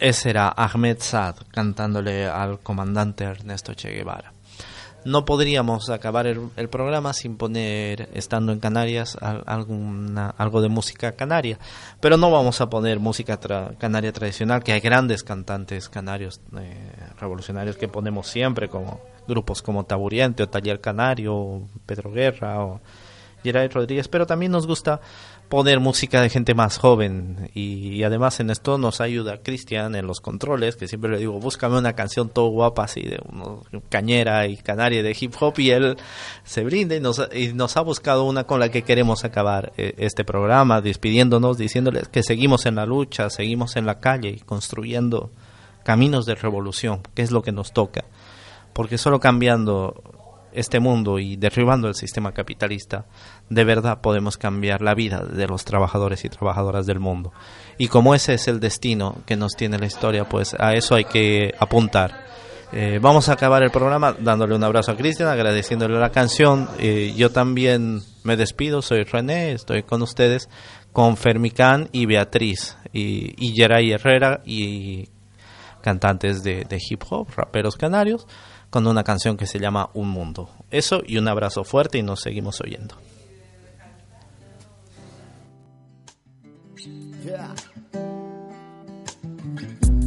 Ese 0.00 0.30
era 0.30 0.48
Ahmed 0.48 0.96
Saad 1.00 1.36
cantándole 1.50 2.26
al 2.26 2.60
comandante 2.60 3.24
Ernesto 3.24 3.74
Che 3.74 3.90
Guevara. 3.90 4.32
no 5.04 5.26
podríamos 5.26 5.90
acabar 5.90 6.26
el, 6.26 6.40
el, 6.56 6.70
programa 6.70 7.12
sin 7.12 7.36
poner, 7.36 8.08
estando 8.14 8.52
en 8.52 8.60
Canarias, 8.60 9.18
alguna, 9.20 10.30
algo 10.38 10.62
de 10.62 10.70
música 10.70 11.12
canaria. 11.12 11.58
Pero 12.00 12.16
no 12.16 12.30
vamos 12.30 12.62
a 12.62 12.70
poner 12.70 12.98
música 12.98 13.38
canaria 13.78 14.12
tradicional, 14.12 14.62
que 14.62 14.72
hay 14.72 14.80
grandes 14.80 15.22
cantantes 15.22 15.90
canarios 15.90 16.40
eh, 16.58 16.92
revolucionarios 17.18 17.76
que 17.76 17.88
ponemos 17.88 18.26
siempre, 18.26 18.70
como 18.70 19.02
grupos 19.28 19.60
como 19.60 19.84
Taburiente 19.84 20.42
o 20.42 20.48
Taller 20.48 20.80
Canario, 20.80 21.68
Pedro 21.84 22.10
Guerra 22.10 22.64
o 22.64 22.80
Gerard 23.42 23.72
Rodríguez, 23.72 24.08
pero 24.08 24.26
también 24.26 24.52
nos 24.52 24.66
gusta 24.66 25.00
poner 25.50 25.80
música 25.80 26.22
de 26.22 26.30
gente 26.30 26.54
más 26.54 26.78
joven. 26.78 27.50
Y, 27.54 28.04
además 28.04 28.38
en 28.38 28.50
esto 28.50 28.78
nos 28.78 29.00
ayuda 29.00 29.42
Cristian 29.42 29.96
en 29.96 30.06
los 30.06 30.20
controles, 30.20 30.76
que 30.76 30.86
siempre 30.86 31.10
le 31.10 31.18
digo, 31.18 31.38
búscame 31.40 31.76
una 31.76 31.94
canción 31.94 32.30
todo 32.30 32.48
guapa 32.50 32.84
así 32.84 33.02
de 33.02 33.18
uno, 33.28 33.64
cañera 33.90 34.46
y 34.46 34.56
canaria 34.56 35.02
de 35.02 35.14
hip 35.20 35.34
hop 35.40 35.58
y 35.58 35.70
él 35.72 35.96
se 36.44 36.62
brinda 36.62 36.94
y 36.94 37.00
nos, 37.00 37.76
ha 37.76 37.80
buscado 37.80 38.24
una 38.24 38.44
con 38.44 38.60
la 38.60 38.70
que 38.70 38.82
queremos 38.82 39.24
acabar 39.24 39.72
eh, 39.76 39.94
este 39.98 40.24
programa, 40.24 40.80
despidiéndonos, 40.80 41.58
diciéndoles 41.58 42.08
que 42.08 42.22
seguimos 42.22 42.64
en 42.66 42.76
la 42.76 42.86
lucha, 42.86 43.28
seguimos 43.28 43.74
en 43.74 43.86
la 43.86 43.98
calle 43.98 44.30
y 44.30 44.38
construyendo 44.38 45.32
caminos 45.82 46.26
de 46.26 46.36
revolución, 46.36 47.02
que 47.14 47.22
es 47.22 47.32
lo 47.32 47.42
que 47.42 47.50
nos 47.50 47.72
toca, 47.72 48.04
porque 48.72 48.98
solo 48.98 49.18
cambiando 49.18 50.00
este 50.52 50.80
mundo 50.80 51.18
y 51.18 51.36
derribando 51.36 51.88
el 51.88 51.94
sistema 51.94 52.32
capitalista, 52.32 53.06
de 53.50 53.64
verdad 53.64 54.00
podemos 54.00 54.38
cambiar 54.38 54.80
la 54.80 54.94
vida 54.94 55.24
de 55.24 55.46
los 55.46 55.64
trabajadores 55.64 56.24
y 56.24 56.28
trabajadoras 56.28 56.86
del 56.86 57.00
mundo. 57.00 57.32
Y 57.76 57.88
como 57.88 58.14
ese 58.14 58.34
es 58.34 58.48
el 58.48 58.60
destino 58.60 59.18
que 59.26 59.36
nos 59.36 59.52
tiene 59.52 59.78
la 59.78 59.86
historia, 59.86 60.28
pues 60.28 60.54
a 60.58 60.72
eso 60.74 60.94
hay 60.94 61.04
que 61.04 61.52
apuntar. 61.58 62.30
Eh, 62.72 63.00
vamos 63.02 63.28
a 63.28 63.32
acabar 63.32 63.64
el 63.64 63.72
programa 63.72 64.14
dándole 64.18 64.54
un 64.54 64.62
abrazo 64.62 64.92
a 64.92 64.96
Cristian, 64.96 65.28
agradeciéndole 65.28 65.98
la 65.98 66.10
canción. 66.10 66.68
Eh, 66.78 67.12
yo 67.16 67.30
también 67.30 68.00
me 68.22 68.36
despido, 68.36 68.80
soy 68.82 69.02
René, 69.02 69.52
estoy 69.52 69.82
con 69.82 70.00
ustedes, 70.02 70.48
con 70.92 71.16
Fermicán 71.16 71.88
y 71.90 72.06
Beatriz, 72.06 72.76
y, 72.92 73.34
y 73.44 73.52
Geray 73.54 73.90
Herrera, 73.90 74.42
y 74.44 75.08
cantantes 75.82 76.44
de 76.44 76.78
hip 76.88 77.02
hop, 77.10 77.28
raperos 77.34 77.76
canarios 77.76 78.26
con 78.70 78.86
una 78.86 79.02
canción 79.02 79.36
que 79.36 79.46
se 79.46 79.58
llama 79.58 79.90
Un 79.94 80.08
Mundo. 80.08 80.48
Eso 80.70 81.02
y 81.04 81.18
un 81.18 81.26
abrazo 81.26 81.64
fuerte 81.64 81.98
y 81.98 82.02
nos 82.02 82.20
seguimos 82.20 82.60
oyendo. 82.60 82.94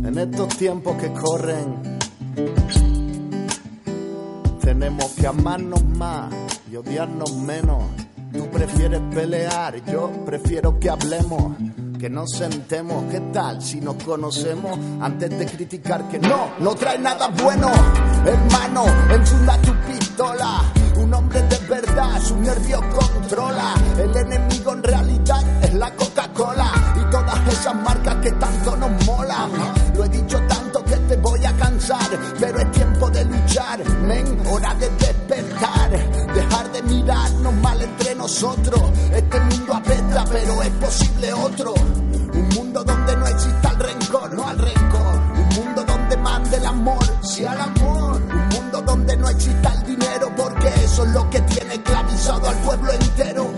En 0.03 0.17
estos 0.17 0.57
tiempos 0.57 0.97
que 0.97 1.13
corren, 1.13 1.99
tenemos 4.61 5.11
que 5.11 5.27
amarnos 5.27 5.83
más 5.85 6.33
y 6.71 6.75
odiarnos 6.75 7.35
menos. 7.35 7.83
Tú 8.31 8.49
prefieres 8.49 8.99
pelear, 9.13 9.85
yo 9.85 10.09
prefiero 10.25 10.79
que 10.79 10.89
hablemos 10.89 11.53
que 11.99 12.09
nos 12.09 12.31
sentemos. 12.31 13.03
¿Qué 13.11 13.19
tal 13.31 13.61
si 13.61 13.79
nos 13.79 14.01
conocemos 14.03 14.79
antes 14.99 15.29
de 15.37 15.45
criticar 15.45 16.07
que 16.09 16.17
no, 16.17 16.53
no 16.59 16.73
trae 16.73 16.97
nada 16.97 17.27
bueno? 17.27 17.69
Hermano, 18.25 18.85
enfunda 19.11 19.61
tu 19.61 19.71
pistola. 19.87 20.61
Un 20.97 21.13
hombre 21.13 21.41
de 21.43 21.57
verdad, 21.67 22.19
su 22.21 22.35
nervio 22.37 22.81
controla. 22.89 23.75
El 23.99 24.15
enemigo 24.17 24.73
en 24.73 24.83
realidad 24.83 25.63
es 25.63 25.73
la 25.75 25.91
todas 25.91 26.12
esas 27.63 27.75
marcas 27.75 28.15
que 28.15 28.31
tanto 28.33 28.75
nos 28.75 29.05
molan. 29.05 29.49
Lo 29.95 30.03
he 30.03 30.09
dicho 30.09 30.37
tanto 30.49 30.83
que 30.83 30.97
te 30.97 31.15
voy 31.15 31.45
a 31.45 31.53
cansar, 31.53 32.09
pero 32.37 32.59
es 32.59 32.71
tiempo 32.71 33.09
de 33.09 33.23
luchar, 33.23 33.79
men, 34.01 34.37
hora 34.51 34.75
de 34.75 34.89
despertar, 34.89 35.89
dejar 36.33 36.71
de 36.73 36.81
mirarnos 36.83 37.53
mal 37.53 37.81
entre 37.81 38.15
nosotros. 38.15 38.81
Este 39.13 39.39
mundo 39.39 39.75
apesta, 39.75 40.25
pero 40.29 40.61
es 40.61 40.69
posible 40.71 41.33
otro. 41.33 41.73
Un 42.33 42.49
mundo 42.49 42.83
donde 42.83 43.15
no 43.15 43.27
exista 43.27 43.69
el 43.69 43.79
rencor, 43.79 44.33
no 44.33 44.45
al 44.45 44.57
rencor. 44.59 45.21
Un 45.37 45.49
mundo 45.55 45.83
donde 45.87 46.17
mande 46.17 46.57
el 46.57 46.65
amor, 46.65 47.05
sí 47.21 47.45
al 47.45 47.61
amor. 47.61 48.21
Un 48.23 48.49
mundo 48.49 48.81
donde 48.81 49.15
no 49.15 49.29
exista 49.29 49.73
el 49.73 49.83
dinero, 49.85 50.29
porque 50.35 50.67
eso 50.83 51.05
es 51.05 51.11
lo 51.11 51.29
que 51.29 51.39
tiene 51.39 51.75
esclavizado 51.75 52.49
al 52.49 52.57
pueblo 52.57 52.91
entero. 52.91 53.53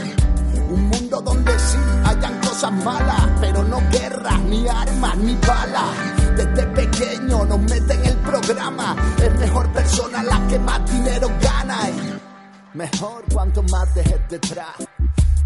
Un 0.69 0.89
mundo 0.89 1.21
donde 1.21 1.59
sí 1.59 1.77
hayan 2.05 2.24
cosas 2.55 2.71
malas, 2.85 3.29
pero 3.41 3.63
no 3.63 3.81
guerras, 3.91 4.41
ni 4.43 4.65
armas, 4.65 5.17
ni 5.17 5.35
balas. 5.35 6.37
Desde 6.37 6.65
pequeño 6.67 7.43
nos 7.43 7.59
meten 7.59 8.05
el 8.05 8.15
programa, 8.17 8.95
es 9.21 9.39
mejor 9.39 9.73
persona 9.73 10.23
la 10.23 10.47
que 10.47 10.57
más 10.59 10.89
dinero 10.89 11.27
gana. 11.41 11.79
Mejor 12.73 13.25
cuanto 13.33 13.61
más 13.63 13.93
dejes 13.93 14.21
detrás. 14.29 14.73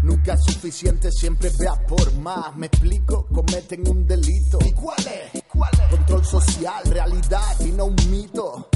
Nunca 0.04 0.34
es 0.34 0.44
suficiente, 0.44 1.10
siempre 1.10 1.50
vea 1.58 1.74
por 1.84 2.12
más. 2.18 2.54
Me 2.56 2.66
explico, 2.66 3.26
cometen 3.26 3.88
un 3.88 4.06
delito. 4.06 4.58
¿Y 4.64 4.72
cuál 4.72 4.98
es? 4.98 5.42
¿Cuál 5.48 5.70
es? 5.72 5.96
Control 5.96 6.24
social, 6.24 6.84
realidad 6.90 7.60
y 7.60 7.72
no 7.72 7.86
un 7.86 7.96
mito. 8.08 8.68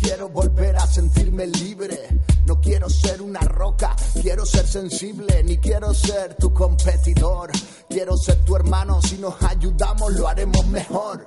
Quiero 0.00 0.28
volver 0.28 0.76
a 0.76 0.86
sentirme 0.86 1.48
libre. 1.48 1.95
Ser 4.46 4.66
sensible, 4.66 5.42
ni 5.44 5.58
quiero 5.58 5.92
ser 5.92 6.34
tu 6.36 6.52
competidor. 6.52 7.50
Quiero 7.88 8.16
ser 8.16 8.44
tu 8.44 8.56
hermano, 8.56 9.00
si 9.02 9.18
nos 9.18 9.34
ayudamos 9.42 10.14
lo 10.14 10.28
haremos 10.28 10.66
mejor. 10.68 11.26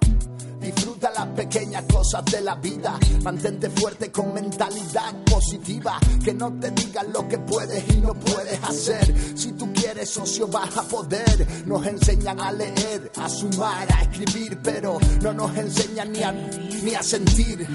Disfruta 0.59 1.09
las 1.11 1.27
pequeñas 1.27 1.83
cosas 1.91 2.25
de 2.25 2.41
la 2.41 2.55
vida. 2.55 2.99
Mantente 3.23 3.69
fuerte 3.69 4.11
con 4.11 4.33
mentalidad 4.33 5.23
positiva. 5.23 5.97
Que 6.23 6.33
no 6.33 6.51
te 6.59 6.71
digan 6.71 7.13
lo 7.13 7.27
que 7.27 7.37
puedes 7.39 7.83
y 7.95 8.01
no 8.01 8.13
puedes 8.13 8.61
hacer. 8.63 9.15
Si 9.35 9.53
tú 9.53 9.71
quieres, 9.73 10.09
socio, 10.09 10.47
vas 10.47 10.75
a 10.77 10.83
poder. 10.83 11.47
Nos 11.65 11.85
enseñan 11.87 12.39
a 12.41 12.51
leer, 12.51 13.11
a 13.17 13.29
sumar, 13.29 13.87
a 13.93 14.01
escribir, 14.01 14.59
pero 14.61 14.99
no 15.21 15.33
nos 15.33 15.57
enseñan 15.57 16.11
ni 16.11 16.23
a, 16.23 16.31
ni 16.31 16.93
a 16.93 17.03
sentir. 17.03 17.67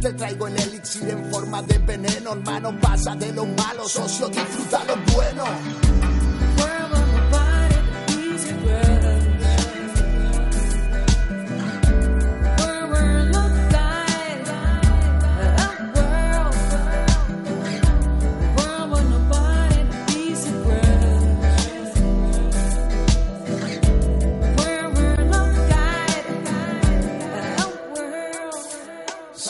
Te 0.00 0.14
traigo 0.14 0.46
el 0.46 0.58
elixir 0.58 1.10
en 1.10 1.30
forma 1.30 1.60
de 1.62 1.76
veneno, 1.78 2.32
hermano. 2.32 2.74
Pasa 2.80 3.14
de 3.16 3.32
lo 3.34 3.44
malo, 3.44 3.86
socio, 3.86 4.28
disfruta 4.28 4.82
lo 4.84 4.96
bueno. 5.12 5.89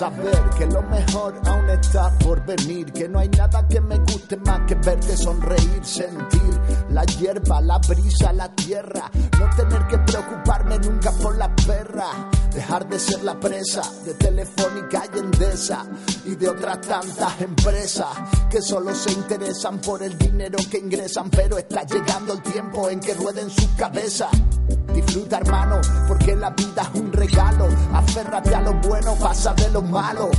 Saber 0.01 0.41
que 0.57 0.65
lo 0.65 0.81
mejor 1.01 1.41
aún 1.47 1.71
está 1.71 2.11
por 2.19 2.45
venir, 2.45 2.93
que 2.93 3.09
no 3.09 3.19
hay 3.19 3.29
nada 3.29 3.67
que 3.67 3.81
me 3.81 3.99
guste 3.99 4.37
más 4.39 4.61
que 4.67 4.75
verte 4.75 5.17
sonreír, 5.17 5.81
sentir 5.83 6.61
la 6.91 7.05
hierba, 7.05 7.61
la 7.61 7.79
brisa, 7.79 8.33
la 8.33 8.49
tierra, 8.55 9.11
no 9.39 9.51
tener 9.57 9.87
que 9.87 9.99
preocuparme 9.99 10.79
nunca 10.79 11.11
por 11.13 11.37
la 11.37 11.55
perra, 11.55 12.29
dejar 12.53 12.89
de 12.89 12.99
ser 12.99 13.23
la 13.25 13.39
presa 13.39 13.83
de 14.05 14.15
Telefónica 14.15 15.05
y 15.15 15.19
Endesa 15.19 15.87
y 16.27 16.35
de 16.37 16.49
otras 16.49 16.81
tantas 16.83 17.41
empresas 17.41 18.09
que 18.51 18.61
solo 18.61 18.95
se 18.95 19.13
interesan 19.13 19.79
por 19.79 20.03
el 20.03 20.17
dinero 20.19 20.59
que 20.71 20.79
ingresan, 20.79 21.31
pero 21.31 21.59
está 21.59 21.83
llegando 21.85 22.35
el 22.35 22.43
tiempo 22.43 22.89
en 22.89 23.01
que 23.01 23.15
rueden 23.15 23.49
sus 23.49 23.69
cabezas. 23.77 24.31
Disfruta 24.95 25.39
hermano, 25.39 25.81
porque 26.09 26.35
la 26.35 26.51
vida 26.51 26.83
es 26.83 27.01
un 27.01 27.13
regalo. 27.13 27.69
Aférrate 27.93 28.55
a 28.55 28.61
lo 28.61 28.75
bueno, 28.75 29.15
pasa 29.15 29.55
de 29.55 29.71
lo 29.71 29.83
malo. 29.83 30.31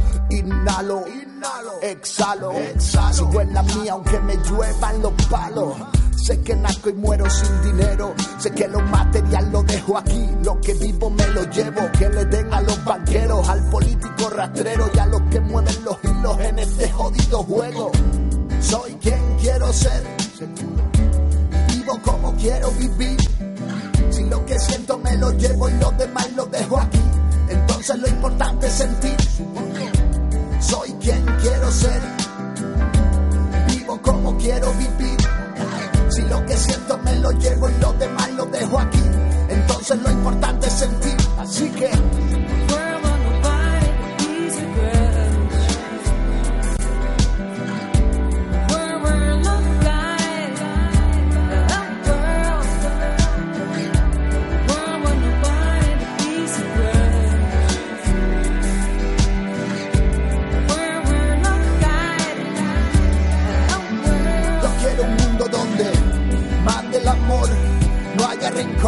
Inhalo, 0.51 1.05
inhalo, 1.07 1.81
exhalo, 1.81 2.51
exhalo. 2.51 3.13
Sigo 3.13 3.41
en 3.41 3.53
la 3.53 3.63
mía 3.63 3.93
aunque 3.93 4.19
me 4.19 4.35
lluevan 4.37 5.01
los 5.01 5.13
palos. 5.29 5.75
Sé 6.23 6.39
que 6.41 6.55
nazco 6.55 6.89
y 6.89 6.93
muero 6.93 7.27
sin 7.29 7.61
dinero. 7.63 8.13
Sé 8.37 8.51
que 8.51 8.67
lo 8.67 8.79
material 8.81 9.51
lo 9.51 9.63
dejo 9.63 9.97
aquí. 9.97 10.29
Lo 10.43 10.59
que 10.61 10.73
vivo 10.75 11.09
me 11.09 11.25
lo 11.27 11.43
llevo. 11.49 11.81
Que 11.97 12.09
le 12.09 12.25
den 12.25 12.53
a 12.53 12.61
los 12.61 12.83
banqueros, 12.85 13.49
al 13.49 13.69
político 13.69 14.29
rastrero 14.29 14.89
y 14.93 14.99
a 14.99 15.05
los 15.07 15.21
que 15.31 15.39
mueven 15.39 15.83
los 15.83 15.97
hilos 16.03 16.39
en 16.39 16.59
este 16.59 16.91
jodido 16.91 17.43
juego. 17.43 17.91
Soy 18.61 18.93
quien 19.01 19.37
quiero 19.39 19.73
ser. 19.73 20.03
Vivo 21.69 21.99
como 22.03 22.35
quiero 22.35 22.69
vivir. 22.71 23.17
Si 24.11 24.23
lo 24.25 24.45
que 24.45 24.59
siento 24.59 24.97
me 24.99 25.17
lo 25.17 25.31
llevo 25.31 25.69
y 25.69 25.73
lo 25.73 25.91
demás 25.91 26.31
lo 26.35 26.45
dejo 26.45 26.77
aquí. 26.79 27.01
Entonces 27.49 27.97
lo 27.97 28.07
importante 28.07 28.67
es 28.67 28.73
sentir. 28.73 29.20
Soy 30.71 30.89
quien 31.01 31.25
quiero 31.41 31.69
ser. 31.69 32.01
Vivo 33.67 34.01
como 34.01 34.37
quiero 34.37 34.71
vivir. 34.75 35.17
Si 36.07 36.21
lo 36.21 36.45
que 36.45 36.55
siento 36.55 36.97
me 36.99 37.13
lo 37.19 37.29
llevo 37.31 37.69
y 37.69 37.73
lo 37.81 37.91
demás 37.91 38.31
lo 38.31 38.45
dejo 38.45 38.79
aquí. 38.79 39.01
Entonces 39.49 40.01
lo 40.01 40.09
importante 40.09 40.67
es 40.67 40.73
sentir. 40.73 41.17
Así 41.37 41.69
que. 41.71 41.91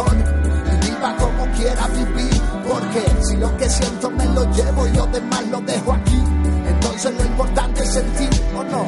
y 0.02 0.86
viva 0.86 1.16
como 1.16 1.46
quiera 1.52 1.86
vivir. 1.88 2.40
Porque 2.66 3.04
si 3.22 3.36
lo 3.36 3.56
que 3.56 3.68
siento 3.68 4.10
me 4.10 4.24
lo 4.26 4.44
llevo 4.52 4.86
y 4.88 4.92
lo 4.92 5.06
demás 5.06 5.46
lo 5.48 5.60
dejo 5.60 5.92
aquí, 5.92 6.20
entonces 6.66 7.14
lo 7.14 7.24
importante 7.24 7.82
es 7.82 7.92
sentir 7.92 8.30
o 8.56 8.64
no. 8.64 8.86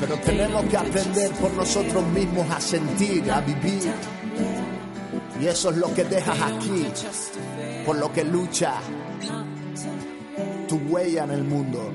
Pero 0.00 0.16
tenemos 0.24 0.64
que 0.66 0.76
aprender 0.76 1.30
por 1.32 1.52
nosotros 1.52 2.06
mismos 2.08 2.50
a 2.50 2.60
sentir, 2.60 3.30
a 3.30 3.40
vivir. 3.40 3.92
Y 5.40 5.46
eso 5.46 5.70
es 5.70 5.76
lo 5.76 5.92
que 5.92 6.04
dejas 6.04 6.38
aquí, 6.40 6.86
por 7.84 7.96
lo 7.96 8.12
que 8.12 8.24
lucha 8.24 8.74
tu 10.68 10.76
huella 10.88 11.24
en 11.24 11.30
el 11.30 11.44
mundo. 11.44 11.92